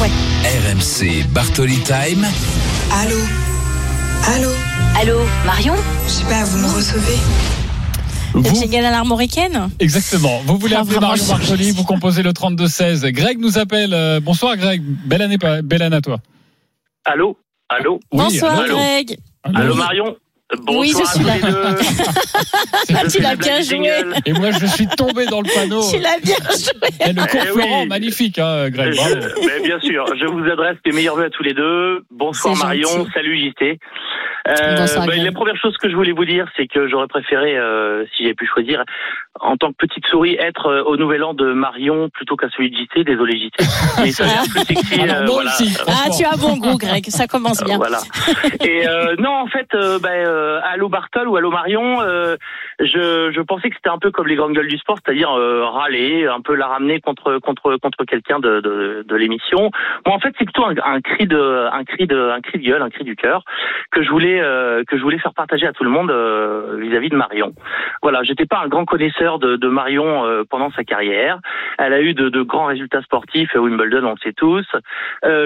Ouais. 0.00 0.08
RMC 0.44 1.26
Bartoli 1.32 1.78
Time. 1.80 2.26
Allô? 2.92 3.16
Allô? 4.34 4.50
Allô, 4.96 5.18
Marion? 5.44 5.74
Je 6.06 6.10
sais 6.12 6.24
pas, 6.24 6.44
vous 6.44 6.58
me 6.58 6.74
recevez? 6.74 7.18
Vous, 8.32 8.54
jingle 8.60 8.84
à 8.84 8.90
l'armoricaine 8.90 9.68
exactement. 9.78 10.40
Vous 10.46 10.58
voulez 10.58 10.74
Ah, 10.74 10.80
appeler 10.80 10.98
Marion 10.98 11.24
Bartoli, 11.26 11.70
vous 11.70 11.84
composez 11.84 12.22
le 12.22 12.32
32-16. 12.32 13.06
Greg 13.12 13.38
nous 13.38 13.58
appelle. 13.58 13.94
Euh, 13.94 14.18
bonsoir, 14.20 14.56
Greg. 14.56 14.82
Belle 14.82 15.22
année, 15.22 15.38
pas- 15.38 15.62
belle 15.62 15.82
année 15.82 15.96
à 15.96 16.00
toi. 16.00 16.18
Allô? 17.04 17.36
Allô? 17.68 18.00
Oui, 18.10 18.18
Bonsoir 18.24 18.58
allô? 18.58 18.74
Greg. 18.74 19.18
Allô 19.44 19.74
Marion? 19.76 20.16
Bonsoir 20.62 20.80
Oui, 20.80 20.92
je 20.98 21.04
suis 21.10 21.24
là. 21.24 21.34
Ah, 22.94 23.02
tu 23.10 23.20
l'as 23.20 23.36
bien 23.36 23.56
joué. 23.60 23.64
jingle. 23.84 24.14
Et 24.26 24.32
moi, 24.32 24.50
je 24.52 24.66
suis 24.66 24.86
tombé 24.86 25.26
dans 25.26 25.40
le 25.40 25.48
panneau. 25.54 25.82
Tu 25.90 25.98
l'as 25.98 26.18
bien 26.22 26.36
joué. 26.36 27.08
Et 27.08 27.12
le 27.12 27.20
cours 27.22 27.40
Eh 27.42 27.46
Florent, 27.52 27.82
oui. 27.82 27.88
magnifique, 27.88 28.38
hein, 28.38 28.68
Greg. 28.70 28.92
Je- 28.92 29.46
mais 29.46 29.60
bien 29.64 29.80
sûr, 29.80 30.04
je 30.18 30.26
vous 30.26 30.44
adresse 30.50 30.76
les 30.84 30.92
meilleurs 30.92 31.16
vœux 31.16 31.24
à 31.26 31.30
tous 31.30 31.42
les 31.42 31.54
deux. 31.54 32.02
Bonsoir 32.10 32.56
Marion, 32.56 32.88
gentil. 32.88 33.10
salut 33.14 33.36
JT. 33.38 33.78
Euh, 34.46 34.76
Bonsoir, 34.76 35.06
bah, 35.06 35.16
la 35.16 35.32
première 35.32 35.56
chose 35.56 35.74
que 35.78 35.88
je 35.88 35.96
voulais 35.96 36.12
vous 36.12 36.26
dire, 36.26 36.46
c'est 36.54 36.66
que 36.66 36.86
j'aurais 36.86 37.06
préféré, 37.06 37.56
euh, 37.56 38.04
si 38.14 38.24
j'avais 38.24 38.34
pu 38.34 38.46
choisir, 38.46 38.84
en 39.40 39.56
tant 39.56 39.68
que 39.72 39.76
petite 39.78 40.06
souris, 40.08 40.36
être 40.38 40.66
euh, 40.66 40.82
au 40.84 40.98
nouvel 40.98 41.24
an 41.24 41.32
de 41.32 41.50
Marion 41.54 42.10
plutôt 42.10 42.36
qu'à 42.36 42.48
celui 42.54 42.70
de 42.70 42.76
JT. 42.76 43.04
Désolé 43.04 43.38
JT. 43.38 43.64
Mais 44.02 44.12
ça 44.12 44.24
a 44.24 44.42
plus 44.46 44.60
sexy. 44.66 45.00
Alors, 45.00 45.16
euh, 45.16 45.24
moi 45.24 45.34
voilà. 45.36 45.50
aussi, 45.50 45.74
Ah, 45.86 46.10
tu 46.14 46.24
as 46.26 46.36
bon 46.36 46.58
goût, 46.58 46.76
Greg. 46.76 47.06
Ça 47.08 47.26
commence 47.26 47.64
bien. 47.64 47.78
Voilà. 47.78 48.00
Et 48.62 48.86
euh, 48.86 49.14
non, 49.18 49.30
en 49.30 49.46
fait, 49.46 49.66
euh, 49.74 49.98
ben, 49.98 50.10
euh, 50.44 50.60
allô 50.72 50.88
Bartol 50.88 51.28
ou 51.28 51.36
allô 51.36 51.50
Marion, 51.50 52.00
euh, 52.02 52.36
je, 52.80 53.30
je 53.32 53.40
pensais 53.40 53.70
que 53.70 53.76
c'était 53.76 53.90
un 53.90 53.98
peu 53.98 54.10
comme 54.10 54.28
les 54.28 54.36
grandes 54.36 54.52
gueules 54.52 54.68
du 54.68 54.78
sport, 54.78 54.98
c'est-à-dire 55.02 55.30
euh, 55.32 55.64
râler, 55.64 56.26
un 56.26 56.40
peu 56.40 56.54
la 56.54 56.66
ramener 56.66 57.00
contre 57.00 57.38
contre 57.38 57.76
contre 57.76 58.04
quelqu'un 58.04 58.38
de, 58.38 58.60
de, 58.60 59.04
de 59.06 59.16
l'émission. 59.16 59.70
Moi, 60.06 60.14
en 60.14 60.20
fait, 60.20 60.34
c'est 60.38 60.44
plutôt 60.44 60.64
un, 60.64 60.74
un 60.84 61.00
cri 61.00 61.26
de 61.26 61.68
un 61.72 61.84
cri 61.84 62.06
de 62.06 62.18
un 62.36 62.40
cri 62.40 62.58
de 62.58 62.64
gueule, 62.64 62.82
un 62.82 62.90
cri 62.90 63.04
du 63.04 63.16
cœur 63.16 63.44
que 63.90 64.02
je 64.02 64.10
voulais 64.10 64.40
euh, 64.40 64.84
que 64.88 64.96
je 64.98 65.02
voulais 65.02 65.18
faire 65.18 65.34
partager 65.34 65.66
à 65.66 65.72
tout 65.72 65.84
le 65.84 65.90
monde 65.90 66.10
euh, 66.10 66.76
vis-à-vis 66.78 67.08
de 67.08 67.16
Marion. 67.16 67.52
Voilà, 68.02 68.22
j'étais 68.22 68.46
pas 68.46 68.60
un 68.64 68.68
grand 68.68 68.84
connaisseur 68.84 69.38
de, 69.38 69.56
de 69.56 69.68
Marion 69.68 70.24
euh, 70.24 70.44
pendant 70.48 70.70
sa 70.72 70.84
carrière. 70.84 71.38
Elle 71.78 71.92
a 71.92 72.00
eu 72.00 72.14
de, 72.14 72.28
de 72.28 72.42
grands 72.42 72.66
résultats 72.66 73.02
sportifs, 73.02 73.54
à 73.56 73.60
Wimbledon, 73.60 74.04
on 74.04 74.10
le 74.10 74.22
sait 74.22 74.32
tous. 74.32 74.66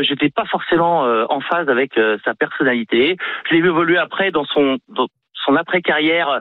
J'étais 0.02 0.30
pas 0.30 0.44
forcément 0.44 1.02
en 1.36 1.40
phase 1.40 1.68
avec 1.68 1.98
sa 2.24 2.34
personnalité. 2.34 3.16
Je 3.48 3.54
l'ai 3.54 3.60
vu 3.60 3.68
évoluer 3.68 3.98
après 3.98 4.30
dans 4.30 4.44
son 4.44 4.78
son 5.46 5.56
après-carrière 5.56 6.40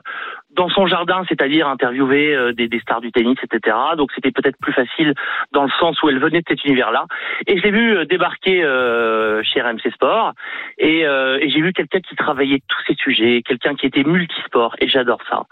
dans 0.50 0.68
son 0.68 0.86
jardin, 0.86 1.22
c'est-à-dire 1.28 1.68
interviewer 1.68 2.34
euh, 2.34 2.52
des, 2.52 2.68
des 2.68 2.80
stars 2.80 3.00
du 3.00 3.12
tennis, 3.12 3.38
etc. 3.42 3.76
Donc 3.96 4.10
c'était 4.14 4.32
peut-être 4.32 4.58
plus 4.60 4.72
facile 4.72 5.14
dans 5.52 5.64
le 5.64 5.70
sens 5.78 6.02
où 6.02 6.08
elle 6.08 6.18
venait 6.18 6.40
de 6.40 6.46
cet 6.48 6.64
univers-là. 6.64 7.06
Et 7.46 7.58
je 7.58 7.62
l'ai 7.62 7.70
vu 7.70 7.96
euh, 7.96 8.04
débarquer 8.04 8.64
euh, 8.64 9.42
chez 9.44 9.60
RMC 9.60 9.90
Sport 9.94 10.32
et, 10.78 11.06
euh, 11.06 11.38
et 11.40 11.48
j'ai 11.50 11.60
vu 11.60 11.72
quelqu'un 11.72 12.00
qui 12.00 12.16
travaillait 12.16 12.60
tous 12.66 12.82
ces 12.86 12.94
sujets, 12.94 13.42
quelqu'un 13.46 13.74
qui 13.74 13.86
était 13.86 14.04
multisport 14.04 14.74
et 14.80 14.88
j'adore 14.88 15.20
ça. 15.30 15.44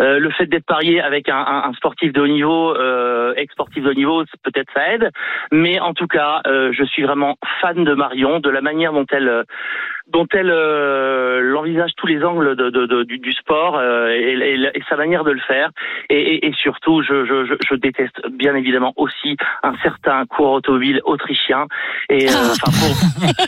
Euh, 0.00 0.18
le 0.18 0.30
fait 0.30 0.46
d'être 0.46 0.66
parié 0.66 1.00
avec 1.00 1.28
un, 1.28 1.36
un, 1.36 1.64
un 1.68 1.72
sportif 1.74 2.12
de 2.12 2.20
haut 2.20 2.28
niveau, 2.28 2.74
euh, 2.76 3.34
ex-sportif 3.36 3.82
de 3.82 3.90
haut 3.90 3.94
niveau, 3.94 4.24
peut-être 4.44 4.72
ça 4.72 4.94
aide, 4.94 5.10
mais 5.52 5.78
en 5.80 5.94
tout 5.94 6.06
cas, 6.06 6.40
euh, 6.46 6.72
je 6.72 6.84
suis 6.84 7.02
vraiment 7.02 7.36
fan 7.60 7.84
de 7.84 7.94
Marion, 7.94 8.40
de 8.40 8.50
la 8.50 8.60
manière 8.60 8.92
dont 8.92 9.06
elle 9.10 9.28
euh, 9.28 9.42
dont 10.12 10.26
elle 10.32 10.50
euh, 10.50 11.40
l'envisage 11.40 11.90
tous 11.96 12.06
les 12.06 12.22
angles 12.22 12.56
de, 12.56 12.68
de- 12.70 12.86
de- 12.86 13.04
du, 13.04 13.18
du 13.18 13.32
sport 13.32 13.76
euh, 13.78 14.08
et, 14.10 14.34
et- 14.34 14.70
et 14.78 14.82
sa 14.88 14.96
manière 14.96 15.24
de 15.24 15.30
le 15.30 15.40
faire. 15.40 15.70
Et, 16.10 16.16
et- 16.20 16.46
et 16.46 16.52
surtout, 16.60 17.02
je, 17.02 17.24
je, 17.24 17.46
je, 17.46 17.54
je 17.70 17.74
déteste 17.74 18.20
bien 18.32 18.54
évidemment 18.54 18.92
aussi 18.96 19.36
un 19.62 19.72
certain 19.82 20.24
coureur 20.26 20.52
automobile 20.54 21.00
autrichien. 21.04 21.66
Et 22.10 22.28
euh, 22.28 22.32
enfin, 22.52 22.70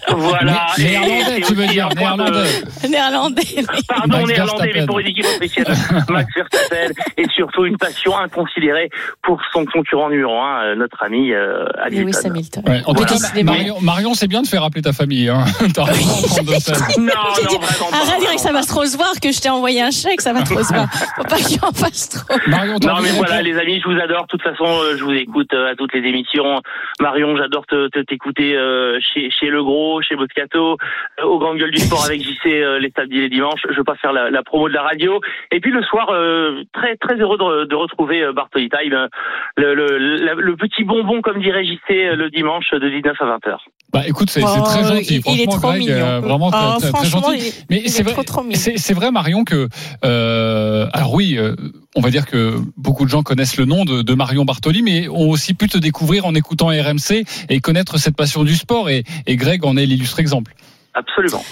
pour- 0.09 0.16
voilà. 0.18 0.66
Néerlandais, 0.78 1.40
tu 1.42 1.54
veux 1.54 1.66
dire, 1.66 1.88
néerlandais. 1.94 2.48
Néerlandais. 2.88 3.42
Pardon, 3.88 4.16
Max 4.18 4.28
néerlandais, 4.28 4.34
Verstappen. 4.34 4.70
mais 4.80 4.86
pour 4.86 4.98
une 5.00 5.07
équipe 5.09 5.26
autrichienne, 5.26 5.66
Max 6.09 6.28
Verstappen, 6.34 6.92
et 7.18 7.28
surtout 7.28 7.66
une 7.66 7.76
passion 7.76 8.16
inconsidérée 8.18 8.88
pour 9.22 9.40
son 9.52 9.64
concurrent 9.66 10.09
numéro 10.09 10.32
un, 10.40 10.64
euh, 10.64 10.74
notre 10.74 11.02
ami 11.02 11.32
euh, 11.32 11.66
Hamilton. 11.84 12.04
Lewis 12.07 12.26
Hamilton. 12.26 12.62
Ouais, 12.66 12.80
en 12.86 12.94
tout 12.94 13.02
Voilà. 13.04 13.28
cas, 13.34 13.42
Marion, 13.42 13.76
Marion 13.82 14.14
c'est 14.14 14.28
bien 14.28 14.40
de 14.42 14.46
faire 14.46 14.64
appeler 14.64 14.82
ta 14.82 14.92
famille. 14.92 15.28
Hein. 15.28 15.44
T'as 16.47 16.72
raison, 16.72 17.01
32-16. 17.01 17.01
Non, 17.01 17.12
J'ai 17.36 17.42
non, 17.42 17.49
dit, 17.49 17.57
vraiment 17.59 17.90
pas, 17.90 17.97
Arrête, 17.97 18.07
vraiment 18.09 18.24
Greg, 18.26 18.38
ça 18.38 18.53
va 18.53 18.62
trop 18.62 18.84
se 18.86 18.97
voir 18.97 19.12
que 19.22 19.32
je 19.32 19.40
t'ai 19.40 19.49
envoyé 19.51 19.82
un 19.82 19.90
chèque, 19.90 20.20
ça 20.20 20.32
va 20.32 20.42
trop 20.42 20.62
se 20.62 20.72
voir. 20.72 20.86
Faut 21.16 21.24
pas 21.24 21.36
qu'il 21.36 21.59
en 21.64 21.72
fasse 21.72 22.09
trop. 22.11 22.38
Marion, 22.47 22.76
Non 22.82 23.01
mais 23.03 23.11
voilà 23.16 23.42
les 23.42 23.57
amis, 23.59 23.80
je 23.80 23.88
vous 23.88 23.99
adore. 24.01 24.22
De 24.22 24.28
toute 24.28 24.42
façon, 24.42 24.64
euh, 24.66 24.97
je 24.97 25.05
vous 25.05 25.12
écoute 25.12 25.53
euh, 25.55 25.72
à 25.72 25.74
toutes 25.76 25.92
les 25.94 26.01
émissions. 26.09 26.61
Marion, 27.01 27.36
j'adore 27.36 27.66
te 27.66 27.88
te- 27.88 28.01
t'écouter 28.01 28.57
euh, 28.57 28.99
chez 29.01 29.30
chez 29.30 29.47
Le 29.47 29.62
Gros, 29.62 30.03
chez 30.03 30.16
Moscato, 30.16 30.76
euh, 31.20 31.24
au 31.24 31.38
Grand 31.38 31.55
Gueule 31.55 31.70
du 31.70 31.78
Sport 31.78 32.05
avec 32.07 32.22
JC 32.22 32.47
euh, 32.47 32.78
les 32.78 32.92
samedis 32.97 33.18
et 33.18 33.22
les 33.22 33.28
dimanches. 33.28 33.61
Je 33.70 33.76
veux 33.76 33.84
pas 33.84 33.97
faire 33.97 34.12
la, 34.12 34.30
la 34.30 34.42
promo 34.42 34.68
de 34.68 34.74
la 34.74 34.82
radio. 34.82 35.20
Et 35.51 35.61
puis 35.61 35.70
le 35.70 35.82
soir, 35.82 36.09
euh, 36.11 36.62
très 36.72 36.97
très 36.97 37.14
heureux 37.16 37.38
de, 37.38 37.64
de 37.64 37.74
retrouver 37.74 38.22
euh, 38.22 38.32
Bartoli 38.32 38.68
Time, 38.68 39.09
le, 39.57 39.74
le, 39.74 39.99
la- 39.99 40.34
le 40.34 40.57
petit 40.57 40.84
bonbon 40.84 41.22
comme 41.22 41.40
dirait 41.40 41.64
JC 41.64 41.90
euh, 41.90 42.16
le 42.16 42.30
dimanche 42.30 42.70
de 42.72 42.88
19 42.88 43.16
à 43.20 43.24
20 43.26 43.36
h 43.47 43.57
Bah 43.93 44.03
écoute, 44.07 44.30
c'est 44.30 44.41
très 44.41 44.51
Oh, 44.51 44.89
gentil. 44.89 45.07
il- 45.09 45.12
il 45.12 45.16
est 45.16 45.22
Franchement, 45.45 45.53
trop 45.59 45.68
Greg, 45.68 45.80
mignon. 45.80 45.95
euh, 45.95 46.20
vraiment 46.20 46.51
très, 46.51 46.61
Oh, 46.66 46.78
très, 46.80 46.93
très 46.93 47.07
gentil. 47.09 47.53
Mais 47.70 47.89
c'est 47.89 48.01
est 48.01 48.03
vrai, 48.03 48.12
trop, 48.12 48.22
trop 48.24 48.43
mignon. 48.43 48.61
c'est 48.76 48.93
vrai, 48.95 49.11
Marion, 49.11 49.45
que 49.45 49.68
euh, 50.05 50.89
alors 50.93 51.14
oui, 51.14 51.37
euh, 51.39 51.55
on 51.95 52.01
va 52.01 52.11
dire 52.11 52.26
que 52.26 52.59
beaucoup 52.76 53.05
de 53.05 53.11
gens 53.11 53.22
connaissent 53.22 53.57
le 53.57 53.64
nom 53.64 53.84
de, 53.84 54.03
de 54.03 54.14
Marion 54.14 54.45
Bartoli, 54.45 54.82
mais 54.82 55.09
ont 55.09 55.30
aussi 55.30 55.55
pu 55.55 55.68
te 55.68 55.78
découvrir 55.78 56.26
en 56.26 56.34
écoutant 56.34 56.66
RMC 56.66 57.24
et 57.49 57.61
connaître 57.61 57.97
cette 57.99 58.16
passion 58.16 58.45
du 58.45 58.57
sport. 58.57 58.91
Et, 58.91 59.05
et 59.26 59.37
Greg 59.37 59.64
en 59.64 59.76
est 59.76 59.87
l'illustre 59.87 60.18
exemple. 60.20 60.55
Absolument. 60.95 61.45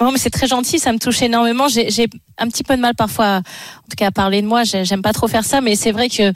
Oh, 0.00 0.10
mais 0.12 0.18
c'est 0.18 0.30
très 0.30 0.46
gentil, 0.46 0.78
ça 0.78 0.92
me 0.92 0.98
touche 0.98 1.22
énormément. 1.22 1.66
J'ai 1.68 2.08
un 2.38 2.48
petit 2.48 2.62
peu 2.64 2.76
de 2.76 2.80
mal 2.82 2.94
parfois, 2.94 3.38
en 3.38 3.88
tout 3.90 3.96
cas, 3.96 4.06
à 4.06 4.10
parler 4.10 4.42
de 4.42 4.46
moi. 4.46 4.64
J'ai- 4.64 4.84
J'aime 4.84 5.02
pas 5.02 5.12
trop 5.12 5.28
faire 5.28 5.44
ça, 5.44 5.60
mais 5.60 5.76
c'est 5.76 5.92
vrai 5.92 6.08
que 6.08 6.32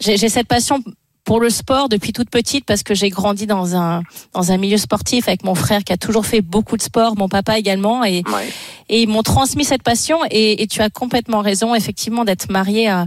j'ai 0.00 0.16
cette 0.28 0.46
passion 0.48 0.82
pour 1.26 1.40
le 1.40 1.50
sport 1.50 1.88
depuis 1.90 2.12
toute 2.12 2.30
petite 2.30 2.64
parce 2.64 2.82
que 2.84 2.94
j'ai 2.94 3.10
grandi 3.10 3.46
dans 3.46 3.74
un 3.76 4.02
dans 4.32 4.52
un 4.52 4.56
milieu 4.56 4.78
sportif 4.78 5.26
avec 5.28 5.44
mon 5.44 5.54
frère 5.56 5.82
qui 5.84 5.92
a 5.92 5.96
toujours 5.98 6.24
fait 6.24 6.40
beaucoup 6.40 6.76
de 6.78 6.82
sport, 6.82 7.16
mon 7.18 7.28
papa 7.28 7.58
également, 7.58 8.04
et 8.04 8.22
Ouais. 8.32 8.48
et 8.88 9.02
ils 9.02 9.08
m'ont 9.08 9.22
transmis 9.24 9.64
cette 9.64 9.82
passion. 9.82 10.18
Et, 10.30 10.62
et 10.62 10.66
tu 10.68 10.80
as 10.80 10.88
complètement 10.88 11.40
raison, 11.42 11.74
effectivement, 11.74 12.24
d'être 12.24 12.48
marié 12.50 12.88
à 12.88 13.06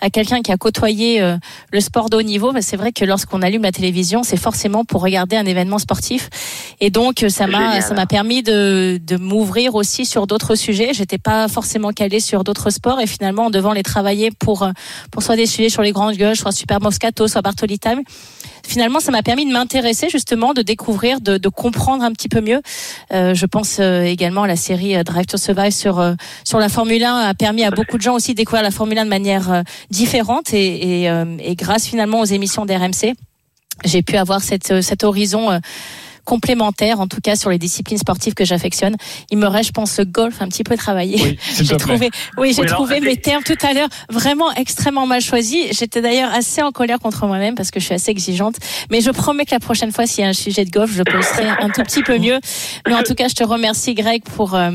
à 0.00 0.10
quelqu'un 0.10 0.42
qui 0.42 0.52
a 0.52 0.56
côtoyé 0.56 1.20
euh, 1.20 1.36
le 1.72 1.80
sport 1.80 2.10
de 2.10 2.16
haut 2.16 2.22
niveau. 2.22 2.52
Mais 2.52 2.62
C'est 2.62 2.76
vrai 2.76 2.92
que 2.92 3.04
lorsqu'on 3.04 3.42
allume 3.42 3.62
la 3.62 3.72
télévision, 3.72 4.22
c'est 4.22 4.36
forcément 4.36 4.84
pour 4.84 5.02
regarder 5.02 5.36
un 5.36 5.46
événement 5.46 5.78
sportif. 5.78 6.28
Et 6.80 6.90
donc, 6.90 7.24
ça 7.28 7.46
m'a 7.46 7.80
ça 7.80 7.94
m'a 7.94 8.06
permis 8.06 8.42
de, 8.42 9.00
de 9.02 9.16
m'ouvrir 9.16 9.74
aussi 9.74 10.04
sur 10.04 10.26
d'autres 10.26 10.54
sujets. 10.54 10.92
J'étais 10.92 11.18
pas 11.18 11.48
forcément 11.48 11.92
calée 11.92 12.20
sur 12.20 12.44
d'autres 12.44 12.70
sports 12.70 13.00
et 13.00 13.06
finalement, 13.06 13.46
en 13.46 13.50
devant 13.50 13.72
les 13.72 13.82
travailler 13.82 14.30
pour 14.30 14.62
euh, 14.62 14.70
pour 15.10 15.22
soit 15.22 15.36
des 15.36 15.46
sujets 15.46 15.68
sur 15.68 15.82
les 15.82 15.92
grandes 15.92 16.16
gueules, 16.16 16.36
soit 16.36 16.52
Super 16.52 16.80
Moscato, 16.80 17.26
soit 17.26 17.42
Bartoli 17.42 17.78
Time, 17.78 18.02
finalement, 18.68 19.00
ça 19.00 19.10
m'a 19.10 19.22
permis 19.22 19.46
de 19.46 19.52
m'intéresser 19.52 20.08
justement, 20.10 20.52
de 20.52 20.62
découvrir, 20.62 21.20
de, 21.20 21.38
de 21.38 21.48
comprendre 21.48 22.04
un 22.04 22.12
petit 22.12 22.28
peu 22.28 22.40
mieux. 22.40 22.60
Euh, 23.12 23.34
je 23.34 23.46
pense 23.46 23.78
euh, 23.80 24.02
également 24.02 24.42
à 24.42 24.46
la 24.46 24.56
série 24.56 24.94
euh, 24.96 25.02
Drive 25.02 25.26
to 25.26 25.38
Survive 25.38 25.72
sur 25.72 25.98
euh, 25.98 26.14
sur 26.44 26.58
la 26.58 26.68
Formule 26.68 27.02
1 27.02 27.16
a 27.16 27.34
permis 27.34 27.64
à 27.64 27.70
beaucoup 27.70 27.96
de 27.96 28.02
gens 28.02 28.14
aussi 28.14 28.32
de 28.32 28.36
découvrir 28.36 28.62
la 28.62 28.70
Formule 28.70 28.98
1 28.98 29.04
de 29.04 29.10
manière 29.10 29.62
différente 29.90 30.52
et, 30.52 31.04
et, 31.04 31.10
et 31.40 31.54
grâce 31.54 31.86
finalement 31.86 32.20
aux 32.20 32.24
émissions 32.24 32.66
d'RMC, 32.66 33.14
j'ai 33.84 34.02
pu 34.02 34.16
avoir 34.16 34.42
cette, 34.42 34.82
cet 34.82 35.04
horizon 35.04 35.60
complémentaire, 36.28 37.00
en 37.00 37.06
tout 37.06 37.20
cas 37.22 37.36
sur 37.36 37.48
les 37.48 37.56
disciplines 37.56 37.96
sportives 37.98 38.34
que 38.34 38.44
j'affectionne. 38.44 38.96
Il 39.30 39.38
me 39.38 39.46
reste, 39.46 39.68
je 39.68 39.72
pense, 39.72 39.98
le 39.98 40.04
golf 40.04 40.42
un 40.42 40.48
petit 40.48 40.62
peu 40.62 40.76
travaillé. 40.76 41.18
Oui, 41.22 41.38
j'ai 41.64 41.76
trouvé, 41.78 42.10
oui, 42.36 42.52
j'ai 42.54 42.62
Oui, 42.62 42.68
trouvé 42.68 43.00
mes 43.00 43.16
termes 43.16 43.42
tout 43.42 43.56
à 43.66 43.72
l'heure 43.72 43.88
vraiment 44.10 44.52
extrêmement 44.52 45.06
mal 45.06 45.22
choisis. 45.22 45.68
J'étais 45.72 46.02
d'ailleurs 46.02 46.30
assez 46.34 46.60
en 46.60 46.70
colère 46.70 46.98
contre 46.98 47.26
moi-même 47.26 47.54
parce 47.54 47.70
que 47.70 47.80
je 47.80 47.86
suis 47.86 47.94
assez 47.94 48.10
exigeante. 48.10 48.56
Mais 48.90 49.00
je 49.00 49.10
promets 49.10 49.46
que 49.46 49.52
la 49.52 49.58
prochaine 49.58 49.90
fois, 49.90 50.06
s'il 50.06 50.22
y 50.22 50.26
a 50.26 50.30
un 50.30 50.34
sujet 50.34 50.66
de 50.66 50.70
golf, 50.70 50.92
je 50.94 51.02
poserai 51.02 51.48
un 51.60 51.70
tout 51.70 51.82
petit 51.82 52.02
peu 52.02 52.18
mieux. 52.18 52.38
Mais 52.86 52.94
en 52.94 53.02
tout 53.02 53.14
cas, 53.14 53.28
je 53.28 53.34
te 53.34 53.44
remercie, 53.44 53.94
Greg, 53.94 54.22
pour, 54.24 54.54
euh, 54.54 54.70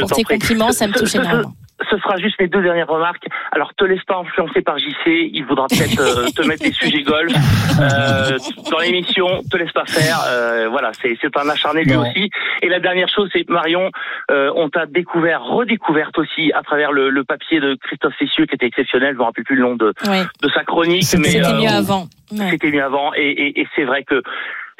pour 0.00 0.10
tes 0.10 0.22
prie. 0.22 0.38
compliments. 0.38 0.72
Ça 0.72 0.86
me 0.86 0.92
touche 0.92 1.14
énormément. 1.14 1.54
Ce 1.88 1.96
sera 1.98 2.16
juste 2.16 2.38
mes 2.40 2.48
deux 2.48 2.62
dernières 2.62 2.88
remarques. 2.88 3.26
Alors, 3.52 3.72
te 3.74 3.84
laisse 3.84 4.02
pas 4.04 4.18
influencer 4.18 4.62
par 4.62 4.78
JC. 4.78 5.30
Il 5.32 5.44
voudra 5.44 5.66
peut-être 5.68 6.00
euh, 6.00 6.28
te 6.36 6.46
mettre 6.46 6.62
des 6.62 6.72
sujets 6.72 7.02
golf 7.02 7.32
euh, 7.80 8.38
dans 8.70 8.78
l'émission. 8.78 9.42
Te 9.50 9.56
laisse 9.56 9.72
pas 9.72 9.84
faire. 9.86 10.18
Euh, 10.28 10.68
voilà, 10.68 10.92
c'est 11.00 11.16
c'est 11.20 11.36
un 11.36 11.48
acharné 11.48 11.84
lui 11.84 11.96
aussi. 11.96 12.30
Et 12.62 12.68
la 12.68 12.80
dernière 12.80 13.08
chose, 13.08 13.28
c'est 13.32 13.48
Marion, 13.48 13.90
euh, 14.30 14.52
on 14.56 14.68
t'a 14.68 14.86
découvert, 14.86 15.42
redécouverte 15.42 16.18
aussi 16.18 16.52
à 16.52 16.62
travers 16.62 16.92
le, 16.92 17.10
le 17.10 17.24
papier 17.24 17.60
de 17.60 17.76
Christophe 17.82 18.14
Cessieux 18.18 18.46
qui 18.46 18.54
était 18.54 18.66
exceptionnel. 18.66 19.14
Je 19.14 19.18
me 19.18 19.24
rappelle 19.24 19.44
plus 19.44 19.56
le 19.56 19.62
nom 19.62 19.76
de 19.76 19.92
de 20.42 20.48
sa 20.50 20.64
chronique. 20.64 21.04
C'était 21.04 21.40
mieux 21.54 21.68
avant. 21.68 22.08
C'était 22.28 22.70
mieux 22.70 22.82
avant. 22.82 23.12
Et, 23.14 23.30
et, 23.30 23.60
et 23.60 23.68
c'est 23.74 23.84
vrai 23.84 24.04
que 24.04 24.22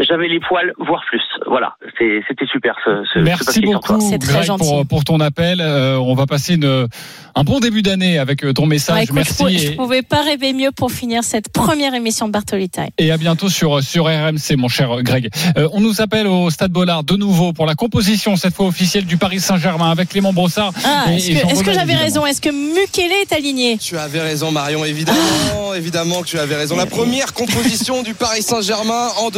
j'avais 0.04 0.28
les 0.28 0.40
poils, 0.40 0.72
voire 0.78 1.02
plus. 1.08 1.22
Voilà, 1.46 1.76
c'était 1.98 2.46
super 2.50 2.76
ce, 2.84 3.04
ce 3.12 3.18
Merci 3.18 3.60
ce 3.60 3.60
beaucoup, 3.60 3.98
Greg, 4.18 4.48
pour, 4.58 4.86
pour, 4.86 5.04
ton 5.04 5.20
appel. 5.20 5.60
Euh, 5.60 5.98
on 5.98 6.14
va 6.14 6.26
passer 6.26 6.54
une, 6.54 6.88
un 7.34 7.44
bon 7.44 7.60
début 7.60 7.82
d'année 7.82 8.18
avec 8.18 8.44
euh, 8.44 8.52
ton 8.52 8.66
message. 8.66 8.96
Ouais, 8.96 9.04
écoute, 9.04 9.16
Merci. 9.16 9.58
Je, 9.58 9.70
ne 9.72 9.76
pouvais 9.76 10.02
pas 10.02 10.22
rêver 10.22 10.52
mieux 10.52 10.70
pour 10.72 10.90
finir 10.90 11.24
cette 11.24 11.52
première 11.52 11.94
émission 11.94 12.26
de 12.26 12.32
Bartoli 12.32 12.68
Time. 12.68 12.88
Et 12.98 13.10
à 13.10 13.16
bientôt 13.16 13.48
sur, 13.48 13.82
sur 13.82 14.04
RMC, 14.06 14.56
mon 14.56 14.68
cher 14.68 15.02
Greg. 15.02 15.30
Euh, 15.56 15.68
on 15.72 15.80
nous 15.80 16.00
appelle 16.00 16.26
au 16.26 16.50
Stade 16.50 16.72
Bollard 16.72 17.04
de 17.04 17.16
nouveau 17.16 17.52
pour 17.52 17.66
la 17.66 17.74
composition, 17.74 18.36
cette 18.36 18.54
fois 18.54 18.66
officielle, 18.66 19.04
du 19.04 19.16
Paris 19.16 19.40
Saint-Germain 19.40 19.90
avec 19.90 20.10
Clément 20.10 20.32
Brossard. 20.32 20.72
Ah, 20.84 21.12
est-ce 21.12 21.30
que, 21.30 21.60
est 21.60 21.64
que 21.64 21.72
j'avais 21.72 21.94
raison? 21.94 22.26
Est-ce 22.26 22.40
que 22.40 22.50
Mukele 22.50 23.12
est 23.22 23.32
aligné? 23.32 23.78
Tu 23.78 23.96
avais 23.96 24.20
raison, 24.20 24.50
Marion, 24.50 24.84
évidemment. 24.84 25.74
évidemment 25.76 26.22
que 26.22 26.26
tu 26.26 26.38
avais 26.38 26.56
raison. 26.56 26.76
La 26.76 26.86
première 26.86 27.32
composition 27.32 28.02
du 28.02 28.14
Paris 28.14 28.42
Saint-Germain 28.42 29.08
en 29.18 29.30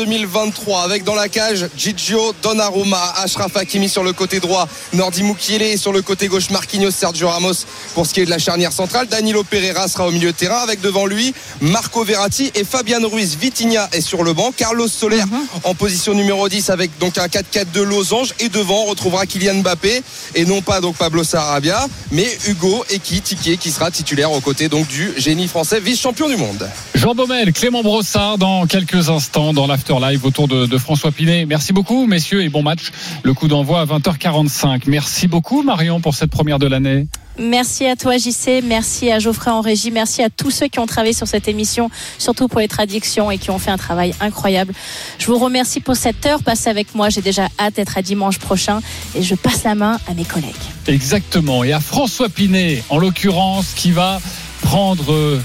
2023 0.52 0.82
avec 0.82 1.04
dans 1.04 1.14
la 1.14 1.28
cage 1.28 1.66
Gigio 1.76 2.34
Donnarumma, 2.42 3.14
Ashraf 3.16 3.56
Hakimi 3.56 3.88
sur 3.88 4.02
le 4.02 4.12
côté 4.12 4.40
droit, 4.40 4.68
Nordi 4.92 5.22
Mukiele 5.22 5.78
sur 5.78 5.92
le 5.92 6.02
côté 6.02 6.28
gauche, 6.28 6.50
Marquinhos, 6.50 6.90
Sergio 6.90 7.28
Ramos 7.28 7.64
pour 7.94 8.06
ce 8.06 8.14
qui 8.14 8.20
est 8.20 8.24
de 8.24 8.30
la 8.30 8.38
charnière 8.38 8.72
centrale. 8.72 9.06
Danilo 9.06 9.44
Pereira 9.44 9.88
sera 9.88 10.06
au 10.06 10.10
milieu 10.10 10.32
de 10.32 10.36
terrain 10.36 10.58
avec 10.58 10.80
devant 10.80 11.06
lui 11.06 11.34
Marco 11.60 12.04
Verratti 12.04 12.50
et 12.54 12.64
Fabian 12.64 13.06
Ruiz. 13.08 13.36
Vitinha 13.40 13.88
est 13.92 14.00
sur 14.00 14.22
le 14.24 14.32
banc, 14.32 14.52
Carlos 14.56 14.88
Soler 14.88 15.22
en 15.64 15.74
position 15.74 16.14
numéro 16.14 16.48
10 16.48 16.70
avec 16.70 16.90
donc 16.98 17.18
un 17.18 17.26
4-4 17.26 17.72
de 17.72 17.82
losange 17.82 18.34
et 18.40 18.48
devant 18.48 18.84
on 18.84 18.90
retrouvera 18.90 19.26
Kylian 19.26 19.56
Mbappé 19.56 20.02
et 20.34 20.44
non 20.44 20.60
pas 20.60 20.80
donc 20.80 20.96
Pablo 20.96 21.24
Sarabia 21.24 21.86
mais 22.10 22.26
Hugo 22.46 22.84
Eki 22.90 23.20
Tiquet 23.22 23.56
qui 23.56 23.70
sera 23.70 23.90
titulaire 23.90 24.32
aux 24.32 24.40
côtés 24.40 24.68
donc 24.68 24.86
du 24.88 25.12
génie 25.16 25.48
français 25.48 25.80
vice-champion 25.80 26.28
du 26.28 26.36
monde. 26.36 26.68
Jean 26.94 27.14
Baumel, 27.14 27.52
Clément 27.52 27.82
Brossard 27.82 28.38
dans 28.38 28.66
quelques 28.66 29.08
instants 29.08 29.52
dans 29.52 29.66
l'After 29.66 29.94
Live 30.00 30.20
de, 30.46 30.66
de 30.66 30.78
François 30.78 31.12
Pinet. 31.12 31.46
Merci 31.46 31.72
beaucoup, 31.72 32.06
messieurs, 32.06 32.42
et 32.42 32.48
bon 32.48 32.62
match. 32.62 32.90
Le 33.22 33.34
coup 33.34 33.48
d'envoi 33.48 33.80
à 33.80 33.84
20h45. 33.86 34.82
Merci 34.86 35.28
beaucoup, 35.28 35.62
Marion, 35.62 36.00
pour 36.00 36.14
cette 36.14 36.30
première 36.30 36.58
de 36.58 36.66
l'année. 36.66 37.06
Merci 37.38 37.86
à 37.86 37.96
toi 37.96 38.18
JC, 38.18 38.62
merci 38.62 39.10
à 39.10 39.18
Geoffrey 39.18 39.50
en 39.50 39.62
régie, 39.62 39.90
merci 39.90 40.22
à 40.22 40.28
tous 40.28 40.50
ceux 40.50 40.68
qui 40.68 40.78
ont 40.78 40.86
travaillé 40.86 41.14
sur 41.14 41.26
cette 41.26 41.48
émission, 41.48 41.90
surtout 42.18 42.46
pour 42.46 42.60
les 42.60 42.68
traductions 42.68 43.30
et 43.30 43.38
qui 43.38 43.50
ont 43.50 43.58
fait 43.58 43.70
un 43.70 43.78
travail 43.78 44.12
incroyable. 44.20 44.74
Je 45.18 45.26
vous 45.26 45.38
remercie 45.38 45.80
pour 45.80 45.96
cette 45.96 46.26
heure 46.26 46.42
passée 46.42 46.68
avec 46.68 46.94
moi. 46.94 47.08
J'ai 47.08 47.22
déjà 47.22 47.48
hâte 47.58 47.76
d'être 47.76 47.96
à 47.96 48.02
dimanche 48.02 48.38
prochain 48.38 48.80
et 49.14 49.22
je 49.22 49.34
passe 49.34 49.64
la 49.64 49.74
main 49.74 49.98
à 50.08 50.14
mes 50.14 50.24
collègues. 50.24 50.52
Exactement. 50.86 51.64
Et 51.64 51.72
à 51.72 51.80
François 51.80 52.28
Pinet, 52.28 52.82
en 52.90 52.98
l'occurrence, 52.98 53.72
qui 53.74 53.92
va 53.92 54.20
prendre 54.60 55.40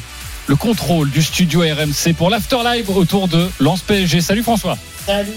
le 0.48 0.56
contrôle 0.56 1.10
du 1.12 1.22
studio 1.22 1.62
RMC 1.62 2.14
pour 2.18 2.30
l'After 2.30 2.58
Live 2.64 2.90
autour 2.90 3.28
de 3.28 3.48
Lance 3.60 3.82
PSG. 3.82 4.22
Salut 4.22 4.44
François. 4.44 4.78
Salut. 5.06 5.30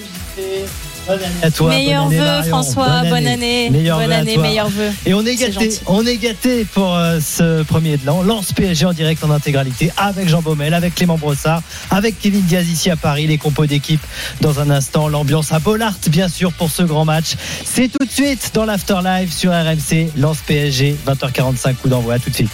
Bonne 1.07 1.19
année 1.19 1.35
à 1.43 1.51
toi. 1.51 1.71
Meilleurs 1.71 2.05
bonne 2.05 2.13
année, 2.15 2.21
vœux, 2.21 2.27
Marion. 2.27 2.49
François. 2.49 3.03
Bonne 3.09 3.27
année. 3.27 3.71
Bonne 3.71 4.13
à 4.13 4.19
année, 4.19 4.35
toi. 4.35 4.43
meilleurs 4.45 4.69
vœux. 4.69 4.91
Et 5.07 5.15
on 5.15 5.27
est 5.27 5.35
gâté, 5.35 5.71
on 5.87 6.07
est 6.07 6.17
gâté 6.17 6.65
pour 6.65 6.95
euh, 6.95 7.19
ce 7.21 7.63
premier 7.65 7.97
de 7.97 8.07
l'an. 8.07 8.23
Lance 8.23 8.53
PSG 8.53 8.87
en 8.87 8.93
direct 8.93 9.25
en 9.25 9.31
intégralité 9.31 9.91
avec 9.97 10.29
Jean 10.29 10.43
Baumel, 10.43 10.73
avec 10.75 10.95
Clément 10.95 11.19
Brossard, 11.19 11.63
avec 11.91 12.21
Kevin 12.21 12.43
Diaz 12.43 12.69
ici 12.69 12.91
à 12.91 12.97
Paris, 12.97 13.27
les 13.27 13.39
compos 13.39 13.67
d'équipe 13.67 14.01
dans 14.41 14.61
un 14.61 14.71
instant. 14.71 15.09
L'ambiance 15.09 15.53
à 15.53 15.59
Bollard, 15.59 15.97
bien 16.09 16.29
sûr, 16.29 16.53
pour 16.53 16.71
ce 16.71 16.83
grand 16.83 17.05
match. 17.05 17.35
C'est 17.65 17.89
tout 17.89 18.07
de 18.07 18.13
suite 18.13 18.53
dans 18.55 18.65
l'After 18.65 18.99
Live 19.03 19.33
sur 19.33 19.51
RMC. 19.51 20.11
Lance 20.17 20.39
PSG, 20.47 20.97
20h45, 21.07 21.75
coup 21.77 21.89
d'envoi. 21.89 22.15
À 22.15 22.19
tout 22.21 22.31
de 22.31 22.35
suite. 22.37 22.51